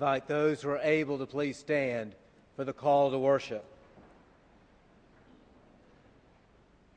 Invite 0.00 0.26
those 0.26 0.62
who 0.62 0.70
are 0.70 0.80
able 0.82 1.18
to 1.18 1.26
please 1.26 1.58
stand 1.58 2.14
for 2.56 2.64
the 2.64 2.72
call 2.72 3.10
to 3.10 3.18
worship. 3.18 3.62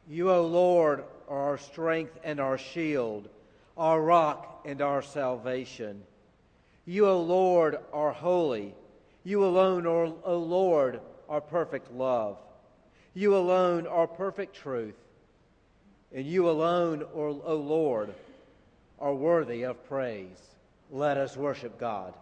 You, 0.08 0.32
O 0.32 0.48
Lord, 0.48 1.04
are 1.28 1.50
our 1.50 1.58
strength 1.58 2.18
and 2.24 2.40
our 2.40 2.58
shield, 2.58 3.28
our 3.76 4.02
rock 4.02 4.62
and 4.64 4.82
our 4.82 5.02
salvation. 5.02 6.02
You, 6.86 7.08
O 7.08 7.22
Lord, 7.22 7.78
are 7.92 8.14
holy. 8.14 8.74
You 9.26 9.44
alone, 9.44 9.86
are, 9.86 10.14
O 10.24 10.38
Lord, 10.38 11.02
are 11.28 11.42
perfect 11.42 11.92
love. 11.92 12.38
You 13.14 13.36
alone 13.36 13.86
are 13.86 14.08
perfect 14.08 14.56
truth. 14.56 14.96
And 16.16 16.26
you 16.26 16.50
alone, 16.50 17.04
O 17.14 17.54
Lord, 17.54 18.14
are 18.98 19.14
worthy 19.14 19.64
of 19.64 19.90
praise. 19.90 20.40
Let 20.90 21.18
us 21.18 21.36
worship 21.36 21.78
God. 21.78 22.14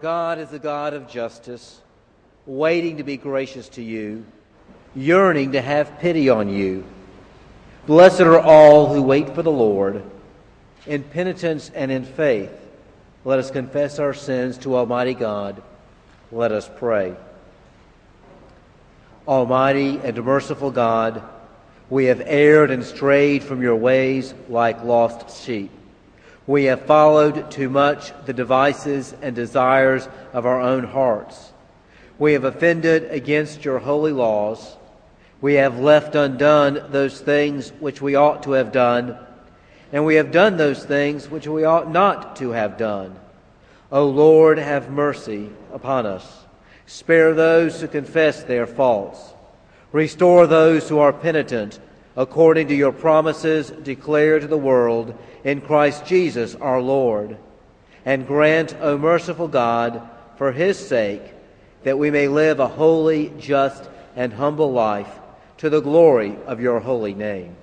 God 0.00 0.38
is 0.38 0.52
a 0.52 0.58
God 0.58 0.94
of 0.94 1.08
justice, 1.08 1.80
waiting 2.46 2.96
to 2.98 3.02
be 3.02 3.16
gracious 3.16 3.68
to 3.70 3.82
you. 3.82 4.24
yearning 4.94 5.52
to 5.52 5.60
have 5.60 5.98
pity 5.98 6.28
on 6.28 6.48
you. 6.48 6.84
Blessed 7.86 8.22
are 8.22 8.40
all 8.40 8.92
who 8.92 9.02
wait 9.02 9.34
for 9.34 9.42
the 9.42 9.50
Lord. 9.50 10.02
In 10.86 11.02
penitence 11.02 11.70
and 11.74 11.90
in 11.90 12.04
faith, 12.04 12.52
let 13.24 13.38
us 13.38 13.50
confess 13.50 13.98
our 13.98 14.14
sins 14.14 14.58
to 14.58 14.76
Almighty 14.76 15.14
God. 15.14 15.62
Let 16.32 16.52
us 16.52 16.68
pray. 16.76 17.14
Almighty 19.26 20.00
and 20.02 20.24
merciful 20.24 20.70
God, 20.70 21.22
we 21.90 22.06
have 22.06 22.22
erred 22.24 22.70
and 22.70 22.84
strayed 22.84 23.42
from 23.42 23.62
your 23.62 23.76
ways 23.76 24.34
like 24.48 24.82
lost 24.84 25.44
sheep. 25.44 25.70
We 26.48 26.64
have 26.64 26.86
followed 26.86 27.50
too 27.50 27.68
much 27.68 28.10
the 28.24 28.32
devices 28.32 29.14
and 29.20 29.36
desires 29.36 30.08
of 30.32 30.46
our 30.46 30.62
own 30.62 30.82
hearts. 30.82 31.52
We 32.18 32.32
have 32.32 32.44
offended 32.44 33.12
against 33.12 33.66
your 33.66 33.78
holy 33.78 34.12
laws. 34.12 34.78
We 35.42 35.54
have 35.54 35.78
left 35.78 36.14
undone 36.14 36.86
those 36.88 37.20
things 37.20 37.68
which 37.80 38.00
we 38.00 38.14
ought 38.14 38.44
to 38.44 38.52
have 38.52 38.72
done, 38.72 39.18
and 39.92 40.06
we 40.06 40.14
have 40.14 40.32
done 40.32 40.56
those 40.56 40.82
things 40.82 41.28
which 41.28 41.46
we 41.46 41.64
ought 41.64 41.92
not 41.92 42.36
to 42.36 42.52
have 42.52 42.78
done. 42.78 43.14
O 43.92 44.06
Lord, 44.06 44.56
have 44.56 44.90
mercy 44.90 45.50
upon 45.70 46.06
us. 46.06 46.46
Spare 46.86 47.34
those 47.34 47.78
who 47.78 47.88
confess 47.88 48.42
their 48.42 48.66
faults. 48.66 49.20
Restore 49.92 50.46
those 50.46 50.88
who 50.88 50.98
are 50.98 51.12
penitent 51.12 51.78
according 52.18 52.66
to 52.66 52.74
your 52.74 52.90
promises 52.90 53.70
declared 53.70 54.42
to 54.42 54.48
the 54.48 54.58
world 54.58 55.16
in 55.44 55.60
Christ 55.60 56.04
Jesus 56.04 56.56
our 56.56 56.80
Lord. 56.82 57.38
And 58.04 58.26
grant, 58.26 58.74
O 58.80 58.98
merciful 58.98 59.46
God, 59.46 60.02
for 60.36 60.50
his 60.50 60.76
sake, 60.84 61.22
that 61.84 61.96
we 61.96 62.10
may 62.10 62.26
live 62.26 62.58
a 62.58 62.66
holy, 62.66 63.32
just, 63.38 63.88
and 64.16 64.32
humble 64.32 64.72
life 64.72 65.08
to 65.58 65.70
the 65.70 65.80
glory 65.80 66.36
of 66.44 66.60
your 66.60 66.80
holy 66.80 67.14
name. 67.14 67.54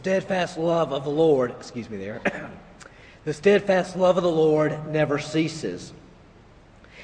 Steadfast 0.00 0.56
love 0.56 0.94
of 0.94 1.04
the 1.04 1.10
Lord, 1.10 1.50
excuse 1.50 1.90
me 1.90 1.98
there, 1.98 2.22
the 3.26 3.34
steadfast 3.34 3.96
love 3.96 4.16
of 4.16 4.22
the 4.22 4.30
Lord 4.30 4.88
never 4.88 5.18
ceases, 5.18 5.92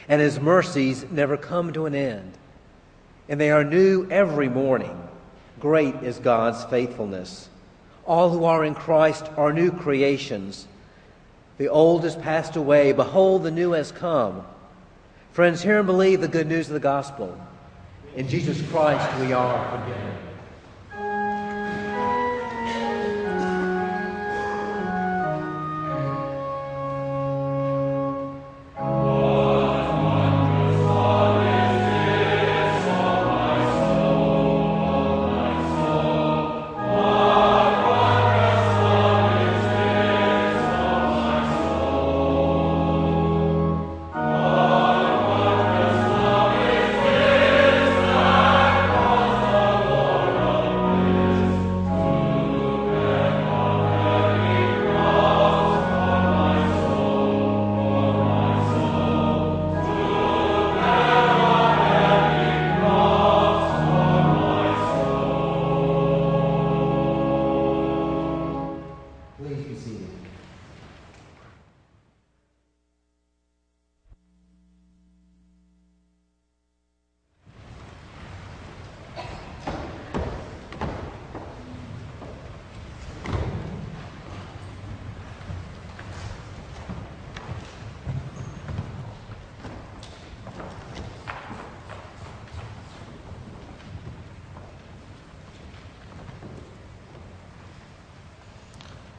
and 0.08 0.19
his 0.19 0.40
mercies 0.40 1.04
never 1.10 1.37
come 1.37 1.75
to 1.75 1.84
an 1.84 1.94
end. 1.94 2.32
And 3.28 3.38
they 3.38 3.50
are 3.50 3.64
new 3.64 4.08
every 4.10 4.48
morning. 4.48 4.98
Great 5.60 5.94
is 5.96 6.16
God's 6.19 6.64
faithfulness. 6.70 7.50
All 8.06 8.31
who 8.31 8.44
are 8.44 8.64
in 8.64 8.75
Christ 8.75 9.28
are 9.37 9.52
new 9.52 9.70
creations. 9.70 10.66
The 11.58 11.69
old 11.69 12.02
has 12.04 12.16
passed 12.16 12.56
away. 12.56 12.93
Behold, 12.93 13.43
the 13.43 13.50
new 13.50 13.72
has 13.72 13.93
come. 13.93 14.43
Friends, 15.32 15.60
hear 15.60 15.76
and 15.76 15.87
believe 15.87 16.22
the 16.22 16.28
good 16.28 16.46
news 16.46 16.69
of 16.69 16.72
the 16.72 16.81
gospel. 16.81 17.38
In 18.14 18.26
Jesus 18.26 18.66
Christ 18.70 19.20
we 19.20 19.34
are 19.34 19.70
forgiven. 19.70 20.25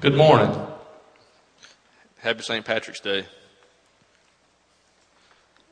Good 0.07 0.15
morning. 0.15 0.55
Happy 2.19 2.41
St. 2.41 2.63
Patrick's 2.63 3.01
Day. 3.01 3.25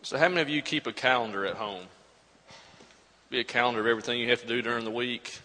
So, 0.02 0.18
how 0.18 0.28
many 0.28 0.42
of 0.42 0.50
you 0.50 0.62
keep 0.62 0.88
a 0.88 0.92
calendar 0.92 1.46
at 1.46 1.56
home? 1.56 1.86
Be 3.30 3.40
a 3.40 3.46
calendar 3.46 3.80
of 3.80 3.88
everything 3.88 4.20
you 4.20 4.30
have 4.32 4.42
to 4.42 4.46
do 4.46 4.62
during 4.62 4.84
the 4.84 4.92
week. 4.92 5.40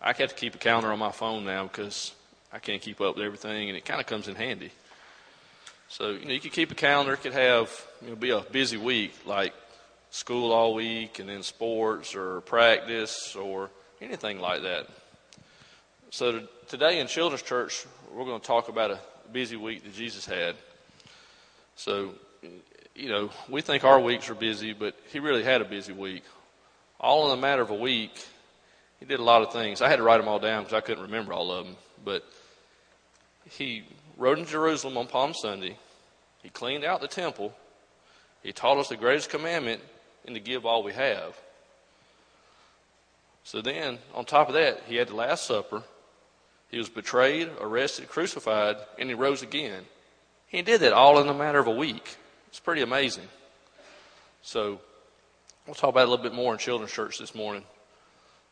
I 0.00 0.12
have 0.12 0.28
to 0.28 0.36
keep 0.36 0.54
a 0.54 0.58
calendar 0.58 0.92
on 0.92 1.00
my 1.00 1.10
phone 1.10 1.44
now 1.44 1.64
because 1.64 2.14
I 2.52 2.60
can't 2.60 2.80
keep 2.80 3.00
up 3.00 3.16
with 3.16 3.24
everything, 3.24 3.70
and 3.70 3.76
it 3.76 3.84
kind 3.84 4.00
of 4.00 4.06
comes 4.06 4.28
in 4.28 4.36
handy. 4.36 4.70
So, 5.88 6.10
you 6.10 6.24
know, 6.24 6.30
you 6.30 6.38
could 6.38 6.52
keep 6.52 6.70
a 6.70 6.76
calendar. 6.76 7.14
It 7.14 7.22
could 7.22 7.32
have, 7.32 7.76
you 8.02 8.10
know, 8.10 8.14
be 8.14 8.30
a 8.30 8.38
busy 8.42 8.76
week, 8.76 9.14
like 9.26 9.52
school 10.10 10.52
all 10.52 10.74
week, 10.74 11.18
and 11.18 11.28
then 11.28 11.42
sports 11.42 12.14
or 12.14 12.40
practice 12.42 13.34
or 13.34 13.68
anything 14.00 14.38
like 14.38 14.62
that. 14.62 14.86
So, 16.14 16.42
today 16.68 17.00
in 17.00 17.06
Children's 17.06 17.42
Church, 17.42 17.86
we're 18.12 18.26
going 18.26 18.38
to 18.38 18.46
talk 18.46 18.68
about 18.68 18.90
a 18.90 18.98
busy 19.32 19.56
week 19.56 19.82
that 19.82 19.94
Jesus 19.94 20.26
had. 20.26 20.56
So, 21.74 22.10
you 22.94 23.08
know, 23.08 23.30
we 23.48 23.62
think 23.62 23.82
our 23.82 23.98
weeks 23.98 24.28
are 24.28 24.34
busy, 24.34 24.74
but 24.74 24.94
he 25.10 25.20
really 25.20 25.42
had 25.42 25.62
a 25.62 25.64
busy 25.64 25.94
week. 25.94 26.22
All 27.00 27.32
in 27.32 27.38
a 27.38 27.40
matter 27.40 27.62
of 27.62 27.70
a 27.70 27.74
week, 27.74 28.12
he 29.00 29.06
did 29.06 29.20
a 29.20 29.22
lot 29.22 29.40
of 29.40 29.54
things. 29.54 29.80
I 29.80 29.88
had 29.88 29.96
to 29.96 30.02
write 30.02 30.18
them 30.18 30.28
all 30.28 30.38
down 30.38 30.64
because 30.64 30.76
I 30.76 30.82
couldn't 30.82 31.04
remember 31.04 31.32
all 31.32 31.50
of 31.50 31.64
them. 31.64 31.76
But 32.04 32.26
he 33.48 33.84
rode 34.18 34.38
in 34.38 34.44
Jerusalem 34.44 34.98
on 34.98 35.06
Palm 35.06 35.32
Sunday. 35.32 35.78
He 36.42 36.50
cleaned 36.50 36.84
out 36.84 37.00
the 37.00 37.08
temple. 37.08 37.54
He 38.42 38.52
taught 38.52 38.76
us 38.76 38.90
the 38.90 38.98
greatest 38.98 39.30
commandment 39.30 39.80
and 40.26 40.34
to 40.34 40.42
give 40.42 40.66
all 40.66 40.82
we 40.82 40.92
have. 40.92 41.40
So 43.44 43.62
then, 43.62 43.96
on 44.14 44.26
top 44.26 44.48
of 44.48 44.54
that, 44.54 44.82
he 44.86 44.96
had 44.96 45.08
the 45.08 45.16
Last 45.16 45.46
Supper. 45.46 45.82
He 46.72 46.78
was 46.78 46.88
betrayed, 46.88 47.50
arrested, 47.60 48.08
crucified, 48.08 48.76
and 48.98 49.08
he 49.08 49.14
rose 49.14 49.42
again. 49.42 49.84
He 50.48 50.62
did 50.62 50.80
that 50.80 50.92
all 50.92 51.20
in 51.20 51.28
a 51.28 51.34
matter 51.34 51.58
of 51.58 51.68
a 51.68 51.70
week. 51.70 52.16
It's 52.48 52.58
pretty 52.58 52.82
amazing. 52.82 53.28
So, 54.40 54.80
we'll 55.66 55.74
talk 55.74 55.90
about 55.90 56.00
it 56.00 56.08
a 56.08 56.10
little 56.10 56.24
bit 56.24 56.34
more 56.34 56.52
in 56.54 56.58
children's 56.58 56.92
church 56.92 57.18
this 57.18 57.34
morning. 57.34 57.62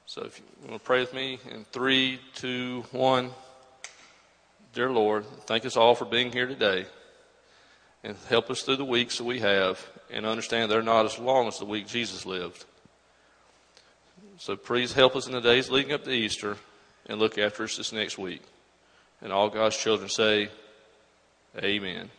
So 0.05 0.23
if 0.23 0.39
you 0.39 0.45
want 0.69 0.83
to 0.83 0.85
pray 0.85 1.01
with 1.01 1.15
me 1.15 1.39
in 1.51 1.65
three, 1.73 2.21
two, 2.35 2.85
one. 2.91 3.31
Dear 4.75 4.91
Lord, 4.91 5.25
thank 5.47 5.65
us 5.65 5.77
all 5.77 5.95
for 5.95 6.05
being 6.05 6.33
here 6.33 6.47
today 6.47 6.87
and 8.03 8.17
help 8.29 8.51
us 8.51 8.63
through 8.63 8.77
the 8.77 8.85
weeks 8.85 9.19
that 9.19 9.25
we 9.25 9.39
have 9.39 9.85
and 10.11 10.27
understand 10.27 10.71
they're 10.71 10.83
not 10.83 11.07
as 11.07 11.19
long 11.19 11.47
as 11.47 11.59
the 11.59 11.65
week 11.65 11.87
Jesus 11.87 12.27
lived. 12.27 12.65
So 14.39 14.57
please 14.57 14.93
help 14.93 15.17
us 15.17 15.27
in 15.27 15.33
the 15.33 15.41
days 15.41 15.71
leading 15.71 15.93
up 15.93 16.05
to 16.05 16.11
Easter 16.11 16.57
and 17.07 17.19
look 17.19 17.39
after 17.39 17.65
us 17.65 17.77
this 17.77 17.93
next 17.93 18.19
week. 18.19 18.43
And 19.21 19.33
all 19.33 19.49
God's 19.49 19.77
children 19.77 20.09
say, 20.09 20.49
Amen. 21.59 22.11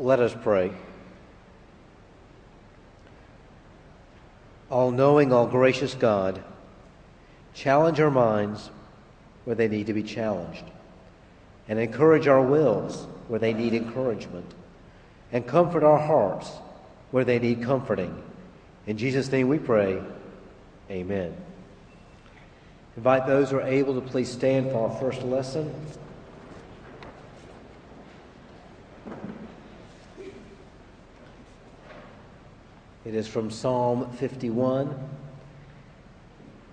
Let 0.00 0.18
us 0.20 0.34
pray. 0.42 0.72
All 4.70 4.90
knowing, 4.90 5.30
all 5.32 5.46
gracious 5.46 5.94
God, 5.94 6.42
challenge 7.54 8.00
our 8.00 8.10
minds 8.10 8.70
where 9.50 9.56
they 9.56 9.66
need 9.66 9.88
to 9.88 9.92
be 9.92 10.04
challenged, 10.04 10.62
and 11.66 11.76
encourage 11.80 12.28
our 12.28 12.40
wills 12.40 13.08
where 13.26 13.40
they 13.40 13.52
need 13.52 13.74
encouragement, 13.74 14.46
and 15.32 15.44
comfort 15.44 15.82
our 15.82 15.98
hearts 15.98 16.52
where 17.10 17.24
they 17.24 17.40
need 17.40 17.60
comforting. 17.60 18.22
In 18.86 18.96
Jesus' 18.96 19.28
name 19.32 19.48
we 19.48 19.58
pray. 19.58 20.00
Amen. 20.88 21.34
Invite 22.96 23.26
those 23.26 23.50
who 23.50 23.56
are 23.56 23.66
able 23.66 23.92
to 23.94 24.00
please 24.00 24.30
stand 24.30 24.70
for 24.70 24.88
our 24.88 25.00
first 25.00 25.20
lesson. 25.22 25.74
It 33.04 33.16
is 33.16 33.26
from 33.26 33.50
Psalm 33.50 34.12
51, 34.12 34.94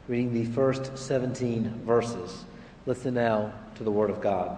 reading 0.07 0.31
the 0.31 0.45
first 0.51 0.95
17 0.95 1.81
verses. 1.83 2.45
Listen 2.87 3.15
now 3.15 3.51
to 3.75 3.83
the 3.83 3.91
Word 3.91 4.09
of 4.09 4.21
God. 4.21 4.57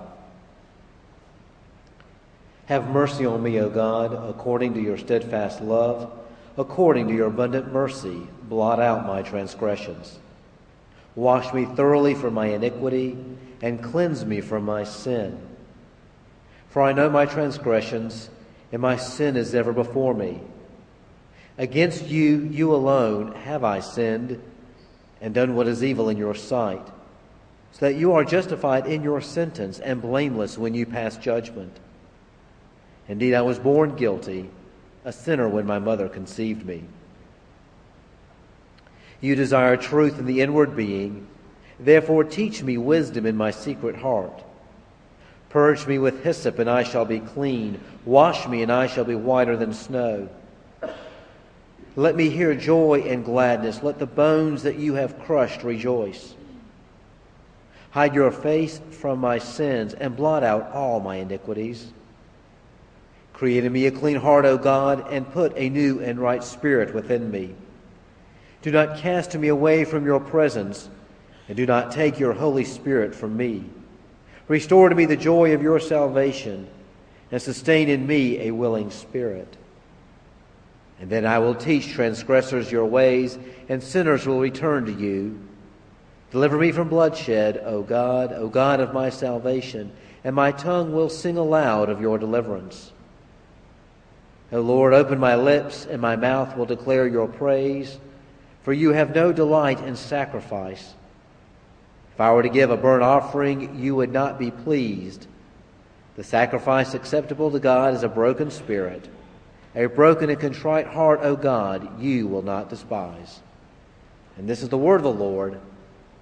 Have 2.68 2.88
mercy 2.92 3.26
on 3.26 3.42
me, 3.42 3.60
O 3.60 3.72
God, 3.72 4.14
according 4.30 4.76
to 4.76 4.80
your 4.80 5.00
steadfast 5.00 5.62
love, 5.62 6.12
according 6.56 7.08
to 7.08 7.16
your 7.16 7.26
abundant 7.26 7.74
mercy, 7.74 8.22
blot 8.44 8.80
out 8.80 9.08
my 9.08 9.24
transgressions. 9.24 10.20
Wash 11.16 11.52
me 11.56 11.66
thoroughly 11.66 12.14
from 12.14 12.36
my 12.36 12.46
iniquity 12.46 13.18
and 13.64 13.84
cleanse 13.84 14.24
me 14.24 14.42
from 14.42 14.64
my 14.64 14.84
sin. 14.84 15.42
For 16.70 16.84
I 16.84 16.94
know 16.94 17.10
my 17.10 17.26
transgressions, 17.26 18.30
and 18.72 18.80
my 18.80 18.96
sin 18.96 19.38
is 19.38 19.56
ever 19.56 19.74
before 19.74 20.14
me. 20.14 20.40
Against 21.58 22.06
you, 22.06 22.42
you 22.42 22.76
alone, 22.76 23.32
have 23.32 23.64
I 23.64 23.80
sinned 23.80 24.40
and 25.20 25.34
done 25.34 25.56
what 25.56 25.68
is 25.68 25.84
evil 25.84 26.10
in 26.10 26.18
your 26.18 26.36
sight, 26.36 26.88
so 27.72 27.86
that 27.86 27.96
you 27.96 28.14
are 28.14 28.24
justified 28.24 28.88
in 28.88 29.04
your 29.04 29.22
sentence 29.22 29.80
and 29.80 30.02
blameless 30.02 30.58
when 30.58 30.74
you 30.74 30.86
pass 30.86 31.18
judgment. 31.18 31.78
Indeed, 33.08 33.34
I 33.34 33.42
was 33.42 33.60
born 33.60 33.96
guilty, 33.96 34.50
a 35.06 35.12
sinner 35.12 35.48
when 35.48 35.66
my 35.66 35.80
mother 35.80 36.10
conceived 36.10 36.66
me. 36.66 36.84
You 39.22 39.36
desire 39.36 39.78
truth 39.78 40.20
in 40.20 40.26
the 40.26 40.42
inward 40.42 40.76
being, 40.76 41.28
therefore 41.80 42.24
teach 42.24 42.64
me 42.64 42.78
wisdom 42.78 43.26
in 43.26 43.36
my 43.36 43.52
secret 43.52 43.96
heart. 43.96 44.44
Purge 45.50 45.88
me 45.88 45.98
with 45.98 46.24
hyssop, 46.24 46.60
and 46.60 46.70
I 46.70 46.84
shall 46.84 47.06
be 47.06 47.20
clean. 47.20 47.82
Wash 48.06 48.48
me, 48.48 48.62
and 48.62 48.72
I 48.72 48.88
shall 48.88 49.04
be 49.04 49.16
whiter 49.16 49.58
than 49.58 49.74
snow. 49.74 50.30
Let 51.96 52.16
me 52.16 52.30
hear 52.30 52.54
joy 52.54 53.04
and 53.08 53.26
gladness. 53.26 53.82
Let 53.82 53.98
the 53.98 54.06
bones 54.06 54.64
that 54.64 54.78
you 54.78 54.94
have 54.94 55.20
crushed 55.20 55.64
rejoice. 55.64 56.36
Hide 57.92 58.14
your 58.14 58.32
face 58.32 58.80
from 58.92 59.20
my 59.20 59.40
sins 59.40 59.94
and 59.94 60.16
blot 60.16 60.44
out 60.44 60.72
all 60.74 61.00
my 61.00 61.16
iniquities. 61.16 61.92
Create 63.34 63.64
in 63.64 63.72
me 63.72 63.88
a 63.88 63.92
clean 63.92 64.18
heart, 64.18 64.46
O 64.46 64.58
God, 64.58 65.08
and 65.12 65.32
put 65.32 65.54
a 65.56 65.70
new 65.70 66.00
and 66.00 66.20
right 66.20 66.44
spirit 66.44 66.94
within 66.94 67.32
me. 67.32 67.56
Do 68.62 68.72
not 68.72 68.98
cast 68.98 69.36
me 69.36 69.48
away 69.48 69.86
from 69.86 70.06
your 70.06 70.20
presence, 70.20 70.90
and 71.48 71.56
do 71.56 71.66
not 71.66 71.92
take 71.92 72.20
your 72.20 72.34
Holy 72.34 72.66
Spirit 72.66 73.16
from 73.16 73.38
me. 73.38 73.64
Restore 74.50 74.90
to 74.90 74.96
me 74.96 75.06
the 75.06 75.16
joy 75.16 75.54
of 75.54 75.62
your 75.62 75.80
salvation, 75.80 76.68
and 77.32 77.42
sustain 77.42 77.88
in 77.88 78.06
me 78.06 78.48
a 78.48 78.52
willing 78.52 78.92
spirit. 78.92 79.56
And 81.00 81.10
then 81.10 81.26
I 81.26 81.40
will 81.40 81.56
teach 81.56 81.94
transgressors 81.94 82.72
your 82.72 82.86
ways, 82.86 83.40
and 83.70 83.82
sinners 83.82 84.28
will 84.28 84.42
return 84.42 84.86
to 84.86 84.92
you. 84.92 85.40
Deliver 86.32 86.58
me 86.58 86.72
from 86.72 86.90
bloodshed, 86.90 87.62
O 87.66 87.82
God, 87.82 88.34
O 88.34 88.48
God 88.48 88.80
of 88.80 88.94
my 88.94 89.10
salvation, 89.10 89.92
and 90.24 90.36
my 90.36 90.52
tongue 90.52 90.94
will 90.94 91.10
sing 91.10 91.38
aloud 91.38 91.90
of 91.90 92.02
your 92.02 92.18
deliverance. 92.18 92.92
O 94.52 94.62
Lord, 94.62 94.94
open 94.94 95.20
my 95.20 95.36
lips, 95.36 95.86
and 95.86 96.02
my 96.02 96.16
mouth 96.16 96.56
will 96.56 96.66
declare 96.66 97.08
your 97.08 97.28
praise, 97.28 97.98
for 98.64 98.74
you 98.74 98.92
have 98.92 99.16
no 99.16 99.32
delight 99.32 99.80
in 99.82 99.96
sacrifice. 99.96 100.94
If 102.14 102.22
I 102.22 102.32
were 102.34 102.44
to 102.44 102.50
give 102.50 102.70
a 102.70 102.78
burnt 102.78 103.04
offering, 103.04 103.80
you 103.80 103.96
would 103.96 104.12
not 104.12 104.38
be 104.38 104.52
pleased. 104.52 105.28
The 106.16 106.24
sacrifice 106.24 106.94
acceptable 106.94 107.52
to 107.52 107.60
God 107.60 107.94
is 107.94 108.04
a 108.04 108.10
broken 108.10 108.52
spirit 108.52 109.08
a 109.76 109.86
broken 109.86 110.30
and 110.30 110.40
contrite 110.40 110.88
heart, 110.88 111.20
O 111.24 111.36
God, 111.36 112.02
you 112.02 112.28
will 112.28 112.42
not 112.42 112.70
despise. 112.70 113.40
And 114.38 114.50
this 114.50 114.64
is 114.64 114.70
the 114.70 114.78
word 114.78 114.98
of 114.98 115.04
the 115.04 115.12
Lord. 115.12 115.60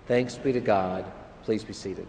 Thanks 0.07 0.37
be 0.37 0.53
to 0.53 0.61
God. 0.61 1.03
Please 1.43 1.65
be 1.65 1.73
seated. 1.73 2.07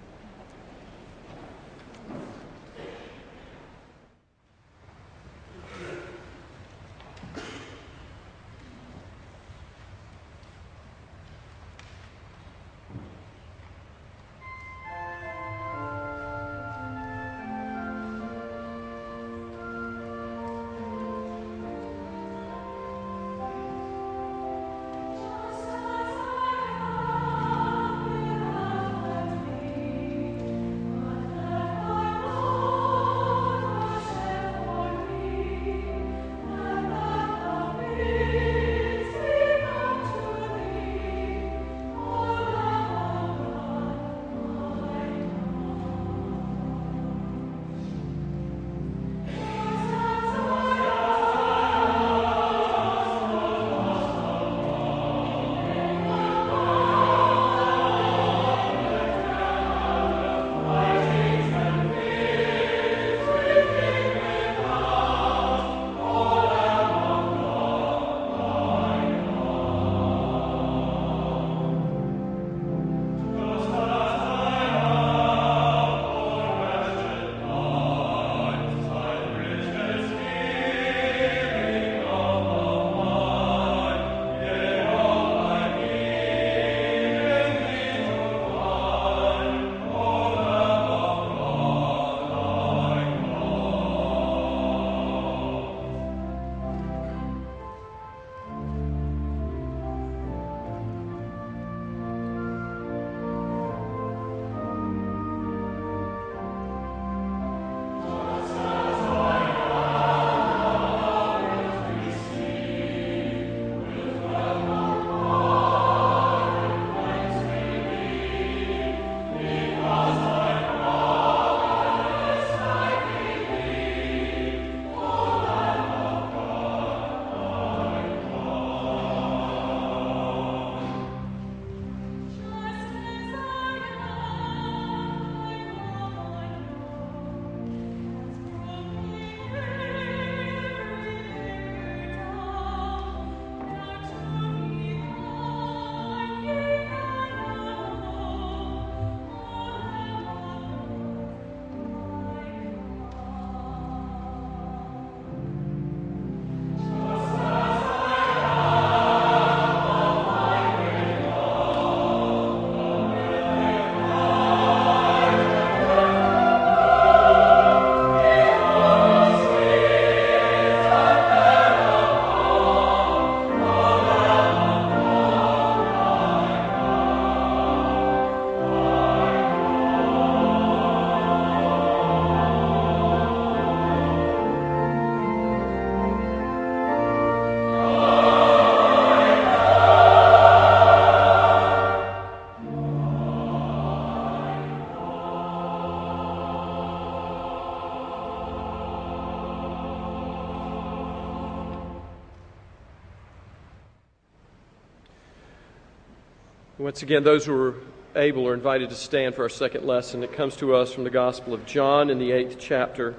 Once 206.88 207.02
again, 207.02 207.22
those 207.22 207.44
who 207.44 207.54
are 207.54 207.74
able 208.16 208.48
are 208.48 208.54
invited 208.54 208.88
to 208.88 208.96
stand 208.96 209.34
for 209.34 209.42
our 209.42 209.50
second 209.50 209.84
lesson. 209.84 210.22
It 210.24 210.32
comes 210.32 210.56
to 210.56 210.74
us 210.74 210.90
from 210.90 211.04
the 211.04 211.10
Gospel 211.10 211.52
of 211.52 211.66
John 211.66 212.08
in 212.08 212.18
the 212.18 212.32
eighth 212.32 212.56
chapter, 212.58 213.14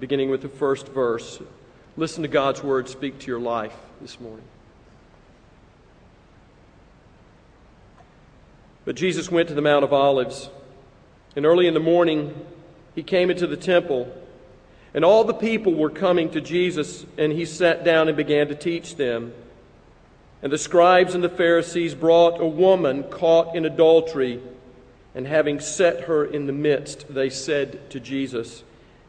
beginning 0.00 0.28
with 0.28 0.42
the 0.42 0.48
first 0.48 0.88
verse. 0.88 1.40
Listen 1.96 2.22
to 2.22 2.28
God's 2.28 2.64
word 2.64 2.88
speak 2.88 3.20
to 3.20 3.26
your 3.28 3.38
life 3.38 3.76
this 4.00 4.18
morning. 4.18 4.44
But 8.84 8.96
Jesus 8.96 9.30
went 9.30 9.46
to 9.50 9.54
the 9.54 9.62
Mount 9.62 9.84
of 9.84 9.92
Olives, 9.92 10.50
and 11.36 11.46
early 11.46 11.68
in 11.68 11.74
the 11.74 11.78
morning 11.80 12.44
he 12.96 13.04
came 13.04 13.30
into 13.30 13.46
the 13.46 13.56
temple, 13.56 14.12
and 14.92 15.04
all 15.04 15.22
the 15.22 15.32
people 15.32 15.74
were 15.74 15.90
coming 15.90 16.30
to 16.30 16.40
Jesus, 16.40 17.06
and 17.16 17.32
he 17.32 17.44
sat 17.44 17.84
down 17.84 18.08
and 18.08 18.16
began 18.16 18.48
to 18.48 18.56
teach 18.56 18.96
them. 18.96 19.32
And 20.44 20.52
the 20.52 20.58
scribes 20.58 21.14
and 21.14 21.24
the 21.24 21.30
Pharisees 21.30 21.94
brought 21.94 22.38
a 22.38 22.46
woman 22.46 23.04
caught 23.04 23.56
in 23.56 23.64
adultery, 23.64 24.42
and 25.14 25.26
having 25.26 25.58
set 25.58 26.02
her 26.02 26.22
in 26.22 26.46
the 26.46 26.52
midst, 26.52 27.06
they 27.08 27.30
said 27.30 27.88
to 27.90 27.98
Jesus, 27.98 28.62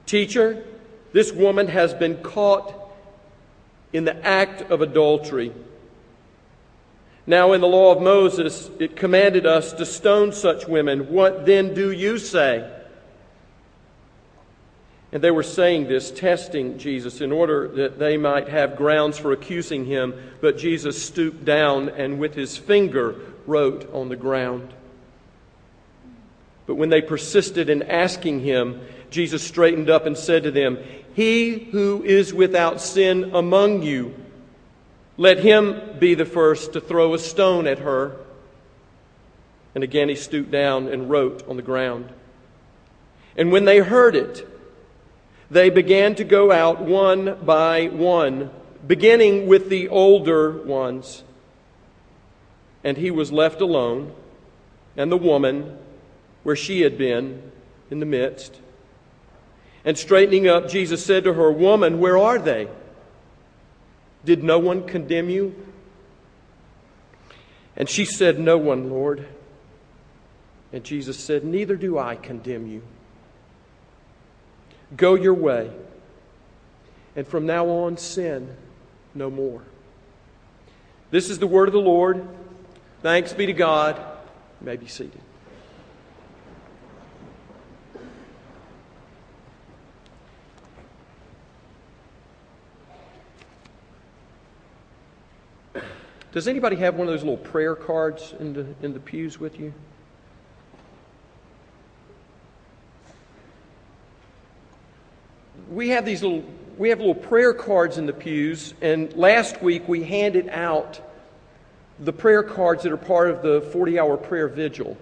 Teacher, 0.06 0.63
this 1.12 1.34
woman 1.34 1.67
has 1.67 1.93
been 1.93 2.24
caught 2.24 2.74
in 3.91 4.06
the 4.06 4.26
act 4.26 4.62
of 4.71 4.80
adultery. 4.80 5.52
Now, 7.28 7.52
in 7.52 7.60
the 7.60 7.67
law 7.67 7.93
of 7.93 8.02
Moses, 8.02 8.69
it 8.80 8.95
commanded 8.95 9.45
us 9.45 9.74
to 9.74 9.86
stone 9.86 10.32
such 10.32 10.69
women. 10.69 11.10
What 11.10 11.45
then 11.45 11.74
do 11.74 11.91
you 11.91 12.17
say? 12.17 12.71
And 15.15 15.23
they 15.23 15.32
were 15.32 15.43
saying 15.43 15.88
this, 15.88 16.12
testing 16.12 16.78
Jesus, 16.78 17.21
in 17.21 17.32
order 17.32 17.69
that 17.69 17.97
they 17.97 18.17
might 18.17 18.49
have 18.49 18.75
grounds 18.75 19.17
for 19.17 19.32
accusing 19.32 19.86
him. 19.86 20.13
But 20.41 20.58
Jesus 20.58 21.01
stooped 21.01 21.45
down 21.45 21.88
and 21.88 22.19
with 22.19 22.34
his 22.36 22.58
finger 22.58 23.15
wrote 23.47 23.89
on 23.93 24.10
the 24.10 24.17
ground. 24.17 24.73
But 26.65 26.75
when 26.75 26.89
they 26.89 27.01
persisted 27.01 27.69
in 27.69 27.84
asking 27.84 28.41
him, 28.41 28.82
Jesus 29.10 29.41
straightened 29.41 29.89
up 29.89 30.06
and 30.06 30.17
said 30.17 30.43
to 30.43 30.51
them, 30.51 30.80
He 31.13 31.60
who 31.60 32.04
is 32.04 32.34
without 32.34 32.82
sin 32.82 33.34
among 33.34 33.84
you, 33.84 34.13
let 35.15 35.39
him 35.39 35.97
be 35.97 36.15
the 36.15 36.25
first 36.25 36.73
to 36.73 36.82
throw 36.82 37.13
a 37.13 37.19
stone 37.19 37.67
at 37.67 37.80
her. 37.80 38.17
And 39.75 39.82
again 39.82 40.10
he 40.10 40.15
stooped 40.15 40.51
down 40.51 40.89
and 40.89 41.10
wrote 41.10 41.47
on 41.47 41.56
the 41.56 41.62
ground. 41.62 42.10
And 43.38 43.54
when 43.54 43.63
they 43.63 43.78
heard 43.80 44.17
it, 44.17 44.51
they 45.50 45.70
began 45.70 46.16
to 46.16 46.24
go 46.24 46.52
out 46.52 46.82
one 46.82 47.38
by 47.44 47.88
one, 47.88 48.50
beginning 48.86 49.48
with 49.48 49.70
the 49.70 49.88
older 49.90 50.52
ones. 50.52 51.24
And 52.84 52.98
he 52.98 53.12
was 53.12 53.32
left 53.32 53.62
alone, 53.62 54.14
and 54.98 55.12
the 55.12 55.18
woman 55.18 55.78
where 56.44 56.56
she 56.56 56.82
had 56.82 56.98
been 56.98 57.52
in 57.90 58.00
the 58.00 58.06
midst. 58.06 58.60
And 59.84 59.98
straightening 59.98 60.48
up, 60.48 60.68
Jesus 60.68 61.06
said 61.06 61.24
to 61.26 61.34
her, 61.34 61.52
Woman, 61.52 62.00
where 62.00 62.18
are 62.18 62.40
they? 62.40 62.68
Did 64.24 64.44
no 64.44 64.58
one 64.58 64.88
condemn 64.88 65.30
you? 65.30 65.56
And 67.76 67.88
she 67.88 68.06
said, 68.06 68.40
No 68.40 68.58
one, 68.58 68.90
Lord. 68.90 69.28
And 70.74 70.84
Jesus 70.84 71.20
said, 71.20 71.44
Neither 71.44 71.76
do 71.76 72.00
I 72.00 72.16
condemn 72.16 72.68
you. 72.68 72.82
Go 74.95 75.15
your 75.15 75.34
way. 75.34 75.71
And 77.15 77.28
from 77.28 77.45
now 77.45 77.67
on, 77.67 77.98
sin 77.98 78.56
no 79.13 79.30
more. 79.30 79.62
This 81.12 81.30
is 81.30 81.39
the 81.39 81.48
word 81.48 81.69
of 81.69 81.74
the 81.74 81.80
Lord. 81.80 82.28
Thanks 83.02 83.34
be 83.34 83.45
to 83.45 83.54
God. 83.54 83.98
You 84.60 84.65
may 84.65 84.76
be 84.76 84.88
seated. 84.88 85.21
Does 96.36 96.50
anybody 96.50 96.76
have 96.76 96.95
one 96.95 97.08
of 97.08 97.13
those 97.13 97.24
little 97.24 97.38
prayer 97.38 97.76
cards 97.76 98.34
in 98.41 98.52
the, 98.52 98.65
in 98.82 98.93
the 98.93 99.00
pews 99.00 99.39
with 99.39 99.58
you? 99.58 99.74
We 105.69 105.89
have 105.89 106.06
these 106.06 106.21
little 106.21 106.43
we 106.78 106.89
have 106.89 106.99
little 106.99 107.15
prayer 107.15 107.54
cards 107.54 107.97
in 107.97 108.06
the 108.06 108.13
pews 108.13 108.73
and 108.82 109.13
last 109.13 109.62
week 109.62 109.88
we 109.88 110.04
handed 110.04 110.49
out 110.49 110.99
the 111.99 112.13
prayer 112.13 112.43
cards 112.43 112.84
that 112.84 112.91
are 112.91 112.97
part 112.97 113.30
of 113.30 113.41
the 113.41 113.62
40 113.71 113.97
hour 113.97 114.17
prayer 114.17 114.49
vigil. 114.49 114.97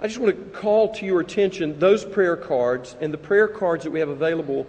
I 0.00 0.06
just 0.06 0.18
want 0.18 0.36
to 0.36 0.58
call 0.58 0.94
to 0.94 1.06
your 1.06 1.20
attention 1.20 1.78
those 1.78 2.04
prayer 2.04 2.36
cards 2.36 2.96
and 3.00 3.12
the 3.12 3.18
prayer 3.18 3.48
cards 3.48 3.84
that 3.84 3.90
we 3.90 3.98
have 4.00 4.08
available 4.08 4.66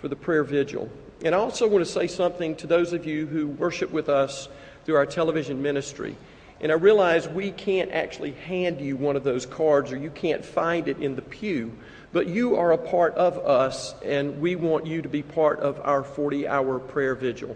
for 0.00 0.08
the 0.08 0.16
prayer 0.16 0.44
vigil. 0.44 0.88
And 1.24 1.34
i 1.34 1.38
also 1.38 1.66
want 1.66 1.84
to 1.84 1.90
say 1.90 2.06
something 2.06 2.54
to 2.56 2.66
those 2.66 2.92
of 2.92 3.06
you 3.06 3.26
who 3.26 3.48
worship 3.48 3.90
with 3.90 4.08
us 4.08 4.48
through 4.84 4.96
our 4.96 5.06
television 5.06 5.60
ministry. 5.60 6.16
And 6.60 6.70
i 6.70 6.76
realize 6.76 7.28
we 7.28 7.50
can't 7.50 7.90
actually 7.90 8.32
hand 8.32 8.80
you 8.80 8.96
one 8.96 9.16
of 9.16 9.24
those 9.24 9.44
cards 9.44 9.92
or 9.92 9.98
you 9.98 10.10
can't 10.10 10.44
find 10.44 10.88
it 10.88 10.98
in 10.98 11.16
the 11.16 11.22
pew 11.22 11.76
but 12.16 12.28
you 12.28 12.56
are 12.56 12.72
a 12.72 12.78
part 12.78 13.14
of 13.16 13.36
us, 13.36 13.94
and 14.02 14.40
we 14.40 14.56
want 14.56 14.86
you 14.86 15.02
to 15.02 15.08
be 15.10 15.22
part 15.22 15.60
of 15.60 15.78
our 15.84 16.02
40 16.02 16.48
hour 16.48 16.78
prayer 16.78 17.14
vigil. 17.14 17.54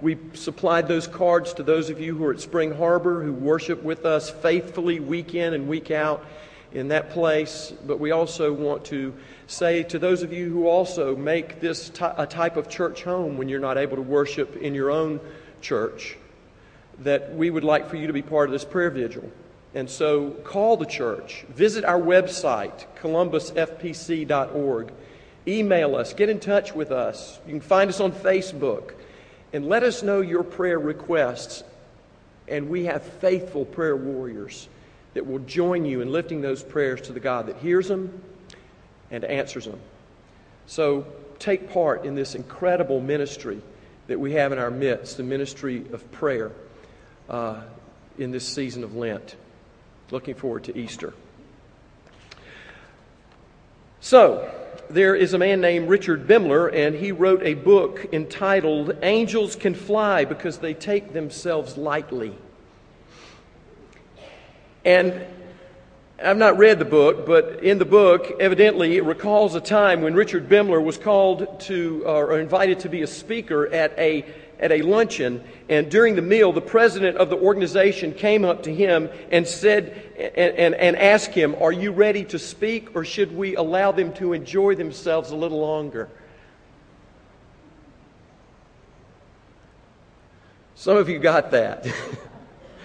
We 0.00 0.16
supplied 0.32 0.88
those 0.88 1.06
cards 1.06 1.52
to 1.52 1.62
those 1.62 1.90
of 1.90 2.00
you 2.00 2.16
who 2.16 2.24
are 2.24 2.32
at 2.32 2.40
Spring 2.40 2.74
Harbor 2.74 3.22
who 3.22 3.34
worship 3.34 3.82
with 3.82 4.06
us 4.06 4.30
faithfully 4.30 4.98
week 4.98 5.34
in 5.34 5.52
and 5.52 5.68
week 5.68 5.90
out 5.90 6.24
in 6.72 6.88
that 6.88 7.10
place. 7.10 7.70
But 7.86 8.00
we 8.00 8.12
also 8.12 8.50
want 8.50 8.86
to 8.86 9.12
say 9.46 9.82
to 9.82 9.98
those 9.98 10.22
of 10.22 10.32
you 10.32 10.48
who 10.48 10.66
also 10.68 11.14
make 11.14 11.60
this 11.60 11.92
a 12.00 12.26
type 12.26 12.56
of 12.56 12.70
church 12.70 13.02
home 13.02 13.36
when 13.36 13.50
you're 13.50 13.60
not 13.60 13.76
able 13.76 13.96
to 13.96 14.02
worship 14.02 14.56
in 14.56 14.74
your 14.74 14.90
own 14.90 15.20
church 15.60 16.16
that 17.00 17.34
we 17.34 17.50
would 17.50 17.62
like 17.62 17.90
for 17.90 17.96
you 17.96 18.06
to 18.06 18.14
be 18.14 18.22
part 18.22 18.48
of 18.48 18.54
this 18.54 18.64
prayer 18.64 18.88
vigil. 18.88 19.30
And 19.76 19.90
so 19.90 20.30
call 20.30 20.78
the 20.78 20.86
church, 20.86 21.44
visit 21.50 21.84
our 21.84 22.00
website, 22.00 22.86
columbusfpc.org, 23.02 24.92
email 25.46 25.96
us, 25.96 26.14
get 26.14 26.30
in 26.30 26.40
touch 26.40 26.74
with 26.74 26.90
us. 26.90 27.38
You 27.44 27.52
can 27.52 27.60
find 27.60 27.90
us 27.90 28.00
on 28.00 28.12
Facebook, 28.12 28.94
and 29.52 29.68
let 29.68 29.82
us 29.82 30.02
know 30.02 30.22
your 30.22 30.44
prayer 30.44 30.78
requests. 30.78 31.62
And 32.48 32.70
we 32.70 32.86
have 32.86 33.02
faithful 33.02 33.66
prayer 33.66 33.94
warriors 33.94 34.66
that 35.12 35.26
will 35.26 35.40
join 35.40 35.84
you 35.84 36.00
in 36.00 36.10
lifting 36.10 36.40
those 36.40 36.62
prayers 36.62 37.02
to 37.02 37.12
the 37.12 37.20
God 37.20 37.48
that 37.48 37.58
hears 37.58 37.86
them 37.88 38.22
and 39.10 39.26
answers 39.26 39.66
them. 39.66 39.80
So 40.66 41.06
take 41.38 41.70
part 41.70 42.06
in 42.06 42.14
this 42.14 42.34
incredible 42.34 43.02
ministry 43.02 43.60
that 44.06 44.18
we 44.18 44.32
have 44.32 44.52
in 44.52 44.58
our 44.58 44.70
midst, 44.70 45.18
the 45.18 45.22
ministry 45.22 45.84
of 45.92 46.10
prayer 46.12 46.50
uh, 47.28 47.60
in 48.16 48.30
this 48.30 48.48
season 48.48 48.82
of 48.82 48.96
Lent. 48.96 49.36
Looking 50.10 50.34
forward 50.34 50.64
to 50.64 50.78
Easter. 50.78 51.14
So, 54.00 54.48
there 54.88 55.16
is 55.16 55.34
a 55.34 55.38
man 55.38 55.60
named 55.60 55.88
Richard 55.88 56.28
Bimler, 56.28 56.72
and 56.72 56.94
he 56.94 57.10
wrote 57.10 57.42
a 57.42 57.54
book 57.54 58.06
entitled 58.12 58.96
Angels 59.02 59.56
Can 59.56 59.74
Fly 59.74 60.24
Because 60.24 60.58
They 60.58 60.74
Take 60.74 61.12
Themselves 61.12 61.76
Lightly. 61.76 62.36
And 64.84 65.26
I've 66.22 66.36
not 66.36 66.56
read 66.56 66.78
the 66.78 66.84
book, 66.84 67.26
but 67.26 67.64
in 67.64 67.78
the 67.78 67.84
book, 67.84 68.36
evidently, 68.38 68.96
it 68.96 69.04
recalls 69.04 69.56
a 69.56 69.60
time 69.60 70.02
when 70.02 70.14
Richard 70.14 70.48
Bimler 70.48 70.82
was 70.82 70.96
called 70.96 71.60
to, 71.62 72.04
or 72.06 72.38
invited 72.38 72.78
to 72.80 72.88
be 72.88 73.02
a 73.02 73.08
speaker 73.08 73.66
at 73.66 73.98
a 73.98 74.24
at 74.58 74.72
a 74.72 74.82
luncheon, 74.82 75.44
and 75.68 75.90
during 75.90 76.16
the 76.16 76.22
meal, 76.22 76.52
the 76.52 76.60
president 76.60 77.16
of 77.18 77.28
the 77.28 77.36
organization 77.36 78.12
came 78.12 78.44
up 78.44 78.62
to 78.62 78.74
him 78.74 79.10
and 79.30 79.46
said, 79.46 80.02
and, 80.16 80.54
and, 80.56 80.74
and, 80.74 80.96
asked 80.96 81.34
him, 81.34 81.54
Are 81.60 81.72
you 81.72 81.92
ready 81.92 82.24
to 82.26 82.38
speak, 82.38 82.94
or 82.94 83.04
should 83.04 83.36
we 83.36 83.56
allow 83.56 83.92
them 83.92 84.12
to 84.14 84.32
enjoy 84.32 84.74
themselves 84.74 85.30
a 85.30 85.36
little 85.36 85.60
longer? 85.60 86.08
Some 90.74 90.96
of 90.96 91.08
you 91.08 91.18
got 91.18 91.50
that. 91.50 91.86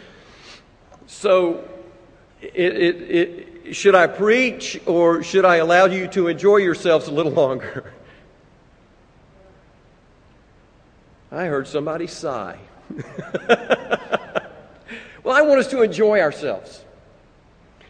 so, 1.05 1.63
it, 2.41 2.53
it, 2.55 2.95
it, 3.65 3.75
should 3.75 3.95
I 3.95 4.07
preach, 4.07 4.79
or 4.85 5.23
should 5.23 5.45
I 5.45 5.57
allow 5.57 5.85
you 5.85 6.07
to 6.09 6.27
enjoy 6.27 6.57
yourselves 6.57 7.07
a 7.07 7.11
little 7.11 7.31
longer? 7.31 7.93
I 11.31 11.45
heard 11.45 11.67
somebody 11.67 12.07
sigh. 12.07 12.57
well, 15.23 15.35
I 15.35 15.41
want 15.41 15.59
us 15.59 15.67
to 15.69 15.81
enjoy 15.81 16.19
ourselves 16.19 16.83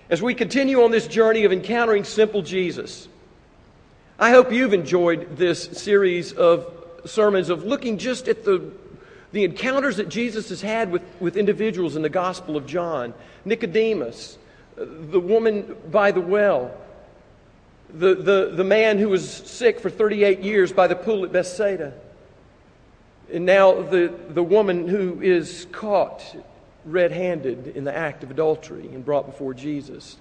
as 0.09 0.21
we 0.21 0.35
continue 0.35 0.83
on 0.83 0.91
this 0.91 1.07
journey 1.07 1.43
of 1.45 1.51
encountering 1.51 2.03
simple 2.03 2.41
Jesus. 2.41 3.07
I 4.19 4.29
hope 4.29 4.51
you've 4.51 4.73
enjoyed 4.73 5.37
this 5.37 5.63
series 5.63 6.33
of 6.33 6.71
sermons 7.05 7.49
of 7.49 7.63
looking 7.63 7.97
just 7.97 8.27
at 8.27 8.45
the, 8.45 8.71
The 9.31 9.45
encounters 9.45 9.97
that 9.97 10.09
Jesus 10.09 10.49
has 10.49 10.61
had 10.61 10.91
with, 10.91 11.03
with 11.19 11.37
individuals 11.37 11.95
in 11.95 12.01
the 12.01 12.09
Gospel 12.09 12.57
of 12.57 12.65
John 12.65 13.13
Nicodemus, 13.45 14.37
the 14.75 15.19
woman 15.19 15.75
by 15.89 16.11
the 16.11 16.21
well, 16.21 16.75
the, 17.93 18.15
the, 18.15 18.51
the 18.53 18.63
man 18.63 18.97
who 18.97 19.09
was 19.09 19.29
sick 19.29 19.79
for 19.79 19.89
38 19.89 20.39
years 20.39 20.71
by 20.73 20.87
the 20.87 20.95
pool 20.95 21.23
at 21.23 21.31
Bethsaida, 21.31 21.93
and 23.31 23.45
now 23.45 23.81
the, 23.81 24.13
the 24.29 24.43
woman 24.43 24.87
who 24.87 25.21
is 25.21 25.67
caught 25.71 26.35
red 26.85 27.11
handed 27.11 27.67
in 27.75 27.83
the 27.83 27.95
act 27.95 28.23
of 28.23 28.31
adultery 28.31 28.87
and 28.87 29.05
brought 29.05 29.25
before 29.25 29.53
Jesus. 29.53 30.17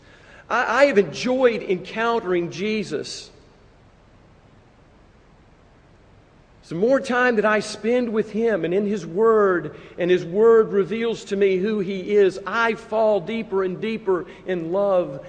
I, 0.48 0.82
I 0.82 0.84
have 0.86 0.98
enjoyed 0.98 1.62
encountering 1.62 2.50
Jesus. 2.50 3.30
The 6.68 6.76
more 6.76 7.00
time 7.00 7.34
that 7.34 7.44
I 7.44 7.58
spend 7.58 8.12
with 8.12 8.30
Him 8.30 8.64
and 8.64 8.72
in 8.72 8.86
His 8.86 9.04
Word, 9.04 9.74
and 9.98 10.08
His 10.08 10.24
Word 10.24 10.70
reveals 10.70 11.24
to 11.24 11.36
me 11.36 11.56
who 11.56 11.80
He 11.80 12.14
is, 12.14 12.38
I 12.46 12.74
fall 12.74 13.20
deeper 13.20 13.64
and 13.64 13.80
deeper 13.80 14.26
in 14.46 14.70
love 14.70 15.26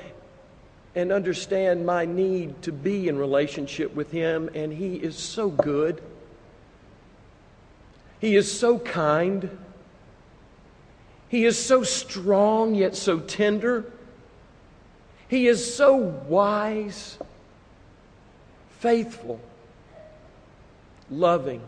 and 0.94 1.12
understand 1.12 1.84
my 1.84 2.06
need 2.06 2.62
to 2.62 2.72
be 2.72 3.08
in 3.08 3.18
relationship 3.18 3.96
with 3.96 4.12
Him, 4.12 4.52
and 4.54 4.72
He 4.72 4.98
is 4.98 5.16
so 5.16 5.50
good. 5.50 6.04
He 8.22 8.36
is 8.36 8.58
so 8.58 8.78
kind. 8.78 9.50
He 11.28 11.44
is 11.44 11.58
so 11.58 11.82
strong 11.82 12.76
yet 12.76 12.96
so 12.96 13.20
tender. 13.20 13.92
He 15.28 15.48
is 15.48 15.74
so 15.74 15.96
wise, 15.96 17.18
faithful, 18.80 19.40
loving, 21.10 21.62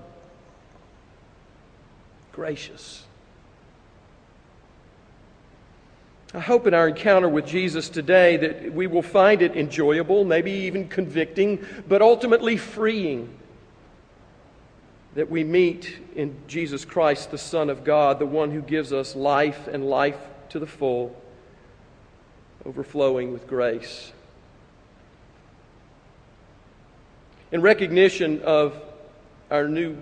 gracious. 2.34 3.04
I 6.36 6.40
hope 6.40 6.68
in 6.68 6.74
our 6.74 6.90
encounter 6.90 7.30
with 7.30 7.48
Jesus 7.48 7.90
today 7.90 8.38
that 8.38 8.74
we 8.74 8.86
will 8.86 9.02
find 9.02 9.42
it 9.42 9.56
enjoyable, 9.56 10.26
maybe 10.26 10.52
even 10.52 10.88
convicting, 10.88 11.66
but 11.88 12.02
ultimately 12.02 12.58
freeing. 12.58 13.40
That 15.16 15.30
we 15.30 15.44
meet 15.44 16.00
in 16.16 16.36
Jesus 16.48 16.86
Christ, 16.86 17.32
the 17.32 17.38
Son 17.38 17.70
of 17.70 17.84
God, 17.84 18.18
the 18.18 18.26
one 18.26 18.52
who 18.52 18.62
gives 18.62 18.92
us 18.92 19.16
life 19.16 19.68
and 19.68 19.88
life 19.88 20.18
to 20.50 20.60
the 20.60 20.68
full 20.68 21.16
overflowing 22.66 23.34
with 23.34 23.48
grace. 23.48 24.12
In 27.52 27.62
recognition 27.62 28.42
of 28.42 28.82
our 29.52 29.68
new, 29.68 30.02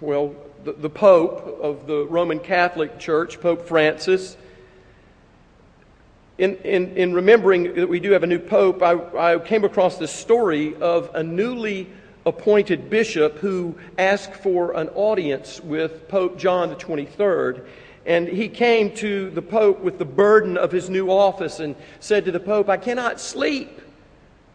well, 0.00 0.34
the, 0.64 0.72
the 0.72 0.90
Pope 0.90 1.60
of 1.62 1.86
the 1.86 2.04
Roman 2.04 2.38
Catholic 2.38 2.98
Church, 2.98 3.40
Pope 3.40 3.66
Francis, 3.66 4.36
in, 6.36 6.56
in, 6.56 6.96
in 6.96 7.14
remembering 7.14 7.74
that 7.74 7.88
we 7.88 8.00
do 8.00 8.10
have 8.10 8.24
a 8.24 8.26
new 8.26 8.40
Pope, 8.40 8.82
I, 8.82 9.34
I 9.34 9.38
came 9.38 9.64
across 9.64 9.98
this 9.98 10.12
story 10.12 10.74
of 10.76 11.10
a 11.14 11.22
newly 11.22 11.88
appointed 12.26 12.88
bishop 12.90 13.38
who 13.38 13.74
asked 13.98 14.34
for 14.34 14.72
an 14.72 14.88
audience 14.90 15.60
with 15.60 16.08
Pope 16.08 16.38
John 16.38 16.70
the 16.70 16.76
23rd. 16.76 17.66
And 18.06 18.28
he 18.28 18.48
came 18.48 18.94
to 18.96 19.30
the 19.30 19.42
Pope 19.42 19.80
with 19.80 19.98
the 19.98 20.04
burden 20.04 20.58
of 20.58 20.70
his 20.70 20.90
new 20.90 21.10
office 21.10 21.60
and 21.60 21.74
said 22.00 22.24
to 22.26 22.32
the 22.32 22.40
Pope, 22.40 22.68
I 22.68 22.76
cannot 22.76 23.20
sleep. 23.20 23.80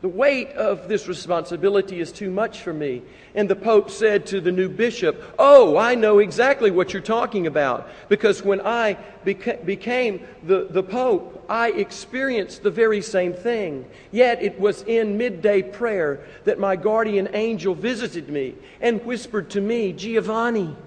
The 0.02 0.08
weight 0.08 0.52
of 0.52 0.88
this 0.88 1.10
responsibility 1.10 2.00
is 2.00 2.14
too 2.14 2.32
much 2.32 2.62
for 2.62 2.72
me. 2.72 3.02
And 3.36 3.50
the 3.50 3.56
Pope 3.56 3.90
said 3.90 4.26
to 4.28 4.40
the 4.40 4.52
new 4.52 4.70
bishop, 4.70 5.22
Oh, 5.38 5.76
I 5.76 5.96
know 5.96 6.20
exactly 6.20 6.72
what 6.72 6.94
you're 6.94 7.02
talking 7.02 7.48
about. 7.48 7.90
Because 8.08 8.42
when 8.42 8.62
I 8.62 8.98
beca- 9.26 9.66
became 9.66 10.26
the, 10.44 10.68
the 10.70 10.84
Pope, 10.84 11.46
I 11.50 11.72
experienced 11.72 12.64
the 12.64 12.72
very 12.72 13.02
same 13.02 13.34
thing. 13.34 13.86
Yet 14.10 14.42
it 14.42 14.58
was 14.58 14.84
in 14.84 15.18
midday 15.18 15.62
prayer 15.62 16.22
that 16.46 16.60
my 16.60 16.78
guardian 16.78 17.28
angel 17.34 17.76
visited 17.76 18.30
me 18.30 18.56
and 18.80 19.04
whispered 19.06 19.50
to 19.50 19.62
me, 19.62 19.92
Giovanni, 19.92 20.78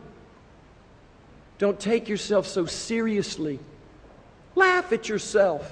don't 1.59 1.79
take 1.79 2.09
yourself 2.09 2.47
so 2.47 2.65
seriously. 2.65 3.59
Laugh 4.55 4.91
at 4.91 5.11
yourself. 5.11 5.71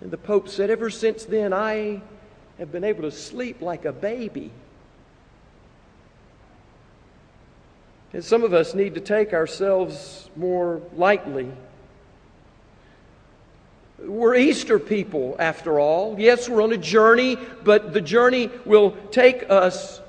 And 0.00 0.10
the 0.10 0.18
Pope 0.18 0.48
said, 0.48 0.70
Ever 0.70 0.90
since 0.90 1.24
then, 1.24 1.52
I 1.52 2.02
have 2.58 2.72
been 2.72 2.84
able 2.84 3.02
to 3.02 3.10
sleep 3.10 3.60
like 3.60 3.84
a 3.84 3.92
baby. 3.92 4.50
And 8.12 8.24
some 8.24 8.44
of 8.44 8.54
us 8.54 8.74
need 8.74 8.94
to 8.94 9.00
take 9.00 9.34
ourselves 9.34 10.30
more 10.36 10.80
lightly. 10.94 11.50
We're 13.98 14.34
Easter 14.36 14.78
people, 14.78 15.36
after 15.38 15.80
all. 15.80 16.16
Yes, 16.18 16.48
we're 16.48 16.62
on 16.62 16.72
a 16.72 16.78
journey, 16.78 17.36
but 17.64 17.92
the 17.92 18.00
journey 18.00 18.50
will 18.64 18.92
take 19.10 19.50
us 19.50 20.00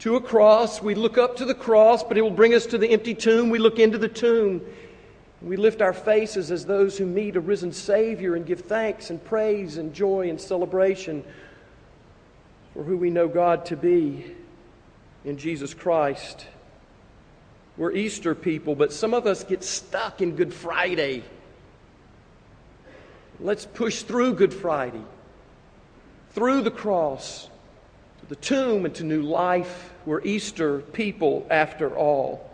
to 0.00 0.16
a 0.16 0.20
cross. 0.20 0.82
We 0.82 0.94
look 0.94 1.18
up 1.18 1.36
to 1.36 1.44
the 1.44 1.54
cross, 1.54 2.02
but 2.02 2.16
it 2.16 2.22
will 2.22 2.30
bring 2.30 2.54
us 2.54 2.66
to 2.66 2.78
the 2.78 2.90
empty 2.90 3.14
tomb. 3.14 3.50
We 3.50 3.58
look 3.58 3.78
into 3.78 3.98
the 3.98 4.08
tomb. 4.08 4.62
We 5.42 5.56
lift 5.56 5.82
our 5.82 5.92
faces 5.92 6.50
as 6.50 6.64
those 6.64 6.96
who 6.96 7.06
meet 7.06 7.36
a 7.36 7.40
risen 7.40 7.72
Savior 7.72 8.34
and 8.34 8.46
give 8.46 8.60
thanks 8.60 9.10
and 9.10 9.22
praise 9.22 9.76
and 9.76 9.92
joy 9.92 10.30
and 10.30 10.40
celebration 10.40 11.22
for 12.72 12.82
who 12.82 12.96
we 12.96 13.10
know 13.10 13.28
God 13.28 13.66
to 13.66 13.76
be 13.76 14.34
in 15.24 15.36
Jesus 15.36 15.74
Christ. 15.74 16.46
We're 17.76 17.92
Easter 17.92 18.34
people, 18.34 18.74
but 18.74 18.92
some 18.92 19.12
of 19.12 19.26
us 19.26 19.44
get 19.44 19.62
stuck 19.62 20.22
in 20.22 20.36
Good 20.36 20.54
Friday. 20.54 21.22
Let's 23.38 23.66
push 23.66 24.02
through 24.02 24.34
Good 24.34 24.54
Friday, 24.54 25.02
through 26.30 26.62
the 26.62 26.70
cross 26.70 27.50
to 28.20 28.26
the 28.26 28.36
tomb 28.36 28.86
and 28.86 28.94
to 28.94 29.04
new 29.04 29.20
life. 29.20 29.92
We're 30.06 30.22
Easter 30.22 30.78
people 30.78 31.46
after 31.50 31.94
all. 31.94 32.50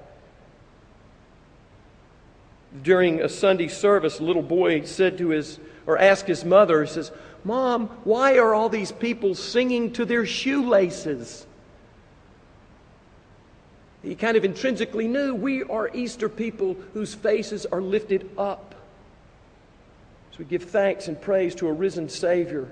During 2.81 3.21
a 3.21 3.29
Sunday 3.29 3.69
service, 3.69 4.19
a 4.19 4.25
little 4.25 4.43
boy 4.43 4.85
said 4.85 5.19
to 5.19 5.29
his, 5.29 5.59
or 5.87 5.99
asked 5.99 6.27
his 6.27 6.45
mother, 6.45 6.83
he 6.83 6.91
says, 6.91 7.13
Mom, 7.45 7.89
why 8.05 8.39
are 8.39 8.55
all 8.55 8.69
these 8.69 8.93
people 8.93 9.35
singing 9.35 9.93
to 9.93 10.05
their 10.05 10.25
shoelaces? 10.25 11.47
He 14.03 14.15
kind 14.15 14.37
of 14.37 14.45
intrinsically 14.45 15.07
knew 15.07 15.35
we 15.35 15.63
are 15.65 15.91
Easter 15.95 16.29
people 16.29 16.77
whose 16.95 17.15
faces 17.15 17.67
are 17.67 17.81
lifted 17.81 18.31
up. 18.37 18.75
So 20.33 20.39
we 20.39 20.45
give 20.45 20.65
thanks 20.65 21.09
and 21.09 21.21
praise 21.21 21.55
to 21.57 21.69
a 21.69 21.73
risen 21.73 22.09
Savior. 22.09 22.69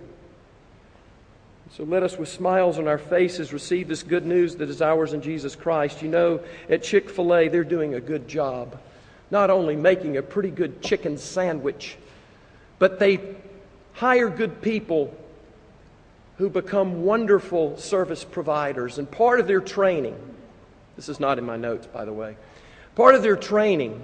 So 1.73 1.85
let 1.85 2.03
us, 2.03 2.17
with 2.17 2.29
smiles 2.29 2.79
on 2.79 2.89
our 2.89 2.99
faces, 2.99 3.53
receive 3.53 3.87
this 3.87 4.03
good 4.03 4.27
news 4.27 4.57
that 4.57 4.69
is 4.69 4.83
ours 4.83 5.13
in 5.13 5.23
Jesus 5.23 5.55
Christ. 5.55 6.03
You 6.03 6.09
know, 6.09 6.41
at 6.69 6.83
Chick 6.83 7.09
fil 7.09 7.33
A, 7.33 7.49
they're 7.49 7.63
doing 7.63 7.95
a 7.95 8.01
good 8.01 8.27
job. 8.27 8.81
Not 9.31 9.51
only 9.51 9.77
making 9.77 10.17
a 10.17 10.23
pretty 10.23 10.51
good 10.51 10.83
chicken 10.83 11.19
sandwich, 11.19 11.97
but 12.79 12.99
they 12.99 13.21
hire 13.95 14.29
good 14.29 14.63
people 14.63 15.15
who 16.39 16.49
become 16.49 17.05
wonderful 17.05 17.77
service 17.77 18.25
providers. 18.25 18.99
And 18.99 19.11
part 19.11 19.41
of 19.41 19.47
their 19.47 19.61
training, 19.61 20.17
this 20.97 21.09
is 21.09 21.21
not 21.21 21.39
in 21.39 21.45
my 21.45 21.57
notes, 21.57 21.87
by 21.87 22.05
the 22.05 22.13
way, 22.13 22.37
part 22.95 23.15
of 23.15 23.23
their 23.23 23.37
training 23.37 24.03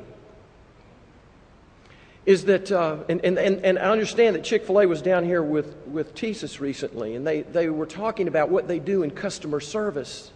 is 2.26 2.44
that, 2.44 2.70
uh, 2.72 2.98
and, 3.08 3.20
and, 3.24 3.38
and 3.38 3.78
I 3.78 3.90
understand 3.90 4.34
that 4.34 4.42
Chick 4.42 4.66
fil 4.66 4.80
A 4.80 4.86
was 4.86 5.00
down 5.00 5.24
here 5.24 5.42
with, 5.42 5.76
with 5.86 6.14
TSYS 6.14 6.60
recently, 6.60 7.14
and 7.14 7.24
they, 7.24 7.42
they 7.42 7.70
were 7.70 7.86
talking 7.86 8.26
about 8.26 8.50
what 8.50 8.66
they 8.66 8.80
do 8.80 9.04
in 9.04 9.12
customer 9.12 9.60
service. 9.60 10.32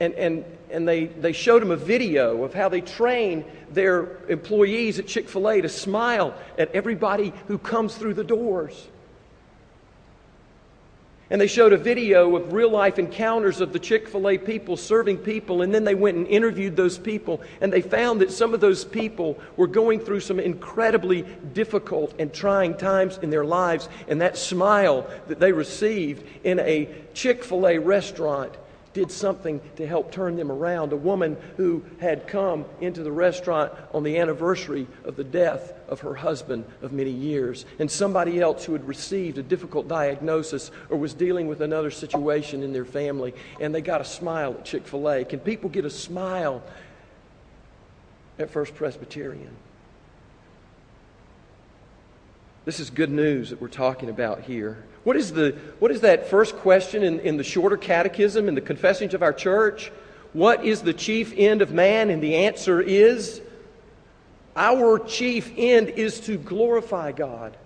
And, 0.00 0.14
and, 0.14 0.44
and 0.70 0.88
they, 0.88 1.04
they 1.06 1.32
showed 1.32 1.62
him 1.62 1.70
a 1.70 1.76
video 1.76 2.42
of 2.42 2.54
how 2.54 2.70
they 2.70 2.80
train 2.80 3.44
their 3.70 4.24
employees 4.28 4.98
at 4.98 5.06
Chick 5.06 5.28
fil 5.28 5.48
A 5.48 5.60
to 5.60 5.68
smile 5.68 6.34
at 6.58 6.74
everybody 6.74 7.34
who 7.48 7.58
comes 7.58 7.94
through 7.94 8.14
the 8.14 8.24
doors. 8.24 8.88
And 11.32 11.40
they 11.40 11.46
showed 11.46 11.72
a 11.72 11.76
video 11.76 12.34
of 12.34 12.52
real 12.52 12.70
life 12.70 12.98
encounters 12.98 13.60
of 13.60 13.72
the 13.72 13.78
Chick 13.78 14.08
fil 14.08 14.28
A 14.28 14.36
people 14.38 14.76
serving 14.76 15.18
people. 15.18 15.62
And 15.62 15.72
then 15.72 15.84
they 15.84 15.94
went 15.94 16.16
and 16.16 16.26
interviewed 16.26 16.76
those 16.76 16.98
people. 16.98 17.40
And 17.60 17.72
they 17.72 17.82
found 17.82 18.20
that 18.20 18.32
some 18.32 18.52
of 18.52 18.60
those 18.60 18.84
people 18.84 19.38
were 19.56 19.68
going 19.68 20.00
through 20.00 20.20
some 20.20 20.40
incredibly 20.40 21.22
difficult 21.52 22.14
and 22.18 22.32
trying 22.32 22.76
times 22.76 23.18
in 23.18 23.30
their 23.30 23.44
lives. 23.44 23.88
And 24.08 24.20
that 24.22 24.38
smile 24.38 25.08
that 25.28 25.38
they 25.38 25.52
received 25.52 26.26
in 26.42 26.58
a 26.58 26.88
Chick 27.14 27.44
fil 27.44 27.68
A 27.68 27.78
restaurant 27.78 28.56
did 28.92 29.10
something 29.10 29.60
to 29.76 29.86
help 29.86 30.10
turn 30.10 30.36
them 30.36 30.50
around. 30.50 30.92
A 30.92 30.96
woman 30.96 31.36
who 31.56 31.84
had 32.00 32.26
come 32.26 32.64
into 32.80 33.02
the 33.02 33.12
restaurant 33.12 33.72
on 33.92 34.02
the 34.02 34.18
anniversary 34.18 34.86
of 35.04 35.16
the 35.16 35.24
death 35.24 35.72
of 35.88 36.00
her 36.00 36.14
husband 36.14 36.64
of 36.82 36.92
many 36.92 37.10
years, 37.10 37.64
and 37.78 37.90
somebody 37.90 38.40
else 38.40 38.64
who 38.64 38.72
had 38.72 38.86
received 38.86 39.38
a 39.38 39.42
difficult 39.42 39.88
diagnosis 39.88 40.70
or 40.88 40.96
was 40.96 41.14
dealing 41.14 41.46
with 41.46 41.60
another 41.60 41.90
situation 41.90 42.62
in 42.62 42.72
their 42.72 42.84
family, 42.84 43.34
and 43.60 43.74
they 43.74 43.80
got 43.80 44.00
a 44.00 44.04
smile 44.04 44.54
at 44.54 44.64
Chick 44.64 44.86
fil 44.86 45.08
A. 45.08 45.24
Can 45.24 45.40
people 45.40 45.70
get 45.70 45.84
a 45.84 45.90
smile 45.90 46.62
at 48.40 48.50
First 48.50 48.74
Presbyterian. 48.74 49.54
This 52.70 52.78
is 52.78 52.90
good 52.90 53.10
news 53.10 53.50
that 53.50 53.60
we're 53.60 53.66
talking 53.66 54.10
about 54.10 54.42
here. 54.42 54.84
What 55.02 55.16
is, 55.16 55.32
the, 55.32 55.58
what 55.80 55.90
is 55.90 56.02
that 56.02 56.28
first 56.30 56.54
question 56.54 57.02
in, 57.02 57.18
in 57.18 57.36
the 57.36 57.42
shorter 57.42 57.76
catechism, 57.76 58.46
in 58.46 58.54
the 58.54 58.60
confessions 58.60 59.12
of 59.12 59.24
our 59.24 59.32
church? 59.32 59.90
What 60.34 60.64
is 60.64 60.80
the 60.80 60.92
chief 60.92 61.34
end 61.36 61.62
of 61.62 61.72
man? 61.72 62.10
And 62.10 62.22
the 62.22 62.36
answer 62.36 62.80
is 62.80 63.42
our 64.54 65.00
chief 65.00 65.52
end 65.56 65.88
is 65.88 66.20
to 66.20 66.38
glorify 66.38 67.10
God 67.10 67.56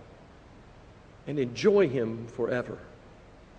and 1.27 1.39
enjoy 1.39 1.87
Him 1.87 2.27
forever. 2.29 2.79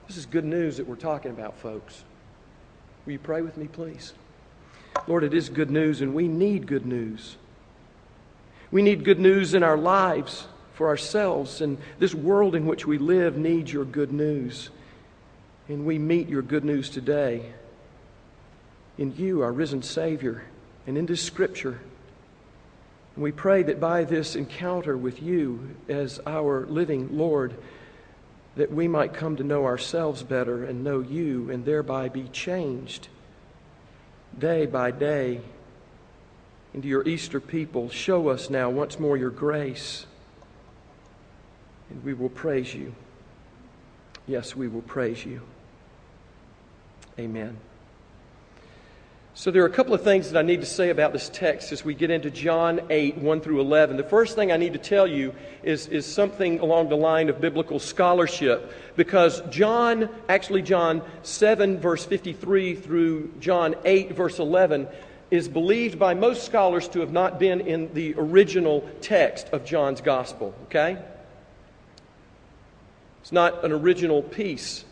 This 0.07 0.17
is 0.17 0.25
good 0.25 0.45
news 0.45 0.77
that 0.77 0.87
we're 0.87 0.95
talking 0.95 1.29
about, 1.29 1.59
folks. 1.59 2.03
Will 3.05 3.13
you 3.13 3.19
pray 3.19 3.43
with 3.43 3.55
me, 3.55 3.67
please? 3.67 4.13
Lord, 5.05 5.23
it 5.23 5.35
is 5.35 5.49
good 5.49 5.69
news, 5.69 6.01
and 6.01 6.15
we 6.15 6.27
need 6.27 6.65
good 6.65 6.87
news. 6.87 7.35
We 8.71 8.81
need 8.81 9.05
good 9.05 9.19
news 9.19 9.53
in 9.53 9.61
our 9.61 9.77
lives 9.77 10.47
for 10.75 10.87
ourselves, 10.87 11.61
and 11.61 11.77
this 11.99 12.13
world 12.13 12.55
in 12.55 12.65
which 12.65 12.85
we 12.85 12.97
live 12.97 13.37
needs 13.37 13.71
your 13.73 13.85
good 13.85 14.11
news. 14.11 14.69
And 15.67 15.85
we 15.85 15.97
meet 15.97 16.29
your 16.29 16.43
good 16.43 16.63
news 16.63 16.89
today 16.89 17.51
in 18.97 19.15
you, 19.15 19.41
our 19.41 19.51
risen 19.51 19.81
Savior, 19.81 20.43
and 20.85 20.97
in 20.97 21.05
this 21.05 21.21
scripture. 21.21 21.79
And 23.15 23.23
we 23.23 23.31
pray 23.31 23.63
that 23.63 23.79
by 23.79 24.03
this 24.03 24.35
encounter 24.35 24.95
with 24.95 25.21
you 25.21 25.75
as 25.89 26.19
our 26.27 26.65
living 26.67 27.17
Lord, 27.17 27.55
that 28.55 28.71
we 28.71 28.87
might 28.87 29.13
come 29.13 29.37
to 29.37 29.43
know 29.43 29.65
ourselves 29.65 30.23
better 30.23 30.63
and 30.63 30.83
know 30.83 30.99
you 30.99 31.49
and 31.49 31.65
thereby 31.65 32.09
be 32.09 32.27
changed 32.29 33.07
day 34.37 34.65
by 34.65 34.91
day 34.91 35.41
into 36.73 36.87
your 36.87 37.07
Easter 37.07 37.39
people. 37.39 37.89
Show 37.89 38.27
us 38.27 38.49
now 38.49 38.69
once 38.69 38.99
more 38.99 39.17
your 39.17 39.29
grace, 39.29 40.05
and 41.89 42.03
we 42.03 42.13
will 42.13 42.29
praise 42.29 42.73
you. 42.73 42.93
Yes, 44.27 44.55
we 44.55 44.67
will 44.67 44.81
praise 44.81 45.25
you. 45.25 45.41
Amen. 47.19 47.57
So, 49.37 49.51
there 49.51 49.63
are 49.63 49.67
a 49.67 49.71
couple 49.71 49.93
of 49.93 50.01
things 50.01 50.31
that 50.31 50.39
I 50.39 50.43
need 50.43 50.61
to 50.61 50.65
say 50.65 50.89
about 50.89 51.11
this 51.11 51.27
text 51.27 51.73
as 51.73 51.83
we 51.83 51.93
get 51.93 52.09
into 52.09 52.31
John 52.31 52.79
8, 52.89 53.17
1 53.17 53.41
through 53.41 53.59
11. 53.59 53.97
The 53.97 54.03
first 54.03 54.33
thing 54.33 54.49
I 54.49 54.55
need 54.55 54.71
to 54.73 54.79
tell 54.79 55.05
you 55.05 55.33
is, 55.61 55.87
is 55.87 56.05
something 56.05 56.59
along 56.61 56.87
the 56.87 56.95
line 56.95 57.27
of 57.27 57.41
biblical 57.41 57.77
scholarship, 57.77 58.71
because 58.95 59.41
John, 59.49 60.07
actually, 60.29 60.61
John 60.61 61.01
7, 61.23 61.79
verse 61.79 62.05
53 62.05 62.75
through 62.75 63.33
John 63.41 63.75
8, 63.83 64.13
verse 64.13 64.39
11, 64.39 64.87
is 65.31 65.49
believed 65.49 65.99
by 65.99 66.13
most 66.13 66.45
scholars 66.45 66.87
to 66.89 67.01
have 67.01 67.11
not 67.11 67.37
been 67.37 67.59
in 67.59 67.93
the 67.93 68.15
original 68.17 68.89
text 69.01 69.49
of 69.49 69.65
John's 69.65 69.99
gospel, 69.99 70.55
okay? 70.63 70.97
It's 73.25 73.31
not 73.31 73.65
an 73.65 73.71
original 73.71 74.21
piece 74.21 74.85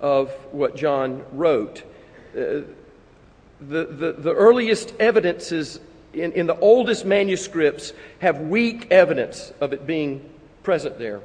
of 0.00 0.30
what 0.50 0.76
John 0.76 1.22
wrote. 1.30 1.82
Uh, 2.34 2.62
the, 3.60 3.84
the, 3.84 4.14
the 4.16 4.32
earliest 4.32 4.94
evidences 4.98 5.78
in, 6.14 6.32
in 6.32 6.46
the 6.46 6.58
oldest 6.58 7.04
manuscripts 7.04 7.92
have 8.20 8.40
weak 8.40 8.90
evidence 8.90 9.52
of 9.60 9.74
it 9.74 9.86
being 9.86 10.26
present 10.62 10.98
there. 10.98 11.20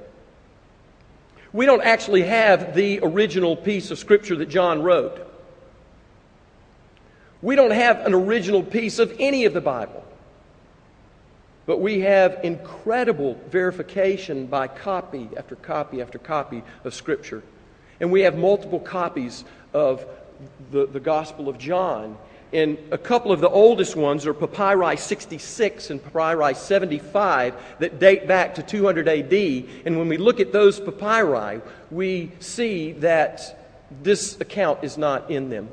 We 1.54 1.66
don't 1.66 1.84
actually 1.84 2.24
have 2.24 2.76
the 2.76 3.00
original 3.02 3.56
piece 3.56 3.90
of 3.90 3.98
Scripture 3.98 4.36
that 4.36 4.50
John 4.50 4.84
wrote. 4.84 5.26
We 7.42 7.56
don't 7.56 7.72
have 7.72 8.06
an 8.06 8.14
original 8.14 8.62
piece 8.62 9.00
of 9.00 9.16
any 9.20 9.46
of 9.46 9.54
the 9.54 9.62
Bible. 9.62 10.04
But 11.66 11.80
we 11.80 12.02
have 12.02 12.40
incredible 12.44 13.40
verification 13.50 14.48
by 14.48 14.68
copy 14.68 15.30
after 15.38 15.56
copy 15.56 16.02
after 16.02 16.18
copy 16.18 16.64
of 16.84 16.94
Scripture. 16.94 17.44
And 18.00 18.12
we 18.12 18.22
have 18.22 18.38
multiple 18.38 18.80
copies 18.80 19.44
of 19.74 20.06
the, 20.72 20.88
the 20.88 21.00
Gospel 21.00 21.48
of 21.50 21.58
John. 21.58 22.18
And 22.54 22.78
a 22.92 22.98
couple 22.98 23.32
of 23.32 23.40
the 23.40 23.50
oldest 23.50 23.96
ones 23.96 24.26
are 24.26 24.34
Papyri 24.34 24.98
66 24.98 25.90
and 25.90 26.04
Papyri 26.04 26.54
75 26.54 27.54
that 27.80 28.00
date 28.00 28.28
back 28.28 28.56
to 28.56 28.64
200 28.64 29.08
AD. 29.08 29.34
And 29.86 29.98
when 29.98 30.10
we 30.10 30.18
look 30.18 30.40
at 30.40 30.52
those 30.52 30.80
papyri, 30.80 31.62
we 31.92 32.32
see 32.40 32.94
that 32.94 33.58
this 34.02 34.40
account 34.42 34.84
is 34.84 34.98
not 34.98 35.30
in 35.30 35.50
them. 35.50 35.70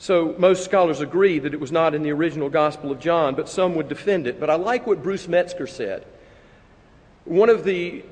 So 0.00 0.34
most 0.38 0.64
scholars 0.64 1.02
agree 1.02 1.38
that 1.40 1.52
it 1.52 1.60
was 1.60 1.70
not 1.70 1.94
in 1.94 2.02
the 2.02 2.10
original 2.10 2.48
Gospel 2.48 2.90
of 2.90 3.00
John, 3.00 3.34
but 3.34 3.50
some 3.50 3.74
would 3.74 3.90
defend 3.90 4.26
it. 4.26 4.40
But 4.40 4.48
I 4.48 4.54
like 4.54 4.86
what 4.86 5.02
Bruce 5.02 5.28
Metzger 5.28 5.66
said. 5.66 6.06
One 7.26 7.50
of 7.50 7.64
the 7.64 8.02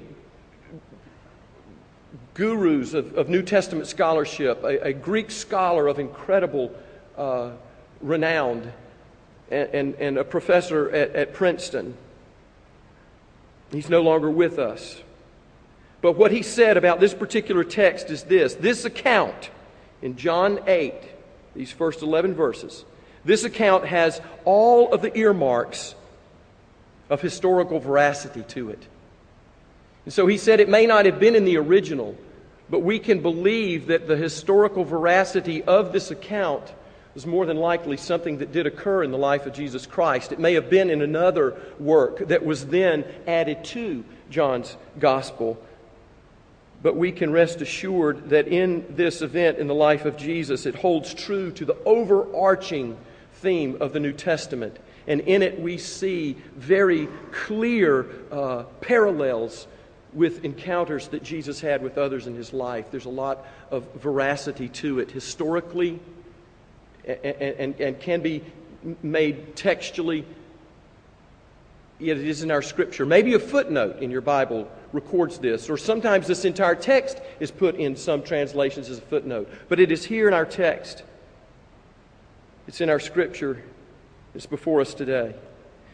gurus 2.35 2.93
of, 2.93 3.17
of 3.17 3.31
New 3.31 3.41
Testament 3.41 3.87
scholarship, 3.87 4.63
a, 4.65 4.89
a, 4.89 4.93
Greek 4.93 5.31
scholar 5.31 5.89
of 5.89 5.99
incredible 5.99 6.79
uh, 7.17 7.53
renown, 8.03 8.71
and, 9.51 9.71
and, 9.71 9.95
and, 9.95 10.19
a 10.19 10.25
professor 10.25 10.91
at, 10.91 11.15
at 11.17 11.33
Princeton. 11.33 11.97
He's 13.73 13.89
no 13.89 14.03
longer 14.03 14.31
with 14.31 14.59
us. 14.59 15.01
But 16.03 16.19
what 16.19 16.33
he 16.33 16.43
said 16.43 16.77
about 16.77 17.01
this 17.01 17.15
particular 17.15 17.65
text 17.65 18.11
is 18.11 18.25
this 18.25 18.55
this 18.57 18.85
account 18.85 19.49
in 20.03 20.17
John 20.17 20.61
8, 20.67 20.95
these 21.55 21.73
first 21.73 22.03
11 22.03 22.35
verses, 22.35 22.85
this 23.25 23.45
account 23.45 23.87
has 23.87 24.21
all 24.45 24.93
of 24.93 25.03
the 25.03 25.17
earmarks 25.17 25.95
of 27.11 27.21
historical 27.21 27.79
veracity 27.79 28.43
to 28.49 28.71
it. 28.71 28.87
And 30.05 30.13
so 30.13 30.27
he 30.27 30.39
said 30.39 30.61
it 30.61 30.69
may 30.69 30.87
not 30.87 31.07
have 31.07 31.21
been 31.21 31.35
in 31.35 31.45
the 31.45 31.59
original, 31.59 32.17
but 32.71 32.81
we 32.81 32.99
can 32.99 33.21
believe 33.21 33.87
that 33.89 34.07
the 34.07 34.17
historical 34.17 34.85
veracity 34.85 35.63
of 35.63 35.93
this 35.93 36.11
account 36.11 36.73
is 37.15 37.27
more 37.27 37.47
than 37.47 37.57
likely 37.57 37.97
something 37.97 38.39
that 38.39 38.53
did 38.53 38.67
occur 38.67 39.03
in 39.03 39.11
the 39.11 39.19
life 39.19 39.47
of 39.47 39.53
Jesus 39.53 39.87
Christ. 39.87 40.33
It 40.33 40.39
may 40.39 40.55
have 40.55 40.71
been 40.71 40.89
in 40.89 41.03
another 41.03 41.57
work 41.79 42.29
that 42.29 42.45
was 42.45 42.67
then 42.67 43.05
added 43.27 43.65
to 43.65 44.05
John's 44.31 44.77
gospel. 44.99 45.61
But 46.83 46.97
we 46.97 47.11
can 47.11 47.33
rest 47.33 47.61
assured 47.61 48.31
that 48.31 48.47
in 48.47 48.85
this 48.91 49.21
event 49.21 49.59
in 49.59 49.67
the 49.67 49.75
life 49.75 50.05
of 50.05 50.17
Jesus, 50.17 50.65
it 50.65 50.77
holds 50.77 51.13
true 51.13 51.51
to 51.53 51.65
the 51.65 51.77
overarching 51.85 52.97
theme 53.35 53.77
of 53.81 53.93
the 53.93 54.01
New 54.01 54.13
Testament. 54.13 54.77
And 55.07 55.23
in 55.23 55.43
it, 55.43 55.59
we 55.61 55.79
see 55.79 56.37
very 56.55 57.09
clear 57.33 58.07
uh, 58.31 58.65
parallels 58.81 59.67
with 60.13 60.45
encounters 60.45 61.09
that 61.09 61.23
Jesus 61.23 61.61
had 61.61 61.83
with 61.83 61.99
others 61.99 62.27
in 62.27 62.35
his 62.35 62.53
life. 62.53 62.87
There's 62.91 63.07
a 63.07 63.11
lot 63.11 63.45
of 63.71 63.85
veracity 63.95 64.69
to 64.69 65.01
it 65.01 65.11
historically 65.11 65.99
and, 67.05 67.25
and, 67.25 67.81
and 67.81 68.01
can 68.01 68.21
be 68.21 68.43
made 69.03 69.57
textually. 69.57 70.25
Yet 71.99 72.19
it 72.19 72.29
is 72.29 72.43
in 72.43 72.51
our 72.51 72.63
scripture. 72.63 73.05
Maybe 73.05 73.35
a 73.35 73.39
footnote 73.39 74.01
in 74.01 74.11
your 74.11 74.21
Bible 74.21 74.71
records 74.93 75.39
this, 75.39 75.69
or 75.69 75.77
sometimes 75.77 76.27
this 76.27 76.45
entire 76.45 76.75
text 76.75 77.21
is 77.41 77.51
put 77.51 77.75
in 77.77 77.97
some 77.97 78.23
translations 78.23 78.89
as 78.89 78.99
a 78.99 79.03
footnote. 79.03 79.51
But 79.69 79.81
it 79.81 79.93
is 79.93 80.05
here 80.05 80.29
in 80.29 80.35
our 80.35 80.47
text, 80.47 81.03
it's 82.67 82.81
in 82.81 82.91
our 82.91 83.01
scripture, 83.01 83.63
it's 84.35 84.47
before 84.47 84.81
us 84.81 84.95
today. 84.95 85.35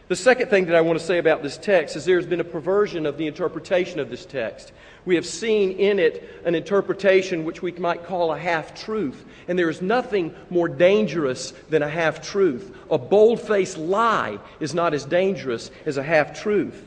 The 0.07 0.17
second 0.17 0.51
thing 0.51 0.67
that 0.67 0.77
I 0.77 0.83
want 0.83 0.99
to 0.99 1.05
say 1.05 1.17
about 1.17 1.43
this 1.43 1.57
text 1.57 1.97
is 1.97 2.05
there's 2.05 2.27
been 2.27 2.41
a 2.41 2.45
perversion 2.45 3.07
of 3.07 3.17
the 3.17 3.27
interpretation 3.27 4.01
of 4.01 4.11
this 4.11 4.27
text. 4.27 4.71
We 5.07 5.15
have 5.15 5.25
seen 5.25 5.73
in 5.73 5.99
it 5.99 6.43
an 6.45 6.55
interpretation 6.55 7.47
which 7.47 7.63
we 7.63 7.73
might 7.73 8.05
call 8.05 8.31
a 8.31 8.39
half 8.39 8.75
truth. 8.75 9.25
And 9.49 9.59
there 9.59 9.71
is 9.71 9.81
nothing 9.81 10.35
more 10.51 10.69
dangerous 10.69 11.53
than 11.71 11.83
a 11.83 11.89
half 11.89 12.21
truth. 12.21 12.77
A 12.91 12.99
bold 12.99 13.41
faced 13.41 13.79
lie 13.79 14.39
is 14.61 14.75
not 14.75 14.93
as 14.93 15.07
dangerous 15.07 15.71
as 15.87 15.97
a 15.97 16.03
half 16.03 16.39
truth. 16.39 16.85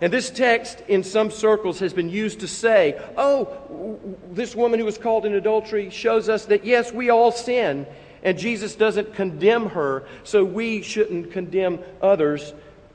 And 0.00 0.12
this 0.12 0.30
text, 0.30 0.80
in 0.86 1.02
some 1.02 1.30
circles, 1.30 1.80
has 1.80 1.92
been 1.92 2.08
used 2.08 2.40
to 2.40 2.48
say, 2.48 3.00
oh, 3.16 3.98
this 4.30 4.54
woman 4.54 4.78
who 4.78 4.84
was 4.84 4.98
called 4.98 5.26
in 5.26 5.34
adultery 5.34 5.90
shows 5.90 6.28
us 6.28 6.46
that 6.46 6.64
yes, 6.64 6.92
we 6.92 7.10
all 7.10 7.32
sin, 7.32 7.84
and 8.22 8.38
Jesus 8.38 8.76
doesn't 8.76 9.14
condemn 9.14 9.70
her, 9.70 10.04
so 10.22 10.44
we 10.44 10.82
shouldn't 10.82 11.32
condemn 11.32 11.80
others. 12.00 12.52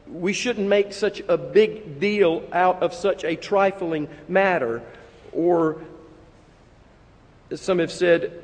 We 0.08 0.32
shouldn't 0.32 0.68
make 0.68 0.94
such 0.94 1.22
a 1.28 1.38
big 1.38 2.00
deal 2.00 2.44
out 2.54 2.82
of 2.82 2.94
such 2.94 3.26
a 3.26 3.36
trifling 3.36 4.08
matter. 4.30 4.82
Or, 5.34 5.82
as 7.52 7.60
some 7.60 7.80
have 7.80 7.92
said, 7.92 8.44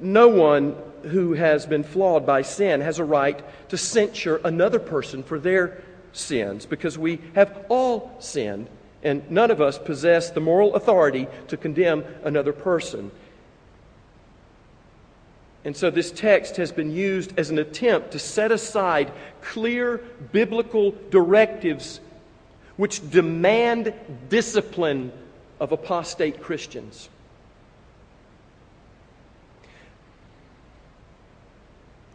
no 0.00 0.28
one 0.28 0.76
who 1.02 1.34
has 1.34 1.64
been 1.64 1.84
flawed 1.84 2.26
by 2.26 2.42
sin 2.42 2.80
has 2.80 2.98
a 2.98 3.04
right 3.04 3.40
to 3.68 3.78
censure 3.78 4.40
another 4.44 4.78
person 4.78 5.22
for 5.22 5.38
their 5.38 5.82
sins 6.12 6.66
because 6.66 6.98
we 6.98 7.20
have 7.34 7.64
all 7.68 8.16
sinned 8.18 8.68
and 9.02 9.28
none 9.30 9.50
of 9.50 9.60
us 9.60 9.78
possess 9.78 10.30
the 10.30 10.40
moral 10.40 10.74
authority 10.74 11.26
to 11.48 11.56
condemn 11.56 12.04
another 12.22 12.52
person. 12.52 13.10
And 15.64 15.76
so 15.76 15.90
this 15.90 16.10
text 16.10 16.56
has 16.56 16.72
been 16.72 16.90
used 16.90 17.38
as 17.38 17.50
an 17.50 17.58
attempt 17.58 18.12
to 18.12 18.18
set 18.18 18.50
aside 18.50 19.12
clear 19.42 19.98
biblical 20.32 20.94
directives 21.10 22.00
which 22.76 23.08
demand 23.10 23.92
discipline 24.30 25.12
of 25.58 25.72
apostate 25.72 26.40
Christians. 26.40 27.10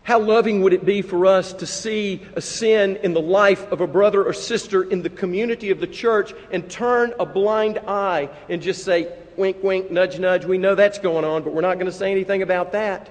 How 0.05 0.19
loving 0.19 0.61
would 0.61 0.73
it 0.73 0.85
be 0.85 1.01
for 1.01 1.25
us 1.25 1.51
to 1.53 1.65
see 1.65 2.21
a 2.35 2.41
sin 2.41 2.97
in 2.97 3.15
the 3.15 3.21
life 3.21 3.71
of 3.71 3.81
a 3.81 3.87
brother 3.87 4.23
or 4.23 4.33
sister 4.33 4.83
in 4.83 5.01
the 5.01 5.09
community 5.09 5.71
of 5.71 5.79
the 5.79 5.87
church 5.87 6.31
and 6.51 6.69
turn 6.69 7.15
a 7.19 7.25
blind 7.25 7.79
eye 7.87 8.29
and 8.47 8.61
just 8.61 8.83
say, 8.83 9.11
wink, 9.35 9.63
wink, 9.63 9.89
nudge, 9.89 10.19
nudge, 10.19 10.45
we 10.45 10.59
know 10.59 10.75
that's 10.75 10.99
going 10.99 11.25
on, 11.25 11.41
but 11.41 11.53
we're 11.53 11.61
not 11.61 11.79
going 11.79 11.87
to 11.87 11.91
say 11.91 12.11
anything 12.11 12.43
about 12.43 12.73
that? 12.73 13.09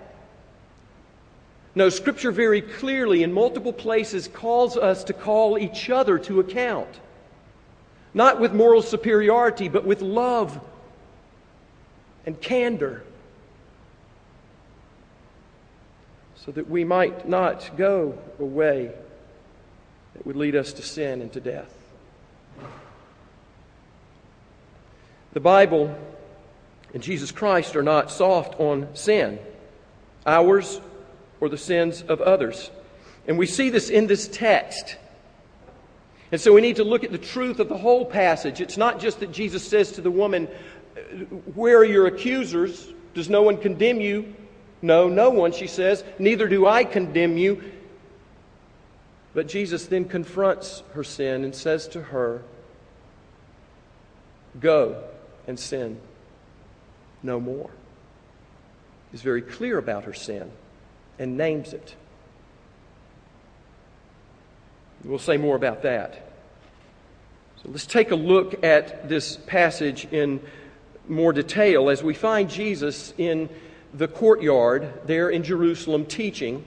No, 1.74 1.88
Scripture 1.88 2.30
very 2.30 2.62
clearly 2.62 3.24
in 3.24 3.32
multiple 3.32 3.72
places 3.72 4.28
calls 4.28 4.76
us 4.76 5.02
to 5.02 5.12
call 5.12 5.58
each 5.58 5.90
other 5.90 6.16
to 6.20 6.38
account. 6.38 7.00
Not 8.14 8.38
with 8.38 8.52
moral 8.52 8.82
superiority, 8.82 9.68
but 9.68 9.84
with 9.84 10.00
love 10.00 10.60
and 12.24 12.40
candor. 12.40 13.02
So 16.44 16.52
that 16.52 16.68
we 16.68 16.84
might 16.84 17.28
not 17.28 17.70
go 17.76 18.18
away 18.38 18.86
way 18.86 18.94
that 20.14 20.26
would 20.26 20.36
lead 20.36 20.54
us 20.54 20.72
to 20.74 20.82
sin 20.82 21.20
and 21.20 21.32
to 21.32 21.40
death. 21.40 21.72
The 25.32 25.40
Bible 25.40 25.96
and 26.92 27.02
Jesus 27.02 27.32
Christ 27.32 27.74
are 27.74 27.82
not 27.82 28.10
soft 28.10 28.60
on 28.60 28.94
sin, 28.94 29.38
ours 30.24 30.80
or 31.40 31.48
the 31.48 31.58
sins 31.58 32.02
of 32.02 32.20
others. 32.20 32.70
And 33.26 33.38
we 33.38 33.46
see 33.46 33.70
this 33.70 33.90
in 33.90 34.06
this 34.06 34.28
text. 34.28 34.96
And 36.30 36.40
so 36.40 36.52
we 36.52 36.60
need 36.60 36.76
to 36.76 36.84
look 36.84 37.02
at 37.02 37.10
the 37.10 37.18
truth 37.18 37.58
of 37.58 37.68
the 37.68 37.76
whole 37.76 38.04
passage. 38.04 38.60
It's 38.60 38.76
not 38.76 39.00
just 39.00 39.20
that 39.20 39.32
Jesus 39.32 39.66
says 39.66 39.92
to 39.92 40.00
the 40.00 40.10
woman, 40.10 40.46
Where 41.54 41.78
are 41.78 41.84
your 41.84 42.06
accusers? 42.06 42.92
Does 43.14 43.28
no 43.28 43.42
one 43.42 43.56
condemn 43.56 44.00
you? 44.00 44.34
No, 44.84 45.08
no 45.08 45.30
one, 45.30 45.52
she 45.52 45.66
says, 45.66 46.04
neither 46.18 46.46
do 46.46 46.66
I 46.66 46.84
condemn 46.84 47.38
you. 47.38 47.64
But 49.32 49.48
Jesus 49.48 49.86
then 49.86 50.04
confronts 50.04 50.82
her 50.92 51.02
sin 51.02 51.42
and 51.42 51.54
says 51.54 51.88
to 51.88 52.02
her, 52.02 52.42
Go 54.60 55.02
and 55.46 55.58
sin 55.58 55.98
no 57.22 57.40
more. 57.40 57.70
He's 59.10 59.22
very 59.22 59.40
clear 59.40 59.78
about 59.78 60.04
her 60.04 60.12
sin 60.12 60.52
and 61.18 61.38
names 61.38 61.72
it. 61.72 61.94
We'll 65.02 65.18
say 65.18 65.38
more 65.38 65.56
about 65.56 65.80
that. 65.84 66.30
So 67.62 67.70
let's 67.70 67.86
take 67.86 68.10
a 68.10 68.16
look 68.16 68.62
at 68.62 69.08
this 69.08 69.38
passage 69.46 70.06
in 70.12 70.42
more 71.08 71.32
detail 71.32 71.88
as 71.88 72.02
we 72.02 72.12
find 72.12 72.50
Jesus 72.50 73.14
in 73.16 73.48
the 73.94 74.08
courtyard 74.08 74.92
there 75.06 75.30
in 75.30 75.42
Jerusalem 75.42 76.04
teaching. 76.04 76.64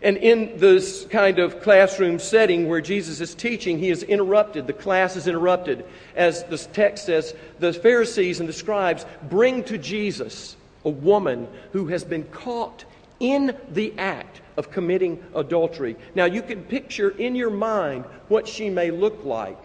And 0.00 0.16
in 0.16 0.58
this 0.58 1.06
kind 1.06 1.38
of 1.38 1.60
classroom 1.60 2.18
setting 2.18 2.68
where 2.68 2.80
Jesus 2.80 3.20
is 3.20 3.34
teaching, 3.34 3.78
he 3.78 3.90
is 3.90 4.02
interrupted. 4.02 4.66
The 4.66 4.72
class 4.72 5.16
is 5.16 5.26
interrupted. 5.26 5.84
As 6.14 6.44
the 6.44 6.58
text 6.58 7.06
says, 7.06 7.34
the 7.58 7.72
Pharisees 7.72 8.40
and 8.40 8.48
the 8.48 8.52
scribes 8.52 9.04
bring 9.28 9.64
to 9.64 9.76
Jesus 9.76 10.56
a 10.84 10.90
woman 10.90 11.48
who 11.72 11.88
has 11.88 12.04
been 12.04 12.24
caught 12.24 12.84
in 13.18 13.56
the 13.70 13.92
act 13.98 14.40
of 14.56 14.70
committing 14.70 15.22
adultery. 15.34 15.96
Now, 16.14 16.26
you 16.26 16.42
can 16.42 16.62
picture 16.62 17.10
in 17.10 17.34
your 17.34 17.50
mind 17.50 18.04
what 18.28 18.46
she 18.46 18.70
may 18.70 18.92
look 18.92 19.24
like. 19.24 19.58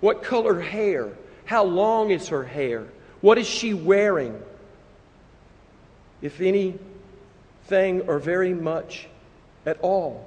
What 0.00 0.22
color 0.22 0.60
hair? 0.60 1.10
How 1.44 1.64
long 1.64 2.10
is 2.10 2.28
her 2.28 2.44
hair? 2.44 2.86
What 3.20 3.38
is 3.38 3.46
she 3.48 3.74
wearing? 3.74 4.40
If 6.24 6.40
anything, 6.40 8.00
or 8.08 8.18
very 8.18 8.54
much 8.54 9.06
at 9.66 9.78
all? 9.80 10.26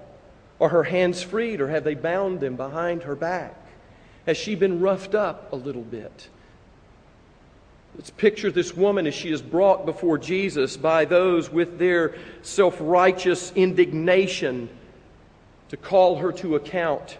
Are 0.61 0.69
her 0.69 0.83
hands 0.83 1.23
freed, 1.23 1.59
or 1.59 1.67
have 1.69 1.83
they 1.83 1.95
bound 1.95 2.39
them 2.39 2.55
behind 2.55 3.03
her 3.03 3.15
back? 3.15 3.55
Has 4.27 4.37
she 4.37 4.53
been 4.53 4.79
roughed 4.79 5.15
up 5.15 5.51
a 5.51 5.55
little 5.55 5.81
bit? 5.81 6.29
Let's 7.95 8.11
picture 8.11 8.51
this 8.51 8.75
woman 8.75 9.07
as 9.07 9.15
she 9.15 9.31
is 9.31 9.41
brought 9.41 9.87
before 9.87 10.19
Jesus 10.19 10.77
by 10.77 11.05
those 11.05 11.49
with 11.51 11.79
their 11.79 12.15
self 12.43 12.77
righteous 12.79 13.51
indignation 13.55 14.69
to 15.69 15.77
call 15.77 16.17
her 16.17 16.31
to 16.33 16.55
account. 16.55 17.17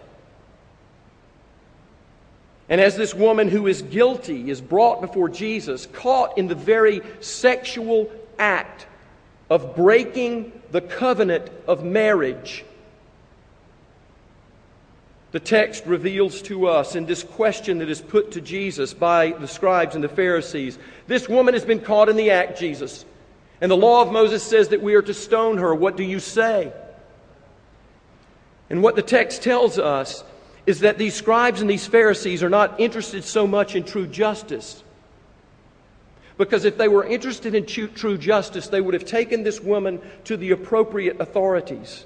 And 2.69 2.79
as 2.79 2.95
this 2.95 3.15
woman 3.15 3.47
who 3.47 3.65
is 3.65 3.81
guilty 3.81 4.51
is 4.51 4.61
brought 4.61 5.01
before 5.01 5.29
Jesus, 5.29 5.87
caught 5.87 6.37
in 6.37 6.47
the 6.47 6.55
very 6.55 7.01
sexual 7.21 8.11
act 8.39 8.87
of 9.49 9.75
breaking 9.75 10.51
the 10.71 10.81
covenant 10.81 11.49
of 11.67 11.83
marriage. 11.83 12.65
The 15.31 15.39
text 15.39 15.85
reveals 15.85 16.41
to 16.43 16.67
us 16.67 16.95
in 16.95 17.05
this 17.05 17.23
question 17.23 17.79
that 17.79 17.89
is 17.89 18.01
put 18.01 18.31
to 18.31 18.41
Jesus 18.41 18.93
by 18.93 19.31
the 19.31 19.47
scribes 19.47 19.95
and 19.95 20.03
the 20.03 20.09
Pharisees 20.09 20.79
this 21.07 21.29
woman 21.29 21.53
has 21.53 21.65
been 21.65 21.79
caught 21.79 22.09
in 22.09 22.15
the 22.15 22.31
act, 22.31 22.59
Jesus. 22.59 23.05
And 23.61 23.71
the 23.71 23.77
law 23.77 24.01
of 24.01 24.11
Moses 24.11 24.43
says 24.43 24.69
that 24.69 24.81
we 24.81 24.95
are 24.95 25.01
to 25.01 25.13
stone 25.13 25.57
her. 25.57 25.73
What 25.73 25.97
do 25.97 26.03
you 26.03 26.19
say? 26.19 26.71
And 28.69 28.83
what 28.83 28.95
the 28.95 29.01
text 29.01 29.41
tells 29.41 29.79
us 29.79 30.23
is 30.65 30.81
that 30.81 30.97
these 30.97 31.15
scribes 31.15 31.61
and 31.61 31.69
these 31.69 31.87
Pharisees 31.87 32.43
are 32.43 32.49
not 32.49 32.79
interested 32.79 33.23
so 33.23 33.47
much 33.47 33.75
in 33.75 33.83
true 33.83 34.05
justice 34.05 34.83
because 36.37 36.65
if 36.65 36.77
they 36.77 36.87
were 36.87 37.03
interested 37.03 37.55
in 37.55 37.65
true 37.65 38.17
justice, 38.17 38.67
they 38.67 38.81
would 38.81 38.93
have 38.93 39.05
taken 39.05 39.43
this 39.43 39.59
woman 39.59 39.99
to 40.25 40.37
the 40.37 40.51
appropriate 40.51 41.19
authorities. 41.19 42.05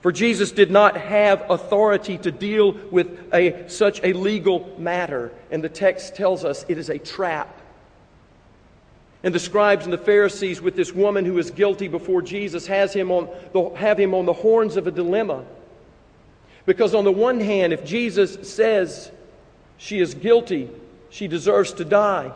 For 0.00 0.12
Jesus 0.12 0.52
did 0.52 0.70
not 0.70 0.96
have 0.96 1.50
authority 1.50 2.18
to 2.18 2.30
deal 2.30 2.72
with 2.90 3.32
a, 3.32 3.68
such 3.68 4.00
a 4.04 4.12
legal 4.12 4.74
matter. 4.78 5.32
And 5.50 5.62
the 5.62 5.68
text 5.68 6.14
tells 6.14 6.44
us 6.44 6.64
it 6.68 6.78
is 6.78 6.88
a 6.88 6.98
trap. 6.98 7.60
And 9.24 9.34
the 9.34 9.40
scribes 9.40 9.84
and 9.84 9.92
the 9.92 9.98
Pharisees, 9.98 10.60
with 10.60 10.76
this 10.76 10.92
woman 10.92 11.24
who 11.24 11.38
is 11.38 11.50
guilty 11.50 11.88
before 11.88 12.22
Jesus, 12.22 12.68
has 12.68 12.92
him 12.92 13.10
on 13.10 13.28
the, 13.52 13.70
have 13.70 13.98
him 13.98 14.14
on 14.14 14.26
the 14.26 14.32
horns 14.32 14.76
of 14.76 14.86
a 14.86 14.92
dilemma. 14.92 15.44
Because, 16.66 16.94
on 16.94 17.02
the 17.02 17.12
one 17.12 17.40
hand, 17.40 17.72
if 17.72 17.84
Jesus 17.84 18.48
says 18.48 19.10
she 19.76 19.98
is 19.98 20.14
guilty, 20.14 20.70
she 21.10 21.28
deserves 21.28 21.72
to 21.74 21.84
die. 21.84 22.32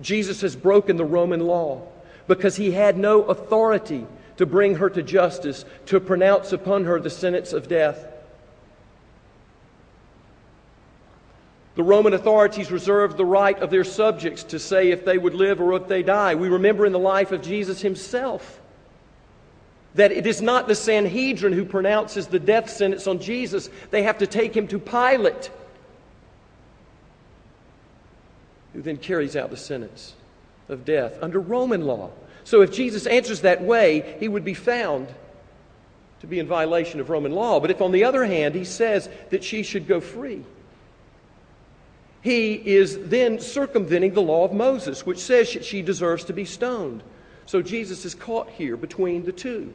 Jesus 0.00 0.40
has 0.40 0.56
broken 0.56 0.96
the 0.96 1.04
Roman 1.04 1.40
law 1.40 1.82
because 2.26 2.56
he 2.56 2.70
had 2.70 2.96
no 2.96 3.22
authority 3.22 4.06
to 4.36 4.46
bring 4.46 4.76
her 4.76 4.88
to 4.88 5.02
justice, 5.02 5.64
to 5.86 6.00
pronounce 6.00 6.52
upon 6.52 6.84
her 6.84 6.98
the 7.00 7.10
sentence 7.10 7.52
of 7.52 7.68
death. 7.68 8.06
The 11.74 11.82
Roman 11.82 12.14
authorities 12.14 12.70
reserved 12.70 13.16
the 13.16 13.24
right 13.24 13.58
of 13.58 13.70
their 13.70 13.84
subjects 13.84 14.42
to 14.44 14.58
say 14.58 14.90
if 14.90 15.04
they 15.04 15.18
would 15.18 15.34
live 15.34 15.60
or 15.60 15.74
if 15.74 15.88
they 15.88 16.02
die. 16.02 16.34
We 16.34 16.48
remember 16.48 16.86
in 16.86 16.92
the 16.92 16.98
life 16.98 17.32
of 17.32 17.42
Jesus 17.42 17.80
himself 17.80 18.60
that 19.94 20.12
it 20.12 20.26
is 20.26 20.40
not 20.40 20.68
the 20.68 20.74
Sanhedrin 20.74 21.52
who 21.52 21.64
pronounces 21.64 22.26
the 22.26 22.38
death 22.38 22.70
sentence 22.70 23.06
on 23.06 23.18
Jesus. 23.18 23.70
They 23.90 24.02
have 24.04 24.18
to 24.18 24.26
take 24.26 24.56
him 24.56 24.68
to 24.68 24.78
Pilate. 24.78 25.50
Who 28.72 28.82
then 28.82 28.96
carries 28.96 29.36
out 29.36 29.50
the 29.50 29.56
sentence 29.56 30.14
of 30.68 30.84
death 30.84 31.18
under 31.20 31.40
Roman 31.40 31.86
law. 31.86 32.10
So 32.44 32.62
if 32.62 32.72
Jesus 32.72 33.06
answers 33.06 33.42
that 33.42 33.62
way, 33.62 34.16
he 34.20 34.28
would 34.28 34.44
be 34.44 34.54
found 34.54 35.08
to 36.20 36.26
be 36.26 36.38
in 36.38 36.46
violation 36.46 37.00
of 37.00 37.10
Roman 37.10 37.32
law. 37.32 37.60
But 37.60 37.70
if, 37.70 37.80
on 37.80 37.92
the 37.92 38.04
other 38.04 38.24
hand, 38.24 38.54
he 38.54 38.64
says 38.64 39.08
that 39.30 39.42
she 39.42 39.62
should 39.62 39.86
go 39.86 40.00
free, 40.00 40.44
he 42.22 42.54
is 42.54 43.08
then 43.08 43.40
circumventing 43.40 44.12
the 44.12 44.22
law 44.22 44.44
of 44.44 44.52
Moses, 44.52 45.06
which 45.06 45.18
says 45.18 45.48
she 45.48 45.80
deserves 45.80 46.24
to 46.24 46.34
be 46.34 46.44
stoned. 46.44 47.02
So 47.46 47.62
Jesus 47.62 48.04
is 48.04 48.14
caught 48.14 48.50
here 48.50 48.76
between 48.76 49.24
the 49.24 49.32
two 49.32 49.72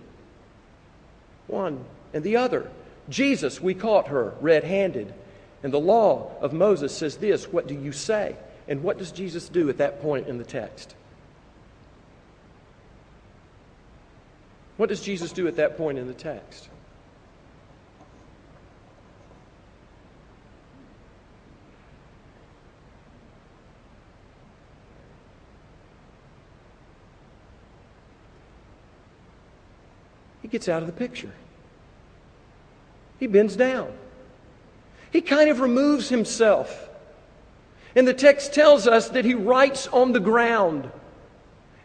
one 1.48 1.84
and 2.14 2.24
the 2.24 2.38
other. 2.38 2.70
Jesus, 3.10 3.62
we 3.62 3.74
caught 3.74 4.08
her 4.08 4.34
red 4.42 4.64
handed. 4.64 5.14
And 5.64 5.74
the 5.74 5.80
law 5.80 6.32
of 6.42 6.54
Moses 6.54 6.96
says 6.96 7.18
this 7.18 7.52
What 7.52 7.68
do 7.68 7.74
you 7.74 7.92
say? 7.92 8.36
And 8.68 8.82
what 8.84 8.98
does 8.98 9.12
Jesus 9.12 9.48
do 9.48 9.70
at 9.70 9.78
that 9.78 10.02
point 10.02 10.28
in 10.28 10.38
the 10.38 10.44
text? 10.44 10.96
What 14.78 14.90
does 14.90 15.02
Jesus 15.02 15.32
do 15.32 15.48
at 15.48 15.56
that 15.56 15.78
point 15.78 15.98
in 15.98 16.08
the 16.08 16.14
text? 16.14 16.70
He 30.42 30.48
gets 30.48 30.68
out 30.68 30.82
of 30.82 30.88
the 30.88 30.94
picture. 30.94 31.32
He 33.20 33.28
bends 33.28 33.56
down. 33.56 33.92
He 35.12 35.22
kind 35.22 35.50
of 35.50 35.60
removes 35.60 36.10
himself 36.10 36.85
and 37.96 38.08
the 38.08 38.14
text 38.14 38.54
tells 38.54 38.88
us 38.88 39.10
that 39.10 39.24
he 39.24 39.34
writes 39.34 39.88
on 39.88 40.12
the 40.12 40.20
ground. 40.20 40.92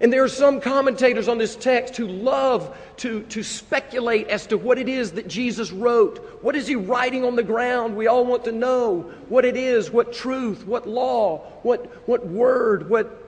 And 0.00 0.12
there 0.12 0.24
are 0.24 0.28
some 0.28 0.60
commentators 0.60 1.28
on 1.28 1.36
this 1.36 1.54
text 1.54 1.96
who 1.96 2.08
love 2.08 2.76
to, 2.98 3.22
to 3.24 3.42
speculate 3.42 4.28
as 4.28 4.46
to 4.46 4.56
what 4.56 4.78
it 4.78 4.88
is 4.88 5.12
that 5.12 5.28
Jesus 5.28 5.70
wrote. 5.70 6.38
What 6.42 6.56
is 6.56 6.66
he 6.66 6.74
writing 6.74 7.24
on 7.24 7.36
the 7.36 7.42
ground? 7.42 7.96
We 7.96 8.06
all 8.06 8.24
want 8.24 8.44
to 8.46 8.52
know 8.52 9.12
what 9.28 9.44
it 9.44 9.56
is, 9.56 9.90
what 9.90 10.12
truth, 10.12 10.66
what 10.66 10.88
law, 10.88 11.38
what, 11.62 12.08
what 12.08 12.26
word, 12.26 12.88
what 12.88 13.18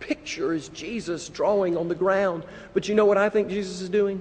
picture 0.00 0.52
is 0.52 0.68
Jesus 0.70 1.28
drawing 1.28 1.76
on 1.76 1.86
the 1.88 1.94
ground. 1.94 2.44
But 2.74 2.88
you 2.88 2.94
know 2.96 3.06
what 3.06 3.16
I 3.16 3.28
think 3.28 3.48
Jesus 3.48 3.80
is 3.80 3.88
doing? 3.88 4.20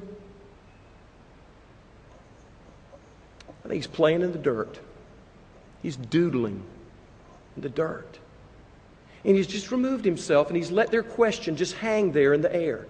I 3.66 3.68
think 3.68 3.76
he's 3.76 3.88
playing 3.88 4.22
in 4.22 4.32
the 4.32 4.38
dirt. 4.38 4.80
He's 5.82 5.96
doodling 5.96 6.64
in 7.60 7.62
the 7.62 7.70
dirt. 7.70 8.20
And 9.26 9.36
he's 9.36 9.48
just 9.48 9.70
removed 9.70 10.06
himself 10.06 10.48
and 10.48 10.56
he's 10.56 10.72
let 10.72 10.92
their 10.92 11.04
question 11.04 11.58
just 11.58 11.76
hang 11.76 12.14
there 12.14 12.34
in 12.34 12.42
the 12.42 12.54
air. 12.56 12.86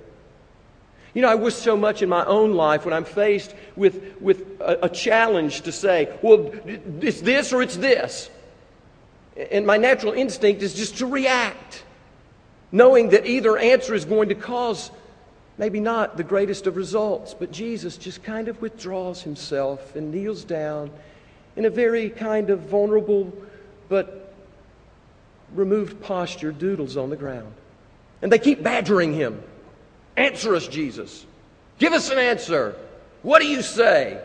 You 1.16 1.24
know, 1.24 1.30
I 1.30 1.36
wish 1.36 1.56
so 1.56 1.76
much 1.76 2.04
in 2.04 2.10
my 2.10 2.24
own 2.24 2.54
life 2.54 2.86
when 2.86 2.94
I'm 2.94 3.04
faced 3.04 3.56
with, 3.76 4.22
with 4.22 4.62
a, 4.62 4.86
a 4.86 4.90
challenge 4.90 5.62
to 5.62 5.72
say, 5.72 6.16
well, 6.22 6.52
it's 7.02 7.22
this 7.22 7.52
or 7.52 7.64
it's 7.64 7.78
this. 7.78 8.30
And 9.52 9.66
my 9.66 9.78
natural 9.78 10.14
instinct 10.14 10.62
is 10.62 10.76
just 10.76 11.00
to 11.00 11.08
react, 11.08 11.84
knowing 12.72 13.10
that 13.10 13.26
either 13.26 13.58
answer 13.58 13.96
is 13.96 14.06
going 14.06 14.30
to 14.30 14.36
cause 14.36 14.92
maybe 15.58 15.80
not 15.80 16.16
the 16.16 16.24
greatest 16.24 16.68
of 16.68 16.78
results. 16.78 17.34
But 17.34 17.52
Jesus 17.52 17.98
just 17.98 18.22
kind 18.22 18.48
of 18.48 18.62
withdraws 18.62 19.24
himself 19.24 19.96
and 19.96 20.12
kneels 20.12 20.44
down 20.44 20.92
in 21.56 21.66
a 21.66 21.72
very 21.72 22.12
kind 22.12 22.52
of 22.52 22.60
vulnerable 22.60 23.34
but 23.90 24.29
removed 25.54 26.02
posture 26.02 26.52
doodles 26.52 26.98
on 26.98 27.10
the 27.10 27.16
ground. 27.16 27.54
And 28.22 28.32
they 28.32 28.40
keep 28.40 28.62
badgering 28.62 29.14
him. 29.14 29.42
Answer 30.18 30.56
us, 30.56 30.68
Jesus. 30.68 31.26
Give 31.78 31.94
us 31.94 32.10
an 32.10 32.18
answer. 32.18 32.76
What 33.22 33.42
do 33.42 33.48
you 33.48 33.62
say? 33.62 34.22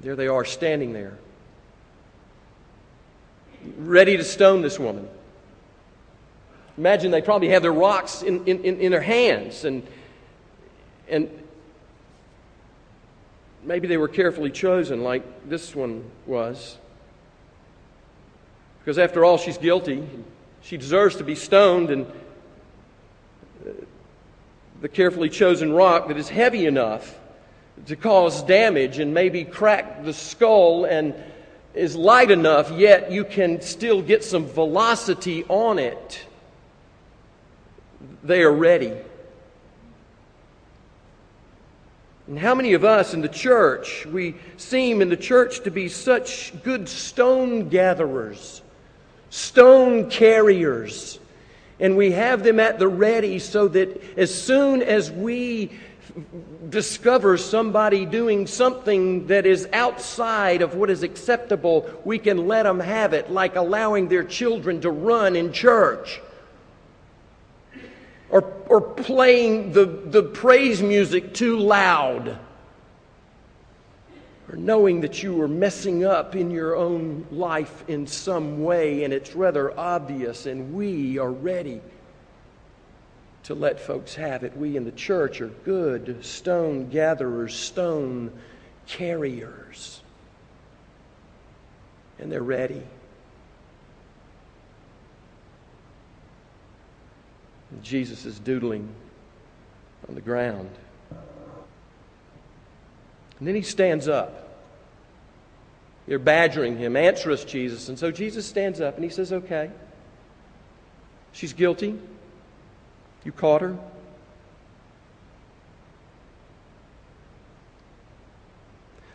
There 0.00 0.16
they 0.16 0.28
are 0.28 0.44
standing 0.44 0.92
there, 0.92 1.18
ready 3.78 4.16
to 4.16 4.24
stone 4.24 4.62
this 4.62 4.78
woman. 4.78 5.08
Imagine 6.78 7.10
they 7.10 7.22
probably 7.22 7.48
have 7.48 7.62
their 7.62 7.72
rocks 7.72 8.22
in, 8.22 8.44
in, 8.46 8.62
in 8.62 8.92
their 8.92 9.00
hands 9.00 9.64
and, 9.64 9.82
and 11.08 11.30
maybe 13.62 13.88
they 13.88 13.96
were 13.96 14.08
carefully 14.08 14.50
chosen 14.50 15.02
like 15.02 15.48
this 15.48 15.74
one 15.74 16.04
was. 16.26 16.76
Because 18.86 18.98
after 19.00 19.24
all, 19.24 19.36
she's 19.36 19.58
guilty. 19.58 20.06
She 20.62 20.76
deserves 20.76 21.16
to 21.16 21.24
be 21.24 21.34
stoned, 21.34 21.90
and 21.90 22.06
uh, 22.06 23.70
the 24.80 24.88
carefully 24.88 25.28
chosen 25.28 25.72
rock 25.72 26.06
that 26.06 26.16
is 26.16 26.28
heavy 26.28 26.66
enough 26.66 27.18
to 27.86 27.96
cause 27.96 28.44
damage 28.44 29.00
and 29.00 29.12
maybe 29.12 29.44
crack 29.44 30.04
the 30.04 30.12
skull 30.12 30.84
and 30.84 31.16
is 31.74 31.96
light 31.96 32.30
enough, 32.30 32.70
yet 32.70 33.10
you 33.10 33.24
can 33.24 33.60
still 33.60 34.02
get 34.02 34.22
some 34.22 34.46
velocity 34.46 35.42
on 35.48 35.80
it. 35.80 36.24
They 38.22 38.42
are 38.42 38.52
ready. 38.52 38.92
And 42.28 42.38
how 42.38 42.54
many 42.54 42.74
of 42.74 42.84
us 42.84 43.14
in 43.14 43.20
the 43.20 43.28
church, 43.28 44.06
we 44.06 44.36
seem 44.56 45.02
in 45.02 45.08
the 45.08 45.16
church 45.16 45.64
to 45.64 45.72
be 45.72 45.88
such 45.88 46.52
good 46.62 46.88
stone 46.88 47.68
gatherers? 47.68 48.62
Stone 49.36 50.08
carriers. 50.08 51.18
And 51.78 51.94
we 51.94 52.12
have 52.12 52.42
them 52.42 52.58
at 52.58 52.78
the 52.78 52.88
ready 52.88 53.38
so 53.38 53.68
that 53.68 54.18
as 54.18 54.34
soon 54.34 54.82
as 54.82 55.10
we 55.12 55.72
discover 56.70 57.36
somebody 57.36 58.06
doing 58.06 58.46
something 58.46 59.26
that 59.26 59.44
is 59.44 59.68
outside 59.74 60.62
of 60.62 60.74
what 60.74 60.88
is 60.88 61.02
acceptable, 61.02 61.88
we 62.06 62.18
can 62.18 62.48
let 62.48 62.62
them 62.62 62.80
have 62.80 63.12
it, 63.12 63.30
like 63.30 63.56
allowing 63.56 64.08
their 64.08 64.24
children 64.24 64.80
to 64.80 64.90
run 64.90 65.36
in 65.36 65.52
church. 65.52 66.22
Or, 68.30 68.42
or 68.68 68.80
playing 68.80 69.72
the, 69.72 69.84
the 69.84 70.22
praise 70.22 70.82
music 70.82 71.34
too 71.34 71.58
loud 71.58 72.38
or 74.48 74.56
knowing 74.56 75.00
that 75.00 75.22
you 75.22 75.40
are 75.42 75.48
messing 75.48 76.04
up 76.04 76.36
in 76.36 76.50
your 76.50 76.76
own 76.76 77.26
life 77.30 77.84
in 77.88 78.06
some 78.06 78.62
way 78.62 79.04
and 79.04 79.12
it's 79.12 79.34
rather 79.34 79.78
obvious, 79.78 80.46
and 80.46 80.74
we 80.74 81.18
are 81.18 81.32
ready 81.32 81.80
to 83.44 83.54
let 83.54 83.78
folks 83.78 84.14
have 84.14 84.44
it. 84.44 84.56
We 84.56 84.76
in 84.76 84.84
the 84.84 84.92
church 84.92 85.40
are 85.40 85.48
good 85.48 86.24
stone 86.24 86.90
gatherers, 86.90 87.54
stone 87.54 88.32
carriers, 88.86 90.00
and 92.18 92.30
they're 92.30 92.42
ready. 92.42 92.82
Jesus 97.82 98.24
is 98.24 98.38
doodling 98.38 98.88
on 100.08 100.14
the 100.14 100.20
ground. 100.20 100.70
And 103.38 103.46
then 103.46 103.54
he 103.54 103.62
stands 103.62 104.08
up. 104.08 104.46
They're 106.06 106.18
badgering 106.18 106.78
him, 106.78 106.96
Answer 106.96 107.32
us, 107.32 107.44
Jesus. 107.44 107.88
And 107.88 107.98
so 107.98 108.10
Jesus 108.10 108.46
stands 108.46 108.80
up 108.80 108.94
and 108.94 109.04
he 109.04 109.10
says, 109.10 109.32
Okay, 109.32 109.70
she's 111.32 111.52
guilty. 111.52 111.98
You 113.24 113.32
caught 113.32 113.60
her. 113.60 113.76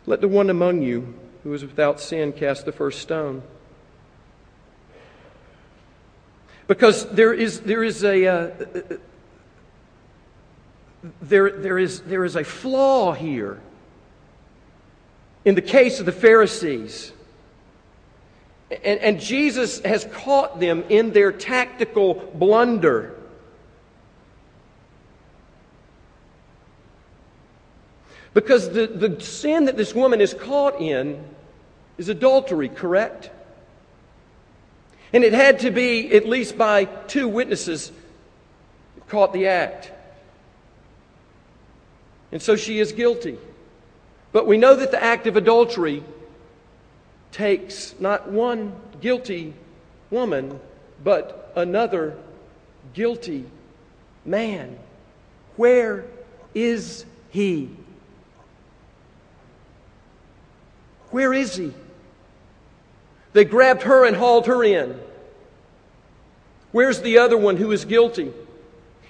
Let 0.04 0.20
the 0.20 0.28
one 0.28 0.50
among 0.50 0.82
you 0.82 1.14
who 1.44 1.54
is 1.54 1.62
without 1.62 2.00
sin 2.00 2.32
cast 2.32 2.66
the 2.66 2.72
first 2.72 3.00
stone. 3.00 3.42
Because 6.66 7.08
there 7.10 7.32
is, 7.32 7.60
there 7.60 7.82
is 7.82 8.04
a. 8.04 8.26
Uh, 8.26 8.50
there, 11.20 11.50
there, 11.50 11.78
is, 11.78 12.00
there 12.02 12.24
is 12.24 12.36
a 12.36 12.44
flaw 12.44 13.12
here 13.12 13.60
in 15.44 15.54
the 15.54 15.62
case 15.62 16.00
of 16.00 16.06
the 16.06 16.12
Pharisees. 16.12 17.12
And, 18.70 19.00
and, 19.00 19.20
Jesus 19.20 19.80
has 19.80 20.06
caught 20.12 20.58
them 20.58 20.84
in 20.88 21.12
their 21.12 21.30
tactical 21.30 22.14
blunder. 22.34 23.14
Because 28.32 28.70
the, 28.70 28.86
the 28.86 29.20
sin 29.20 29.66
that 29.66 29.76
this 29.76 29.94
woman 29.94 30.22
is 30.22 30.32
caught 30.32 30.80
in 30.80 31.22
is 31.98 32.08
adultery, 32.08 32.70
correct? 32.70 33.30
And 35.12 35.22
it 35.22 35.34
had 35.34 35.58
to 35.60 35.70
be, 35.70 36.10
at 36.14 36.26
least 36.26 36.56
by 36.56 36.86
two 36.86 37.28
witnesses, 37.28 37.92
caught 39.08 39.34
the 39.34 39.48
act. 39.48 39.92
And 42.30 42.40
so 42.40 42.56
she 42.56 42.80
is 42.80 42.92
guilty. 42.92 43.36
But 44.32 44.46
we 44.46 44.56
know 44.56 44.74
that 44.74 44.90
the 44.90 45.02
act 45.02 45.26
of 45.26 45.36
adultery 45.36 46.02
takes 47.30 47.94
not 48.00 48.30
one 48.30 48.74
guilty 49.00 49.54
woman, 50.10 50.58
but 51.04 51.52
another 51.54 52.16
guilty 52.94 53.44
man. 54.24 54.78
Where 55.56 56.04
is 56.54 57.04
he? 57.30 57.70
Where 61.10 61.34
is 61.34 61.56
he? 61.56 61.72
They 63.34 63.44
grabbed 63.44 63.82
her 63.82 64.06
and 64.06 64.16
hauled 64.16 64.46
her 64.46 64.64
in. 64.64 64.98
Where's 66.70 67.02
the 67.02 67.18
other 67.18 67.36
one 67.36 67.58
who 67.58 67.70
is 67.70 67.84
guilty? 67.84 68.32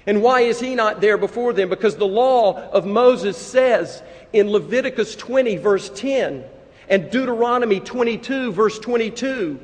And 0.06 0.22
why 0.22 0.40
is 0.40 0.58
he 0.58 0.74
not 0.74 1.00
there 1.00 1.16
before 1.16 1.52
them? 1.52 1.68
Because 1.68 1.96
the 1.96 2.06
law 2.06 2.60
of 2.70 2.86
Moses 2.86 3.36
says 3.36 4.02
in 4.32 4.50
Leviticus 4.50 5.14
20, 5.14 5.56
verse 5.56 5.90
10, 5.90 6.44
and 6.88 7.10
Deuteronomy 7.10 7.80
22, 7.80 8.52
verse 8.52 8.78
22, 8.78 9.60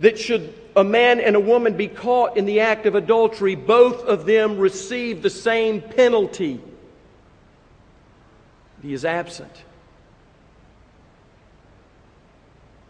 that 0.00 0.18
should 0.18 0.54
a 0.74 0.82
man 0.82 1.20
and 1.20 1.36
a 1.36 1.40
woman 1.40 1.76
be 1.76 1.88
caught 1.88 2.36
in 2.36 2.46
the 2.46 2.60
act 2.60 2.86
of 2.86 2.94
adultery, 2.94 3.54
both 3.54 4.04
of 4.04 4.24
them 4.24 4.58
receive 4.58 5.22
the 5.22 5.30
same 5.30 5.82
penalty. 5.82 6.60
He 8.82 8.94
is 8.94 9.04
absent. 9.04 9.62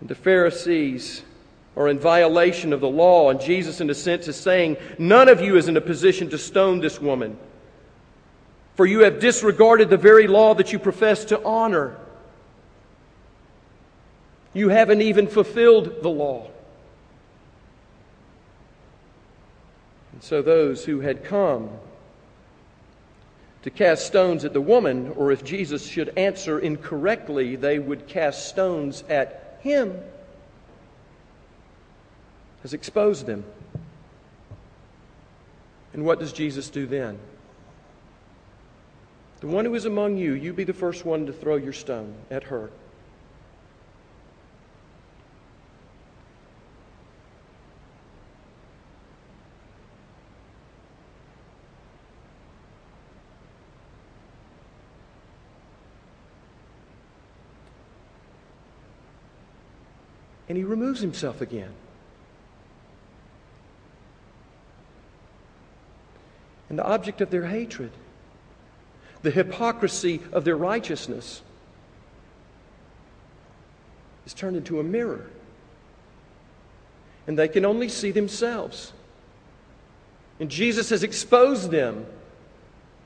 And 0.00 0.08
the 0.08 0.14
Pharisees 0.14 1.22
are 1.76 1.88
in 1.88 1.98
violation 1.98 2.72
of 2.72 2.80
the 2.80 2.88
law, 2.88 3.30
and 3.30 3.40
Jesus, 3.40 3.80
in 3.80 3.88
a 3.88 3.94
sense, 3.94 4.28
is 4.28 4.36
saying, 4.36 4.76
None 4.98 5.28
of 5.28 5.40
you 5.40 5.56
is 5.56 5.68
in 5.68 5.76
a 5.76 5.80
position 5.80 6.28
to 6.30 6.38
stone 6.38 6.80
this 6.80 7.00
woman. 7.00 7.38
For 8.74 8.86
you 8.86 9.00
have 9.00 9.20
disregarded 9.20 9.90
the 9.90 9.96
very 9.96 10.26
law 10.26 10.54
that 10.54 10.72
you 10.72 10.78
profess 10.78 11.24
to 11.26 11.42
honor. 11.44 11.96
You 14.54 14.68
haven't 14.68 15.02
even 15.02 15.26
fulfilled 15.26 16.02
the 16.02 16.10
law. 16.10 16.50
And 20.12 20.22
so 20.22 20.42
those 20.42 20.84
who 20.84 21.00
had 21.00 21.24
come 21.24 21.70
to 23.62 23.70
cast 23.70 24.06
stones 24.06 24.44
at 24.44 24.52
the 24.52 24.60
woman, 24.60 25.12
or 25.16 25.32
if 25.32 25.44
Jesus 25.44 25.86
should 25.86 26.16
answer 26.18 26.58
incorrectly, 26.58 27.56
they 27.56 27.78
would 27.78 28.08
cast 28.08 28.48
stones 28.48 29.04
at 29.08 29.58
him, 29.60 29.98
has 32.62 32.72
exposed 32.72 33.26
them. 33.26 33.44
And 35.92 36.04
what 36.04 36.18
does 36.18 36.32
Jesus 36.32 36.70
do 36.70 36.86
then? 36.86 37.18
The 39.40 39.48
one 39.48 39.64
who 39.64 39.74
is 39.74 39.84
among 39.84 40.16
you, 40.16 40.32
you 40.34 40.52
be 40.52 40.64
the 40.64 40.72
first 40.72 41.04
one 41.04 41.26
to 41.26 41.32
throw 41.32 41.56
your 41.56 41.72
stone 41.72 42.14
at 42.30 42.44
her. 42.44 42.70
And 60.48 60.56
he 60.56 60.64
removes 60.64 61.00
himself 61.00 61.40
again. 61.40 61.72
And 66.72 66.78
the 66.78 66.86
object 66.86 67.20
of 67.20 67.28
their 67.28 67.44
hatred 67.44 67.90
the 69.20 69.30
hypocrisy 69.30 70.20
of 70.32 70.44
their 70.44 70.56
righteousness 70.56 71.42
is 74.26 74.32
turned 74.34 74.56
into 74.56 74.80
a 74.80 74.82
mirror. 74.82 75.26
And 77.26 77.38
they 77.38 77.46
can 77.46 77.66
only 77.66 77.90
see 77.90 78.10
themselves. 78.10 78.94
And 80.40 80.50
Jesus 80.50 80.88
has 80.88 81.02
exposed 81.02 81.70
them 81.70 82.06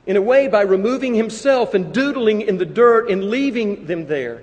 in 0.07 0.15
a 0.15 0.21
way 0.21 0.47
by 0.47 0.61
removing 0.61 1.13
himself 1.13 1.73
and 1.73 1.93
doodling 1.93 2.41
in 2.41 2.57
the 2.57 2.65
dirt 2.65 3.11
and 3.11 3.25
leaving 3.25 3.85
them 3.85 4.07
there. 4.07 4.41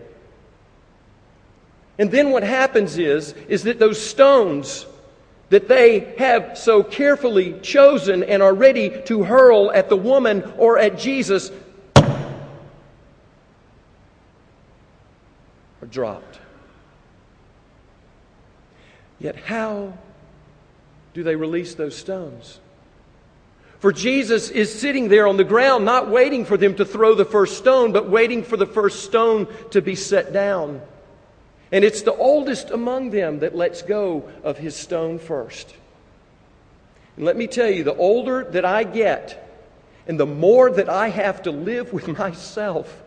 And 1.99 2.11
then 2.11 2.31
what 2.31 2.43
happens 2.43 2.99
is, 2.99 3.33
is 3.49 3.65
that 3.65 3.79
those 3.79 4.01
stones 4.01 4.87
that 5.51 5.69
they 5.69 6.15
have 6.19 6.57
so 6.59 6.83
carefully 6.83 7.59
chosen 7.61 8.23
and 8.23 8.43
are 8.43 8.55
ready 8.55 9.03
to 9.05 9.23
hurl 9.25 9.71
at 9.73 9.89
the 9.89 9.97
woman 9.97 10.43
or 10.57 10.79
at 10.79 10.99
Jesus 10.99 11.51
are 15.85 15.87
dropped. 15.91 16.41
Yet, 19.19 19.37
how 19.37 19.97
do 21.13 21.23
they 21.23 21.37
release 21.37 21.75
those 21.75 21.97
stones? 21.97 22.61
For 23.79 23.93
Jesus 23.93 24.49
is 24.49 24.73
sitting 24.73 25.09
there 25.09 25.27
on 25.27 25.37
the 25.37 25.45
ground, 25.45 25.85
not 25.85 26.09
waiting 26.09 26.47
for 26.47 26.57
them 26.57 26.75
to 26.77 26.87
throw 26.87 27.15
the 27.15 27.27
first 27.27 27.59
stone, 27.59 27.93
but 27.93 28.09
waiting 28.09 28.43
for 28.43 28.57
the 28.57 28.67
first 28.67 29.05
stone 29.05 29.47
to 29.71 29.83
be 29.83 29.95
set 29.95 30.33
down. 30.33 30.81
And 31.75 31.85
it's 31.85 32.03
the 32.03 32.15
oldest 32.15 32.71
among 32.71 33.11
them 33.11 33.41
that 33.41 33.57
lets 33.57 33.83
go 33.83 34.31
of 34.45 34.59
his 34.59 34.77
stone 34.77 35.19
first. 35.19 35.75
And 37.17 37.25
let 37.25 37.37
me 37.37 37.49
tell 37.49 37.69
you, 37.69 37.83
the 37.83 37.97
older 37.97 38.45
that 38.45 38.65
I 38.65 38.85
get, 38.85 39.51
and 40.07 40.19
the 40.19 40.25
more 40.25 40.71
that 40.71 40.89
I 40.89 41.09
have 41.09 41.43
to 41.43 41.51
live 41.51 41.93
with 41.93 42.07
myself, 42.19 43.03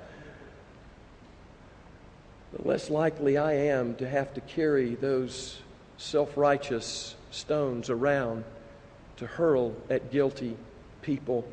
the 2.51 2.68
less 2.68 2.89
likely 2.89 3.38
I 3.38 3.53
am 3.53 3.95
to 3.95 4.09
have 4.09 4.34
to 4.34 4.41
carry 4.41 4.95
those 4.95 5.61
self 5.95 6.36
righteous 6.36 7.15
stones 7.32 7.89
around 7.89 8.43
to 9.15 9.28
hurl 9.28 9.78
at 9.89 10.11
guilty 10.11 10.57
people. 11.01 11.47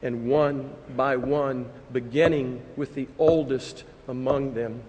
And 0.00 0.30
one 0.30 0.70
by 0.96 1.16
one, 1.16 1.68
beginning 1.92 2.62
with 2.76 2.94
the 2.94 3.08
oldest 3.18 3.82
among 4.06 4.54
them, 4.54 4.82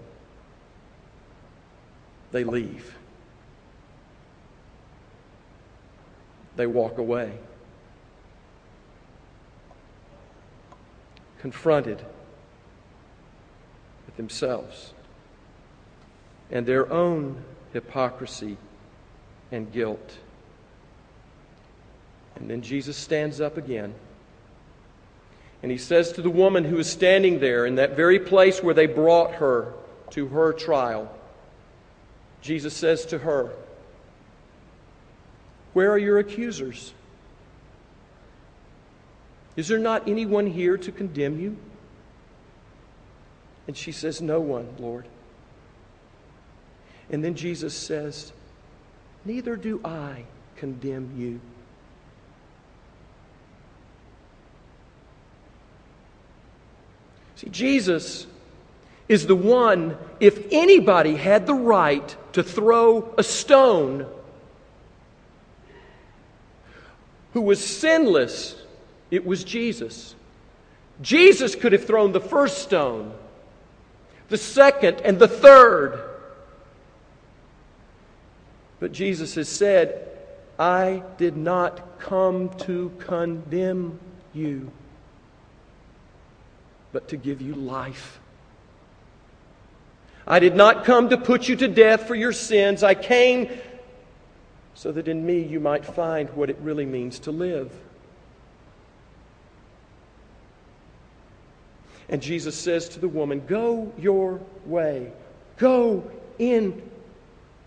they 2.32 2.44
leave. 2.44 2.94
They 6.56 6.66
walk 6.66 6.98
away. 6.98 7.32
Confronted 11.40 12.04
with 14.06 14.16
themselves 14.16 14.92
and 16.50 16.66
their 16.66 16.90
own 16.90 17.42
hypocrisy 17.72 18.56
and 19.52 19.70
guilt. 19.72 20.16
And 22.36 22.48
then 22.48 22.62
Jesus 22.62 22.96
stands 22.96 23.40
up 23.40 23.56
again. 23.56 23.94
And 25.62 25.72
he 25.72 25.78
says 25.78 26.12
to 26.12 26.22
the 26.22 26.30
woman 26.30 26.64
who 26.64 26.78
is 26.78 26.88
standing 26.88 27.40
there 27.40 27.66
in 27.66 27.74
that 27.76 27.96
very 27.96 28.20
place 28.20 28.62
where 28.62 28.74
they 28.74 28.86
brought 28.86 29.34
her 29.34 29.72
to 30.10 30.28
her 30.28 30.52
trial, 30.52 31.12
Jesus 32.40 32.74
says 32.74 33.06
to 33.06 33.18
her, 33.18 33.50
Where 35.72 35.90
are 35.90 35.98
your 35.98 36.18
accusers? 36.18 36.92
Is 39.56 39.66
there 39.68 39.78
not 39.78 40.06
anyone 40.06 40.46
here 40.46 40.76
to 40.78 40.92
condemn 40.92 41.40
you? 41.40 41.56
And 43.66 43.76
she 43.76 43.92
says, 43.92 44.22
No 44.22 44.40
one, 44.40 44.68
Lord. 44.78 45.06
And 47.10 47.24
then 47.24 47.34
Jesus 47.34 47.74
says, 47.74 48.32
Neither 49.24 49.56
do 49.56 49.80
I 49.84 50.24
condemn 50.56 51.12
you. 51.16 51.40
See, 57.36 57.48
Jesus 57.50 58.26
is 59.08 59.26
the 59.26 59.36
one, 59.36 59.96
if 60.20 60.46
anybody 60.50 61.16
had 61.16 61.46
the 61.46 61.54
right 61.54 62.16
to 62.32 62.42
throw 62.42 63.14
a 63.16 63.22
stone, 63.22 64.06
who 67.32 67.40
was 67.40 67.64
sinless, 67.64 68.60
it 69.10 69.24
was 69.24 69.44
Jesus. 69.44 70.14
Jesus 71.00 71.54
could 71.54 71.72
have 71.72 71.86
thrown 71.86 72.12
the 72.12 72.20
first 72.20 72.58
stone, 72.58 73.14
the 74.28 74.36
second, 74.36 75.00
and 75.02 75.18
the 75.18 75.28
third. 75.28 76.00
But 78.80 78.92
Jesus 78.92 79.34
has 79.36 79.48
said, 79.48 80.08
I 80.58 81.02
did 81.16 81.36
not 81.36 81.98
come 81.98 82.50
to 82.60 82.92
condemn 82.98 83.98
you, 84.34 84.70
but 86.92 87.08
to 87.08 87.16
give 87.16 87.40
you 87.40 87.54
life. 87.54 88.20
I 90.30 90.40
did 90.40 90.54
not 90.54 90.84
come 90.84 91.08
to 91.08 91.16
put 91.16 91.48
you 91.48 91.56
to 91.56 91.68
death 91.68 92.06
for 92.06 92.14
your 92.14 92.32
sins. 92.32 92.82
I 92.82 92.94
came 92.94 93.48
so 94.74 94.92
that 94.92 95.08
in 95.08 95.24
me 95.24 95.40
you 95.40 95.58
might 95.58 95.86
find 95.86 96.28
what 96.34 96.50
it 96.50 96.58
really 96.60 96.84
means 96.84 97.18
to 97.20 97.32
live. 97.32 97.72
And 102.10 102.20
Jesus 102.20 102.54
says 102.54 102.90
to 102.90 103.00
the 103.00 103.08
woman, 103.08 103.42
Go 103.46 103.90
your 103.98 104.40
way. 104.66 105.12
Go 105.56 106.10
in 106.38 106.82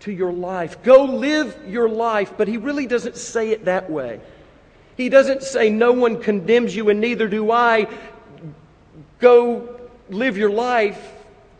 to 0.00 0.12
your 0.12 0.32
life. 0.32 0.82
Go 0.84 1.04
live 1.04 1.56
your 1.66 1.88
life. 1.88 2.34
But 2.36 2.46
he 2.46 2.58
really 2.58 2.86
doesn't 2.86 3.16
say 3.16 3.50
it 3.50 3.64
that 3.64 3.90
way. 3.90 4.20
He 4.96 5.08
doesn't 5.08 5.42
say, 5.42 5.68
No 5.68 5.92
one 5.92 6.20
condemns 6.20 6.76
you, 6.76 6.90
and 6.90 7.00
neither 7.00 7.26
do 7.26 7.50
I. 7.50 7.88
Go 9.18 9.80
live 10.08 10.36
your 10.36 10.50
life. 10.50 11.11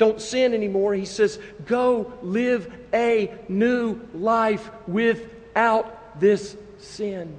Don't 0.02 0.20
sin 0.20 0.52
anymore. 0.52 0.94
He 0.94 1.04
says, 1.04 1.38
Go 1.64 2.12
live 2.22 2.68
a 2.92 3.32
new 3.48 4.00
life 4.12 4.68
without 4.88 6.18
this 6.18 6.56
sin. 6.78 7.36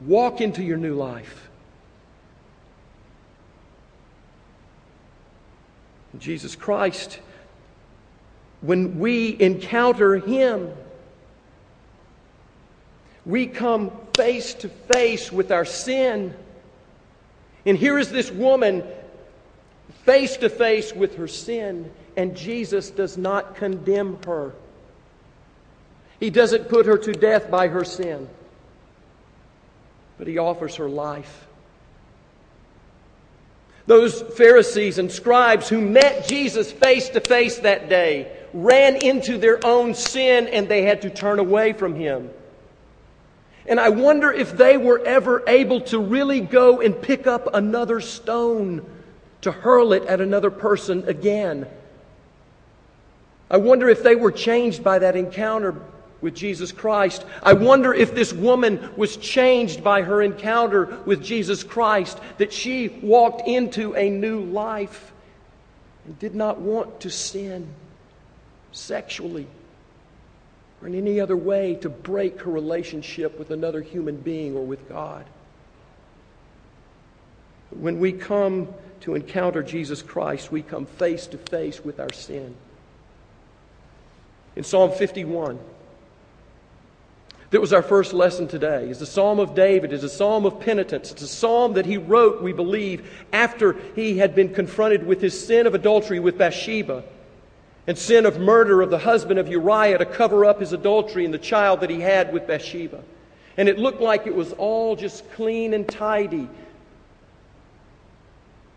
Walk 0.00 0.42
into 0.42 0.62
your 0.62 0.76
new 0.76 0.94
life. 0.94 1.48
Jesus 6.18 6.54
Christ, 6.54 7.20
when 8.60 8.98
we 8.98 9.40
encounter 9.40 10.18
Him, 10.18 10.74
we 13.24 13.46
come 13.46 13.92
face 14.14 14.52
to 14.52 14.68
face 14.68 15.32
with 15.32 15.50
our 15.50 15.64
sin. 15.64 16.34
And 17.66 17.76
here 17.76 17.98
is 17.98 18.10
this 18.10 18.30
woman 18.30 18.82
face 20.04 20.36
to 20.38 20.48
face 20.48 20.94
with 20.94 21.16
her 21.16 21.28
sin, 21.28 21.90
and 22.16 22.36
Jesus 22.36 22.90
does 22.90 23.18
not 23.18 23.56
condemn 23.56 24.18
her. 24.24 24.52
He 26.18 26.30
doesn't 26.30 26.68
put 26.68 26.86
her 26.86 26.98
to 26.98 27.12
death 27.12 27.50
by 27.50 27.68
her 27.68 27.84
sin. 27.84 28.28
but 30.18 30.28
he 30.28 30.36
offers 30.36 30.76
her 30.76 30.88
life. 30.88 31.46
Those 33.86 34.20
Pharisees 34.20 34.98
and 34.98 35.10
scribes 35.10 35.68
who 35.68 35.80
met 35.80 36.28
Jesus 36.28 36.70
face 36.70 37.08
to 37.08 37.20
face 37.20 37.60
that 37.60 37.88
day 37.88 38.30
ran 38.52 38.96
into 38.96 39.38
their 39.38 39.64
own 39.66 39.94
sin 39.94 40.46
and 40.46 40.68
they 40.68 40.82
had 40.82 41.00
to 41.02 41.10
turn 41.10 41.38
away 41.38 41.72
from 41.72 41.94
him. 41.94 42.28
And 43.70 43.78
I 43.78 43.88
wonder 43.88 44.32
if 44.32 44.56
they 44.56 44.76
were 44.76 45.00
ever 45.06 45.44
able 45.46 45.80
to 45.82 46.00
really 46.00 46.40
go 46.40 46.80
and 46.80 47.00
pick 47.00 47.28
up 47.28 47.54
another 47.54 48.00
stone 48.00 48.84
to 49.42 49.52
hurl 49.52 49.92
it 49.92 50.04
at 50.06 50.20
another 50.20 50.50
person 50.50 51.08
again. 51.08 51.68
I 53.48 53.58
wonder 53.58 53.88
if 53.88 54.02
they 54.02 54.16
were 54.16 54.32
changed 54.32 54.82
by 54.82 54.98
that 54.98 55.14
encounter 55.14 55.76
with 56.20 56.34
Jesus 56.34 56.72
Christ. 56.72 57.24
I 57.44 57.52
wonder 57.52 57.94
if 57.94 58.12
this 58.12 58.32
woman 58.32 58.90
was 58.96 59.16
changed 59.16 59.84
by 59.84 60.02
her 60.02 60.20
encounter 60.20 60.98
with 61.06 61.22
Jesus 61.22 61.62
Christ, 61.62 62.18
that 62.38 62.52
she 62.52 62.88
walked 62.88 63.46
into 63.46 63.94
a 63.94 64.10
new 64.10 64.40
life 64.40 65.12
and 66.04 66.18
did 66.18 66.34
not 66.34 66.58
want 66.60 67.00
to 67.02 67.10
sin 67.10 67.68
sexually 68.72 69.46
or 70.80 70.88
in 70.88 70.94
any 70.94 71.20
other 71.20 71.36
way 71.36 71.74
to 71.76 71.88
break 71.88 72.40
her 72.40 72.50
relationship 72.50 73.38
with 73.38 73.50
another 73.50 73.82
human 73.82 74.16
being 74.16 74.56
or 74.56 74.64
with 74.64 74.88
God. 74.88 75.26
When 77.70 78.00
we 78.00 78.12
come 78.12 78.68
to 79.00 79.14
encounter 79.14 79.62
Jesus 79.62 80.02
Christ, 80.02 80.50
we 80.50 80.62
come 80.62 80.86
face 80.86 81.26
to 81.28 81.38
face 81.38 81.84
with 81.84 82.00
our 82.00 82.12
sin. 82.12 82.54
In 84.56 84.64
Psalm 84.64 84.90
51, 84.90 85.58
that 87.50 87.60
was 87.60 87.72
our 87.72 87.82
first 87.82 88.12
lesson 88.12 88.48
today. 88.48 88.88
It's 88.88 89.00
a 89.00 89.06
psalm 89.06 89.38
of 89.38 89.54
David. 89.54 89.92
It's 89.92 90.04
a 90.04 90.08
psalm 90.08 90.46
of 90.46 90.60
penitence. 90.60 91.10
It's 91.10 91.22
a 91.22 91.28
psalm 91.28 91.74
that 91.74 91.86
he 91.86 91.98
wrote, 91.98 92.42
we 92.42 92.52
believe, 92.52 93.10
after 93.32 93.76
he 93.94 94.18
had 94.18 94.34
been 94.34 94.54
confronted 94.54 95.06
with 95.06 95.20
his 95.20 95.46
sin 95.46 95.66
of 95.66 95.74
adultery 95.74 96.20
with 96.20 96.38
Bathsheba 96.38 97.04
and 97.90 97.98
sin 97.98 98.24
of 98.24 98.38
murder 98.38 98.82
of 98.82 98.90
the 98.90 99.00
husband 99.00 99.40
of 99.40 99.48
Uriah 99.48 99.98
to 99.98 100.06
cover 100.06 100.44
up 100.44 100.60
his 100.60 100.72
adultery 100.72 101.24
and 101.24 101.34
the 101.34 101.38
child 101.38 101.80
that 101.80 101.90
he 101.90 101.98
had 101.98 102.32
with 102.32 102.46
Bathsheba. 102.46 103.02
And 103.56 103.68
it 103.68 103.80
looked 103.80 104.00
like 104.00 104.28
it 104.28 104.34
was 104.36 104.52
all 104.52 104.94
just 104.94 105.28
clean 105.32 105.74
and 105.74 105.88
tidy. 105.88 106.48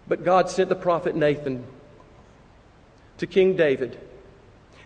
But 0.08 0.26
God 0.26 0.50
sent 0.50 0.68
the 0.68 0.76
prophet 0.76 1.16
Nathan 1.16 1.64
to 3.20 3.28
King 3.28 3.56
David. 3.56 4.00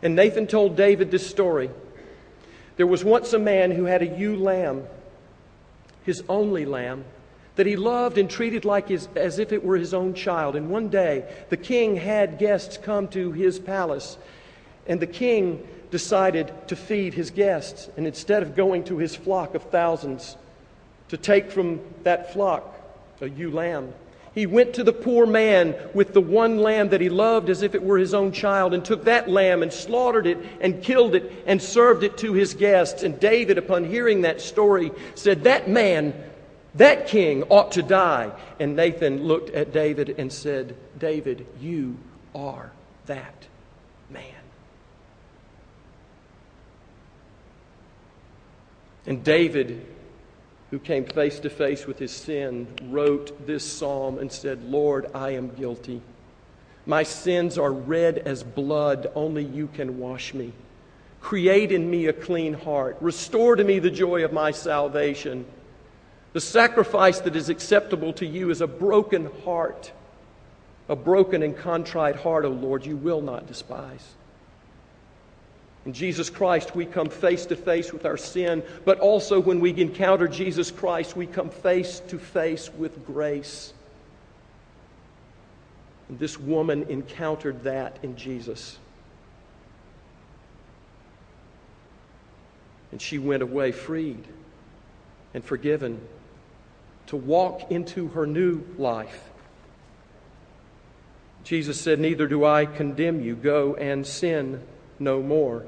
And 0.01 0.13
Nathan 0.13 0.45
told 0.45 0.75
David 0.75 1.09
this 1.09 1.25
story. 1.25 1.69
There 2.75 2.85
was 2.85 3.05
once 3.05 3.31
a 3.31 3.39
man 3.39 3.71
who 3.71 3.85
had 3.85 4.01
a 4.01 4.07
ewe 4.07 4.35
lamb, 4.35 4.83
his 6.03 6.21
only 6.27 6.65
lamb, 6.65 7.05
that 7.57 7.65
he 7.65 7.75
loved 7.75 8.17
and 8.17 8.29
treated 8.29 8.63
like 8.65 8.87
his, 8.87 9.09
as 9.15 9.39
if 9.39 9.51
it 9.51 9.63
were 9.63 9.77
his 9.77 9.93
own 9.93 10.13
child. 10.13 10.55
And 10.55 10.69
one 10.69 10.87
day, 10.87 11.25
the 11.49 11.57
king 11.57 11.95
had 11.95 12.39
guests 12.39 12.77
come 12.77 13.07
to 13.09 13.31
his 13.31 13.59
palace, 13.59 14.17
and 14.87 14.99
the 14.99 15.07
king 15.07 15.67
decided 15.91 16.53
to 16.67 16.75
feed 16.75 17.13
his 17.13 17.31
guests. 17.31 17.89
And 17.97 18.07
instead 18.07 18.43
of 18.43 18.55
going 18.55 18.85
to 18.85 18.97
his 18.97 19.15
flock 19.15 19.55
of 19.55 19.63
thousands 19.63 20.37
to 21.09 21.17
take 21.17 21.51
from 21.51 21.81
that 22.03 22.31
flock 22.31 22.73
a 23.21 23.29
ewe 23.29 23.51
lamb, 23.51 23.93
he 24.35 24.45
went 24.45 24.75
to 24.75 24.83
the 24.83 24.93
poor 24.93 25.25
man 25.25 25.75
with 25.95 26.13
the 26.13 26.21
one 26.21 26.59
lamb 26.59 26.89
that 26.89 27.01
he 27.01 27.09
loved 27.09 27.49
as 27.49 27.63
if 27.63 27.73
it 27.73 27.81
were 27.81 27.97
his 27.97 28.13
own 28.13 28.31
child 28.31 28.75
and 28.75 28.85
took 28.85 29.05
that 29.05 29.27
lamb 29.27 29.63
and 29.63 29.73
slaughtered 29.73 30.27
it 30.27 30.37
and 30.61 30.83
killed 30.83 31.15
it 31.15 31.43
and 31.47 31.59
served 31.59 32.03
it 32.03 32.19
to 32.19 32.33
his 32.33 32.53
guests. 32.53 33.01
And 33.01 33.19
David, 33.19 33.57
upon 33.57 33.83
hearing 33.83 34.21
that 34.21 34.41
story, 34.41 34.91
said, 35.15 35.45
That 35.45 35.67
man, 35.67 36.13
that 36.77 37.07
king 37.07 37.43
ought 37.43 37.73
to 37.73 37.83
die. 37.83 38.31
And 38.59 38.75
Nathan 38.75 39.23
looked 39.23 39.49
at 39.51 39.73
David 39.73 40.15
and 40.17 40.31
said, 40.31 40.75
David, 40.97 41.45
you 41.59 41.97
are 42.33 42.71
that 43.05 43.47
man. 44.09 44.23
And 49.05 49.23
David 49.23 49.85
who 50.71 50.79
came 50.79 51.05
face 51.05 51.39
to 51.39 51.49
face 51.49 51.87
with 51.87 51.97
his 51.97 52.11
sin, 52.11 52.67
wrote 52.83 53.45
this 53.47 53.69
psalm 53.69 54.19
and 54.19 54.31
said, 54.31 54.63
Lord, 54.63 55.09
I 55.13 55.31
am 55.31 55.49
guilty. 55.55 56.01
My 56.85 57.03
sins 57.03 57.57
are 57.57 57.71
red 57.71 58.17
as 58.19 58.43
blood. 58.43 59.07
Only 59.15 59.43
you 59.43 59.67
can 59.67 59.97
wash 59.97 60.33
me. 60.33 60.51
Create 61.21 61.71
in 61.71 61.89
me 61.89 62.07
a 62.07 62.13
clean 62.13 62.53
heart. 62.53 62.97
Restore 62.99 63.55
to 63.55 63.63
me 63.63 63.79
the 63.79 63.89
joy 63.89 64.23
of 64.23 64.33
my 64.33 64.51
salvation. 64.51 65.45
The 66.37 66.41
sacrifice 66.41 67.19
that 67.21 67.35
is 67.35 67.49
acceptable 67.49 68.13
to 68.13 68.23
you 68.23 68.51
is 68.51 68.61
a 68.61 68.67
broken 68.67 69.31
heart. 69.43 69.91
A 70.87 70.95
broken 70.95 71.41
and 71.41 71.57
contrite 71.57 72.15
heart, 72.15 72.45
O 72.45 72.49
Lord, 72.49 72.85
you 72.85 72.95
will 72.95 73.21
not 73.21 73.47
despise. 73.47 74.07
In 75.87 75.93
Jesus 75.93 76.29
Christ, 76.29 76.75
we 76.75 76.85
come 76.85 77.09
face 77.09 77.47
to 77.47 77.55
face 77.55 77.91
with 77.91 78.05
our 78.05 78.17
sin, 78.17 78.61
but 78.85 78.99
also 78.99 79.39
when 79.39 79.59
we 79.59 79.75
encounter 79.81 80.27
Jesus 80.27 80.69
Christ, 80.69 81.17
we 81.17 81.25
come 81.25 81.49
face 81.49 82.01
to 82.01 82.19
face 82.19 82.69
with 82.71 83.03
grace. 83.03 83.73
And 86.07 86.19
this 86.19 86.39
woman 86.39 86.83
encountered 86.83 87.63
that 87.63 87.97
in 88.03 88.15
Jesus. 88.15 88.77
And 92.91 93.01
she 93.01 93.17
went 93.17 93.41
away 93.41 93.71
freed 93.71 94.23
and 95.33 95.43
forgiven 95.43 95.99
to 97.07 97.15
walk 97.15 97.71
into 97.71 98.07
her 98.09 98.27
new 98.27 98.63
life. 98.77 99.23
Jesus 101.43 101.79
said, 101.79 101.99
Neither 101.99 102.27
do 102.27 102.43
I 102.43 102.65
condemn 102.65 103.21
you. 103.21 103.35
Go 103.35 103.75
and 103.75 104.05
sin 104.05 104.61
no 104.99 105.21
more. 105.21 105.65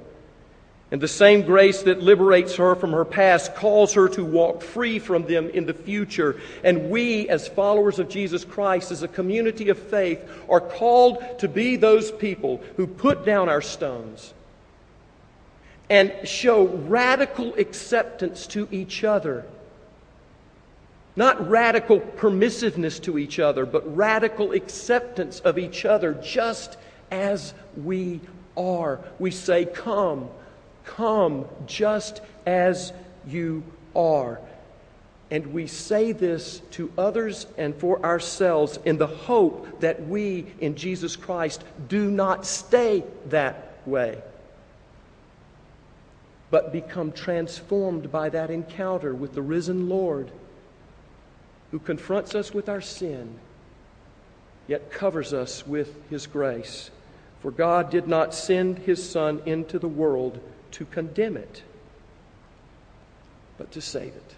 And 0.91 0.99
the 0.99 1.07
same 1.07 1.43
grace 1.43 1.83
that 1.83 2.01
liberates 2.01 2.55
her 2.55 2.73
from 2.75 2.91
her 2.91 3.05
past 3.05 3.53
calls 3.55 3.93
her 3.93 4.09
to 4.09 4.25
walk 4.25 4.63
free 4.63 4.97
from 4.97 5.25
them 5.25 5.49
in 5.49 5.67
the 5.67 5.73
future. 5.73 6.41
And 6.63 6.89
we, 6.89 7.29
as 7.29 7.47
followers 7.47 7.99
of 7.99 8.09
Jesus 8.09 8.43
Christ, 8.43 8.91
as 8.91 9.03
a 9.03 9.07
community 9.07 9.69
of 9.69 9.77
faith, 9.77 10.19
are 10.49 10.59
called 10.59 11.39
to 11.39 11.47
be 11.47 11.75
those 11.75 12.11
people 12.11 12.61
who 12.75 12.87
put 12.87 13.23
down 13.23 13.49
our 13.49 13.61
stones 13.61 14.33
and 15.91 16.13
show 16.27 16.65
radical 16.65 17.53
acceptance 17.55 18.47
to 18.47 18.67
each 18.71 19.03
other. 19.03 19.45
Not 21.15 21.49
radical 21.49 21.99
permissiveness 21.99 23.01
to 23.03 23.17
each 23.17 23.39
other, 23.39 23.65
but 23.65 23.95
radical 23.95 24.51
acceptance 24.53 25.39
of 25.41 25.57
each 25.57 25.85
other 25.85 26.13
just 26.13 26.77
as 27.11 27.53
we 27.75 28.21
are. 28.55 28.99
We 29.19 29.31
say, 29.31 29.65
Come 29.65 30.29
Come 30.95 31.45
just 31.67 32.21
as 32.47 32.93
you 33.27 33.63
are. 33.95 34.39
And 35.29 35.53
we 35.53 35.67
say 35.67 36.13
this 36.13 36.61
to 36.71 36.91
others 36.97 37.45
and 37.57 37.75
for 37.75 38.03
ourselves 38.03 38.79
in 38.85 38.97
the 38.97 39.05
hope 39.05 39.81
that 39.81 40.07
we 40.07 40.47
in 40.59 40.75
Jesus 40.75 41.15
Christ 41.15 41.63
do 41.87 42.09
not 42.09 42.47
stay 42.47 43.03
that 43.27 43.77
way, 43.85 44.19
but 46.49 46.73
become 46.73 47.11
transformed 47.11 48.11
by 48.11 48.29
that 48.29 48.49
encounter 48.49 49.13
with 49.13 49.35
the 49.35 49.43
risen 49.43 49.89
Lord 49.89 50.31
who 51.71 51.79
confronts 51.79 52.35
us 52.35 52.53
with 52.53 52.69
our 52.69 52.81
sin, 52.81 53.35
yet 54.67 54.91
covers 54.91 55.33
us 55.33 55.65
with 55.65 55.95
his 56.09 56.27
grace. 56.27 56.91
For 57.41 57.51
God 57.51 57.89
did 57.89 58.07
not 58.07 58.33
send 58.33 58.79
his 58.79 59.07
Son 59.07 59.41
into 59.45 59.79
the 59.79 59.87
world 59.87 60.39
to 60.71 60.85
condemn 60.85 61.37
it, 61.37 61.63
but 63.57 63.71
to 63.71 63.81
save 63.81 64.13
it. 64.15 64.35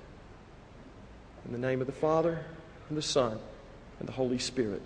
In 1.45 1.51
the 1.51 1.57
name 1.57 1.81
of 1.81 1.87
the 1.87 1.93
Father, 1.93 2.45
and 2.89 2.97
the 2.97 3.01
Son, 3.01 3.39
and 3.99 4.07
the 4.07 4.13
Holy 4.13 4.37
Spirit. 4.37 4.85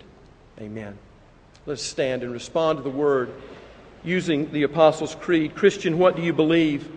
Amen. 0.60 0.96
Let's 1.66 1.82
stand 1.82 2.22
and 2.22 2.32
respond 2.32 2.78
to 2.78 2.82
the 2.82 2.90
word 2.90 3.30
using 4.04 4.52
the 4.52 4.62
Apostles' 4.62 5.16
Creed. 5.16 5.54
Christian, 5.54 5.98
what 5.98 6.16
do 6.16 6.22
you 6.22 6.32
believe? 6.32 6.88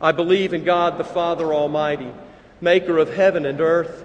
I 0.00 0.12
believe 0.12 0.52
in 0.52 0.62
God 0.62 0.98
the 0.98 1.04
Father 1.04 1.52
Almighty, 1.52 2.12
maker 2.60 2.98
of 2.98 3.12
heaven 3.12 3.46
and 3.46 3.60
earth, 3.60 4.04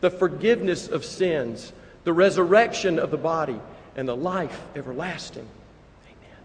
the 0.00 0.10
forgiveness 0.10 0.88
of 0.88 1.04
sins, 1.04 1.72
the 2.04 2.12
resurrection 2.12 2.98
of 2.98 3.10
the 3.10 3.16
body, 3.16 3.60
and 3.96 4.08
the 4.08 4.16
life 4.16 4.60
everlasting. 4.74 5.46
Amen. 6.06 6.36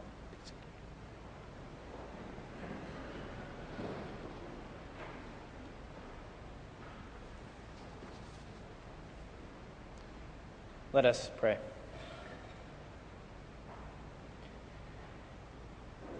Let 10.91 11.05
us 11.05 11.29
pray. 11.37 11.57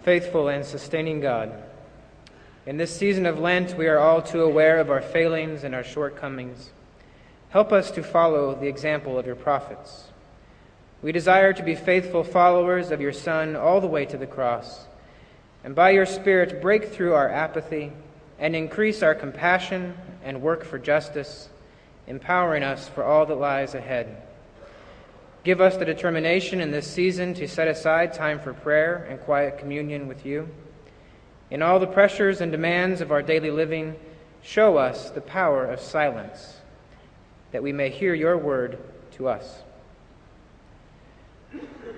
Faithful 0.02 0.48
and 0.48 0.64
sustaining 0.64 1.20
God, 1.20 1.52
in 2.64 2.76
this 2.78 2.96
season 2.96 3.26
of 3.26 3.38
Lent, 3.38 3.76
we 3.76 3.86
are 3.86 3.98
all 3.98 4.22
too 4.22 4.42
aware 4.42 4.78
of 4.78 4.90
our 4.90 5.02
failings 5.02 5.64
and 5.64 5.74
our 5.74 5.84
shortcomings. 5.84 6.70
Help 7.56 7.72
us 7.72 7.90
to 7.92 8.02
follow 8.02 8.54
the 8.54 8.66
example 8.66 9.18
of 9.18 9.24
your 9.24 9.34
prophets. 9.34 10.08
We 11.00 11.10
desire 11.10 11.54
to 11.54 11.62
be 11.62 11.74
faithful 11.74 12.22
followers 12.22 12.90
of 12.90 13.00
your 13.00 13.14
Son 13.14 13.56
all 13.56 13.80
the 13.80 13.86
way 13.86 14.04
to 14.04 14.18
the 14.18 14.26
cross, 14.26 14.84
and 15.64 15.74
by 15.74 15.92
your 15.92 16.04
Spirit 16.04 16.60
break 16.60 16.92
through 16.92 17.14
our 17.14 17.30
apathy 17.30 17.92
and 18.38 18.54
increase 18.54 19.02
our 19.02 19.14
compassion 19.14 19.94
and 20.22 20.42
work 20.42 20.66
for 20.66 20.78
justice, 20.78 21.48
empowering 22.06 22.62
us 22.62 22.90
for 22.90 23.02
all 23.02 23.24
that 23.24 23.36
lies 23.36 23.74
ahead. 23.74 24.20
Give 25.42 25.62
us 25.62 25.78
the 25.78 25.86
determination 25.86 26.60
in 26.60 26.72
this 26.72 26.86
season 26.86 27.32
to 27.32 27.48
set 27.48 27.68
aside 27.68 28.12
time 28.12 28.38
for 28.38 28.52
prayer 28.52 29.06
and 29.08 29.18
quiet 29.18 29.56
communion 29.56 30.08
with 30.08 30.26
you. 30.26 30.50
In 31.50 31.62
all 31.62 31.80
the 31.80 31.86
pressures 31.86 32.42
and 32.42 32.52
demands 32.52 33.00
of 33.00 33.10
our 33.10 33.22
daily 33.22 33.50
living, 33.50 33.96
show 34.42 34.76
us 34.76 35.08
the 35.08 35.22
power 35.22 35.64
of 35.64 35.80
silence, 35.80 36.55
that 37.52 37.62
we 37.62 37.72
may 37.72 37.90
hear 37.90 38.14
your 38.14 38.36
word 38.36 38.78
to 39.12 39.28
us. 39.28 39.62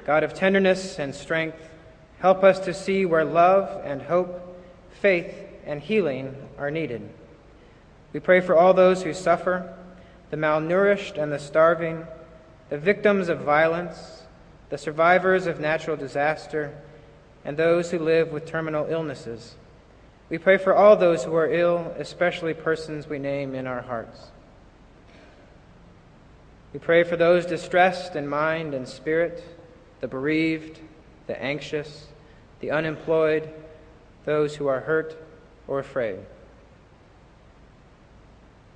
God 0.05 0.23
of 0.23 0.35
tenderness 0.35 0.99
and 0.99 1.15
strength, 1.15 1.69
help 2.19 2.43
us 2.45 2.59
to 2.61 2.75
see 2.75 3.05
where 3.05 3.25
love 3.25 3.85
and 3.85 4.03
hope, 4.03 4.63
faith 5.01 5.35
and 5.67 5.81
healing 5.81 6.35
are 6.59 6.71
needed. 6.71 7.09
We 8.13 8.21
pray 8.21 8.41
for 8.41 8.57
all 8.57 8.75
those 8.75 9.03
who 9.03 9.13
suffer, 9.13 9.75
the 10.31 10.37
malnourished 10.37 11.21
and 11.21 11.33
the 11.33 11.39
starving 11.39 12.07
the 12.69 12.79
victims 12.79 13.29
of 13.29 13.41
violence, 13.41 14.23
the 14.69 14.79
survivors 14.79 15.47
of 15.47 15.61
natural 15.61 15.97
disaster, 15.97 16.77
and 17.45 17.57
those 17.57 17.91
who 17.91 17.99
live 17.99 18.31
with 18.31 18.47
terminal 18.47 18.87
illnesses. 18.91 19.55
We 20.29 20.37
pray 20.37 20.59
for 20.59 20.75
all 20.75 20.97
those 20.97 21.25
who 21.25 21.35
are 21.35 21.51
ill, 21.51 21.95
especially 21.99 22.53
persons 22.53 23.09
we 23.09 23.19
name 23.19 23.55
in 23.55 23.67
our 23.67 23.81
hearts. 23.81 24.31
We 26.73 26.79
pray 26.79 27.03
for 27.03 27.17
those 27.17 27.47
distressed 27.47 28.15
in 28.15 28.29
mind 28.29 28.75
and 28.75 28.87
spirit, 28.87 29.43
the 30.01 30.09
bereaved, 30.09 30.81
the 31.27 31.41
anxious, 31.43 32.07
the 32.61 32.71
unemployed, 32.71 33.49
those 34.25 34.57
who 34.57 34.67
are 34.67 34.81
hurt 34.81 35.17
or 35.67 35.79
afraid. 35.79 36.19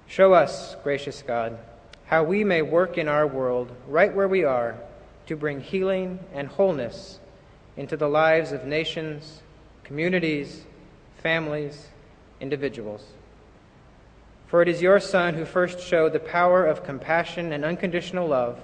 Show 0.06 0.32
us, 0.32 0.76
gracious 0.82 1.22
God, 1.22 1.58
how 2.06 2.24
we 2.24 2.44
may 2.44 2.62
work 2.62 2.98
in 2.98 3.08
our 3.08 3.26
world, 3.26 3.70
right 3.86 4.14
where 4.14 4.28
we 4.28 4.44
are, 4.44 4.76
to 5.26 5.36
bring 5.36 5.60
healing 5.60 6.18
and 6.32 6.48
wholeness 6.48 7.18
into 7.76 7.96
the 7.96 8.08
lives 8.08 8.52
of 8.52 8.64
nations, 8.64 9.42
communities, 9.84 10.64
families, 11.22 11.88
individuals. 12.40 13.04
For 14.52 14.60
it 14.60 14.68
is 14.68 14.82
your 14.82 15.00
Son 15.00 15.32
who 15.32 15.46
first 15.46 15.80
showed 15.80 16.12
the 16.12 16.20
power 16.20 16.66
of 16.66 16.84
compassion 16.84 17.54
and 17.54 17.64
unconditional 17.64 18.28
love, 18.28 18.60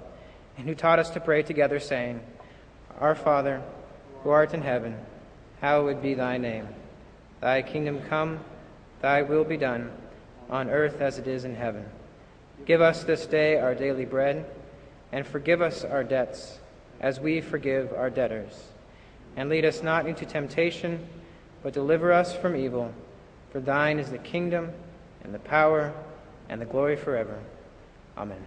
and 0.59 0.69
who 0.69 0.75
taught 0.75 0.99
us 0.99 1.09
to 1.09 1.21
pray 1.21 1.43
together, 1.43 1.81
saying, 1.81 2.21
Our 3.01 3.15
Father, 3.15 3.63
who 4.23 4.29
art 4.29 4.53
in 4.53 4.61
heaven, 4.61 4.99
hallowed 5.63 6.03
be 6.03 6.13
thy 6.13 6.37
name. 6.37 6.69
Thy 7.41 7.63
kingdom 7.63 8.03
come, 8.03 8.41
thy 9.01 9.23
will 9.23 9.45
be 9.45 9.57
done, 9.57 9.91
on 10.51 10.69
earth 10.69 11.01
as 11.01 11.17
it 11.17 11.27
is 11.27 11.47
in 11.47 11.55
heaven. 11.55 11.87
Give 12.67 12.83
us 12.83 13.05
this 13.05 13.25
day 13.25 13.57
our 13.57 13.75
daily 13.75 14.05
bread, 14.05 14.45
and 15.11 15.27
forgive 15.27 15.63
us 15.63 15.87
our 15.87 16.05
debts, 16.05 16.59
as 17.01 17.19
we 17.19 17.41
forgive 17.41 17.95
our 17.95 18.11
debtors. 18.11 18.53
And 19.37 19.49
lead 19.49 19.65
us 19.65 19.83
not 19.83 20.07
into 20.07 20.27
temptation, 20.27 21.09
but 21.63 21.73
deliver 21.73 22.13
us 22.13 22.37
from 22.37 22.57
evil. 22.57 22.93
For 23.53 23.61
thine 23.61 23.99
is 23.99 24.11
the 24.11 24.19
kingdom, 24.19 24.75
and 25.25 25.35
the 25.35 25.39
power, 25.39 25.93
and 26.49 26.61
the 26.61 26.67
glory 26.67 26.97
forever. 26.97 27.39
Amen. 28.17 28.43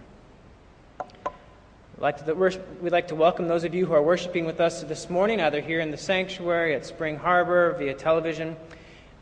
We'd 0.98 2.00
like, 2.00 2.24
to, 2.24 2.60
we'd 2.80 2.92
like 2.92 3.08
to 3.08 3.14
welcome 3.14 3.48
those 3.48 3.64
of 3.64 3.74
you 3.74 3.86
who 3.86 3.92
are 3.92 4.02
worshiping 4.02 4.44
with 4.44 4.60
us 4.60 4.82
this 4.82 5.08
morning, 5.08 5.40
either 5.40 5.60
here 5.60 5.80
in 5.80 5.90
the 5.90 5.96
sanctuary, 5.96 6.74
at 6.74 6.84
Spring 6.84 7.16
Harbor, 7.16 7.76
via 7.78 7.94
television. 7.94 8.56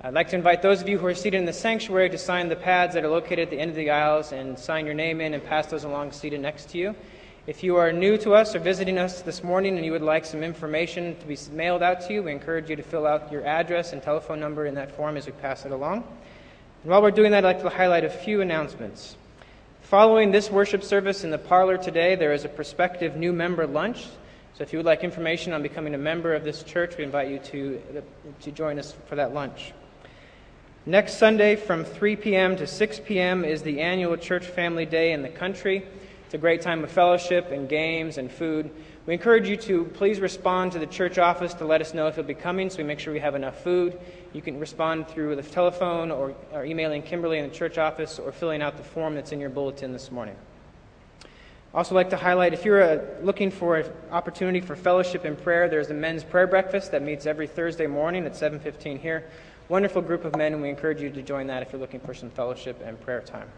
I'd 0.03 0.15
like 0.15 0.29
to 0.31 0.37
invite 0.37 0.63
those 0.63 0.81
of 0.81 0.89
you 0.89 0.97
who 0.97 1.07
are 1.07 1.15
seated 1.15 1.37
in 1.37 1.45
the 1.45 1.53
sanctuary 1.53 2.09
to 2.09 2.17
sign 2.17 2.49
the 2.49 2.57
pads 2.57 2.95
that 2.95 3.05
are 3.05 3.11
located 3.11 3.41
at 3.41 3.51
the 3.51 3.59
end 3.59 3.71
of 3.71 3.77
the 3.77 3.91
aisles 3.91 4.33
and 4.33 4.59
sign 4.59 4.87
your 4.87 4.95
name 4.95 5.21
in 5.21 5.35
and 5.35 5.45
pass 5.45 5.67
those 5.67 5.85
along 5.85 6.13
seated 6.13 6.41
next 6.41 6.71
to 6.71 6.79
you. 6.79 6.95
If 7.47 7.63
you 7.63 7.77
are 7.77 7.93
new 7.93 8.17
to 8.19 8.33
us 8.33 8.55
or 8.55 8.61
visiting 8.61 8.97
us 8.97 9.21
this 9.21 9.45
morning 9.45 9.77
and 9.77 9.85
you 9.85 9.93
would 9.93 10.01
like 10.01 10.25
some 10.25 10.43
information 10.43 11.17
to 11.17 11.27
be 11.27 11.37
mailed 11.53 11.83
out 11.83 12.01
to 12.03 12.15
you, 12.15 12.23
we 12.23 12.33
encourage 12.33 12.71
you 12.71 12.77
to 12.77 12.83
fill 12.83 13.07
out 13.07 13.31
your 13.31 13.45
address 13.45 13.93
and 13.93 14.03
telephone 14.03 14.41
number 14.41 14.65
in 14.65 14.75
that 14.77 14.95
form 14.97 15.19
as 15.19 15.27
we 15.27 15.33
pass 15.33 15.67
it 15.67 15.73
along. 15.73 16.05
And 16.83 16.91
while 16.91 17.03
we're 17.03 17.11
doing 17.11 17.33
that, 17.33 17.45
I'd 17.45 17.57
like 17.57 17.63
to 17.63 17.69
highlight 17.69 18.05
a 18.05 18.11
few 18.11 18.41
announcements. 18.41 19.17
Following 19.83 20.31
this 20.31 20.51
worship 20.51 20.83
service 20.83 21.25
in 21.25 21.31
the 21.31 21.37
parlor 21.37 21.77
today, 21.77 22.15
there 22.15 22.33
is 22.33 22.47
a 22.47 22.49
prospective 22.49 23.17
new 23.17 23.35
member 23.35 23.67
lunch. 23.67 24.07
So 24.55 24.63
if 24.63 24.73
you 24.73 24.79
would 24.79 24.87
like 24.87 25.05
information 25.05 25.53
on 25.53 25.63
becoming 25.63 25.95
a 25.95 25.99
member 25.99 26.33
of 26.35 26.43
this 26.43 26.63
church, 26.63 26.97
we 26.97 27.05
invite 27.05 27.29
you 27.29 27.39
to, 27.39 28.03
to 28.41 28.51
join 28.51 28.79
us 28.79 28.95
for 29.09 29.17
that 29.17 29.35
lunch. 29.35 29.73
Next 30.87 31.19
Sunday 31.19 31.57
from 31.57 31.85
3 31.85 32.17
p.m. 32.17 32.57
to 32.57 32.67
6 32.67 33.01
p.m. 33.05 33.45
is 33.45 33.61
the 33.61 33.81
annual 33.81 34.17
Church 34.17 34.47
Family 34.47 34.87
Day 34.87 35.13
in 35.13 35.21
the 35.21 35.29
country. 35.29 35.85
It's 36.25 36.35
a 36.35 36.39
great 36.39 36.63
time 36.63 36.83
of 36.83 36.91
fellowship 36.91 37.51
and 37.51 37.69
games 37.69 38.17
and 38.17 38.33
food. 38.33 38.71
We 39.05 39.13
encourage 39.13 39.49
you 39.49 39.57
to 39.59 39.85
please 39.85 40.21
respond 40.21 40.73
to 40.73 40.79
the 40.79 40.87
church 40.87 41.19
office 41.19 41.53
to 41.55 41.67
let 41.67 41.83
us 41.83 41.93
know 41.93 42.07
if 42.07 42.17
you'll 42.17 42.25
be 42.25 42.35
coming 42.35 42.71
so 42.71 42.79
we 42.79 42.85
make 42.85 43.01
sure 43.01 43.13
we 43.13 43.21
have 43.21 43.35
enough 43.35 43.63
food. 43.63 43.99
You 44.33 44.43
can 44.43 44.61
respond 44.61 45.09
through 45.09 45.37
the 45.37 45.43
telephone 45.43 46.11
or, 46.11 46.35
or 46.53 46.65
emailing 46.65 47.03
Kimberly 47.03 47.39
in 47.39 47.49
the 47.49 47.55
church 47.55 47.79
office 47.79 48.19
or 48.19 48.33
filling 48.33 48.63
out 48.63 48.77
the 48.77 48.83
form 48.83 49.15
that's 49.15 49.33
in 49.33 49.41
your 49.41 49.51
bulletin 49.51 49.93
this 49.93 50.11
morning. 50.11 50.37
Also, 51.73 51.95
like 51.95 52.11
to 52.11 52.17
highlight 52.17 52.53
if 52.53 52.65
you're 52.65 52.83
uh, 52.83 53.01
looking 53.23 53.51
for 53.51 53.77
an 53.77 53.93
opportunity 54.11 54.61
for 54.61 54.75
fellowship 54.75 55.25
and 55.25 55.41
prayer, 55.41 55.69
there's 55.69 55.91
a 55.91 55.95
men's 55.95 56.25
prayer 56.25 56.47
breakfast 56.47 56.91
that 56.91 57.03
meets 57.03 57.27
every 57.27 57.47
Thursday 57.47 57.87
morning 57.87 58.25
at 58.27 58.33
7:15 58.33 58.99
here 58.99 59.25
wonderful 59.71 60.03
group 60.03 60.25
of 60.25 60.35
men, 60.37 60.53
and 60.53 60.61
we 60.61 60.69
encourage 60.69 61.01
you 61.01 61.09
to 61.11 61.23
join 61.23 61.47
that 61.47 61.63
if 61.63 61.73
you're 61.73 61.81
looking 61.81 62.01
for 62.01 62.13
some 62.13 62.29
fellowship 62.29 62.83
and 62.85 63.01
prayer 63.01 63.21
time. 63.21 63.49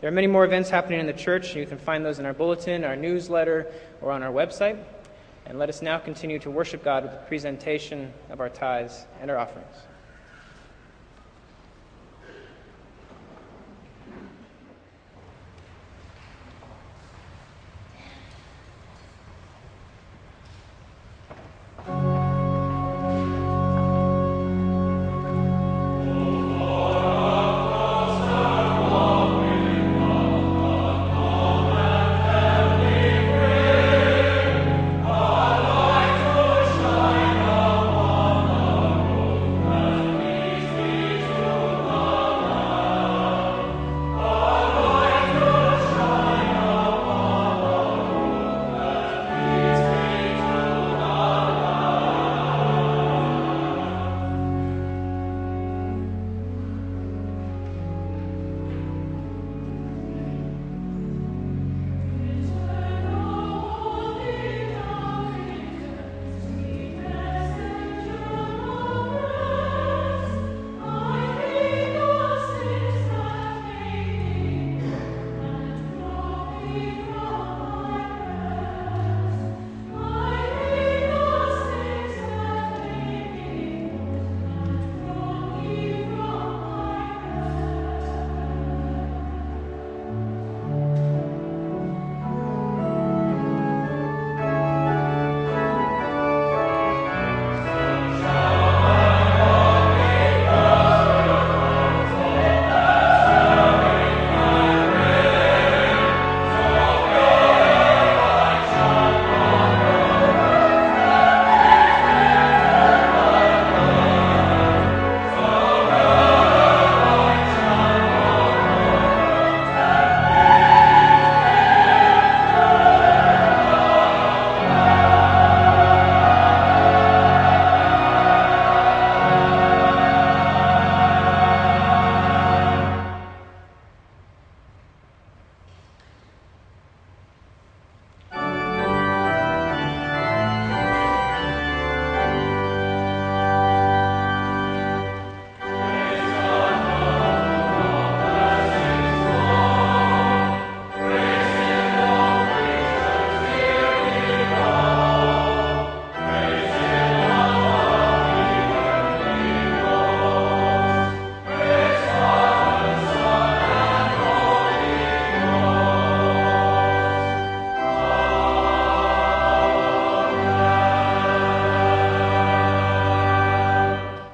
There 0.00 0.08
are 0.08 0.12
many 0.12 0.26
more 0.26 0.46
events 0.46 0.70
happening 0.70 0.98
in 0.98 1.06
the 1.06 1.12
church, 1.12 1.54
you 1.54 1.66
can 1.66 1.78
find 1.78 2.04
those 2.04 2.18
in 2.18 2.24
our 2.24 2.32
bulletin, 2.32 2.84
our 2.84 2.96
newsletter, 2.96 3.70
or 4.00 4.10
on 4.10 4.22
our 4.22 4.32
website. 4.32 4.82
And 5.44 5.58
let 5.58 5.68
us 5.68 5.82
now 5.82 5.98
continue 5.98 6.38
to 6.38 6.50
worship 6.50 6.82
God 6.82 7.02
with 7.02 7.12
the 7.12 7.18
presentation 7.18 8.12
of 8.30 8.40
our 8.40 8.48
tithes 8.48 9.04
and 9.20 9.30
our 9.30 9.36
offerings. 9.36 9.76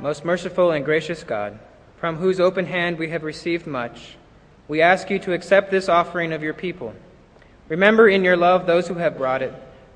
Most 0.09 0.25
merciful 0.25 0.71
and 0.71 0.87
gracious 0.87 1.23
God, 1.23 1.59
from 1.99 2.17
whose 2.17 2.41
open 2.41 2.65
hand 2.65 2.99
we 2.99 3.11
have 3.11 3.25
received 3.25 3.67
much, 3.67 4.17
we 4.67 4.81
ask 4.81 5.11
you 5.11 5.19
to 5.19 5.35
accept 5.35 5.71
this 5.71 5.87
offering 5.87 6.33
of 6.33 6.43
your 6.43 6.55
people. 6.55 6.95
Remember 7.69 8.09
in 8.09 8.25
your 8.25 8.35
love 8.35 8.67
those 8.67 8.89
who 8.89 8.95
have 8.95 9.19
brought 9.19 9.43
it. 9.43 9.53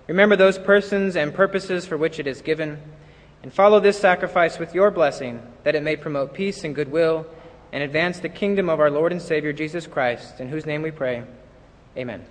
Remember 0.09 0.37
those 0.37 0.59
persons 0.59 1.17
and 1.17 1.33
purposes 1.33 1.87
for 1.87 1.97
which 1.97 2.19
it 2.19 2.27
is 2.27 2.43
given. 2.43 2.79
And 3.43 3.51
follow 3.51 3.81
this 3.81 3.99
sacrifice 3.99 4.59
with 4.59 4.75
your 4.75 4.91
blessing, 4.91 5.41
that 5.65 5.77
it 5.77 5.83
may 5.83 5.97
promote 5.97 6.35
peace 6.35 6.63
and 6.63 6.75
goodwill 6.75 7.27
and 7.73 7.83
advance 7.83 8.19
the 8.19 8.29
kingdom 8.29 8.69
of 8.69 8.81
our 8.81 8.91
Lord 8.91 9.13
and 9.13 9.23
Savior 9.23 9.55
Jesus 9.55 9.87
Christ, 9.87 10.41
in 10.41 10.51
whose 10.51 10.67
name 10.67 10.83
we 10.83 10.91
pray. 10.91 11.25
Amen. 11.97 12.23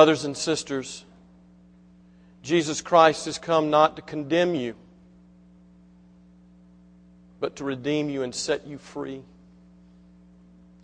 Brothers 0.00 0.24
and 0.24 0.34
sisters, 0.34 1.04
Jesus 2.42 2.80
Christ 2.80 3.26
has 3.26 3.36
come 3.36 3.68
not 3.68 3.96
to 3.96 4.02
condemn 4.02 4.54
you, 4.54 4.74
but 7.38 7.56
to 7.56 7.64
redeem 7.64 8.08
you 8.08 8.22
and 8.22 8.34
set 8.34 8.66
you 8.66 8.78
free. 8.78 9.20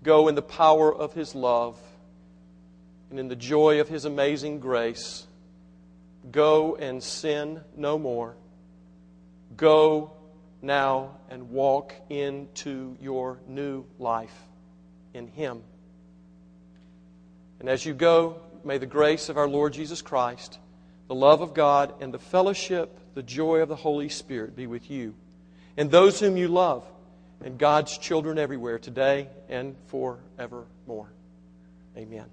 Go 0.02 0.28
in 0.28 0.34
the 0.34 0.42
power 0.42 0.94
of 0.94 1.14
His 1.14 1.34
love 1.34 1.78
and 3.08 3.18
in 3.18 3.28
the 3.28 3.36
joy 3.36 3.80
of 3.80 3.88
His 3.88 4.04
amazing 4.04 4.60
grace. 4.60 5.26
Go 6.30 6.76
and 6.76 7.02
sin 7.02 7.62
no 7.74 7.98
more. 7.98 8.34
Go 9.56 10.10
now 10.60 11.12
and 11.30 11.52
walk 11.52 11.94
into 12.10 12.98
your 13.00 13.38
new 13.48 13.86
life 13.98 14.38
in 15.14 15.26
Him. 15.28 15.62
And 17.60 17.70
as 17.70 17.86
you 17.86 17.94
go, 17.94 18.40
may 18.66 18.78
the 18.78 18.86
grace 18.86 19.28
of 19.28 19.38
our 19.38 19.48
Lord 19.48 19.72
Jesus 19.72 20.02
Christ, 20.02 20.58
the 21.08 21.14
love 21.14 21.40
of 21.40 21.54
God, 21.54 21.94
and 22.00 22.12
the 22.12 22.18
fellowship, 22.18 22.98
the 23.14 23.22
joy 23.22 23.58
of 23.58 23.68
the 23.68 23.76
Holy 23.76 24.08
Spirit 24.08 24.56
be 24.56 24.66
with 24.66 24.90
you 24.90 25.14
and 25.76 25.90
those 25.90 26.20
whom 26.20 26.36
you 26.36 26.48
love, 26.48 26.84
and 27.44 27.58
God's 27.58 27.98
children 27.98 28.38
everywhere 28.38 28.78
today 28.78 29.28
and 29.48 29.76
forevermore. 29.88 31.08
Amen. 31.96 32.26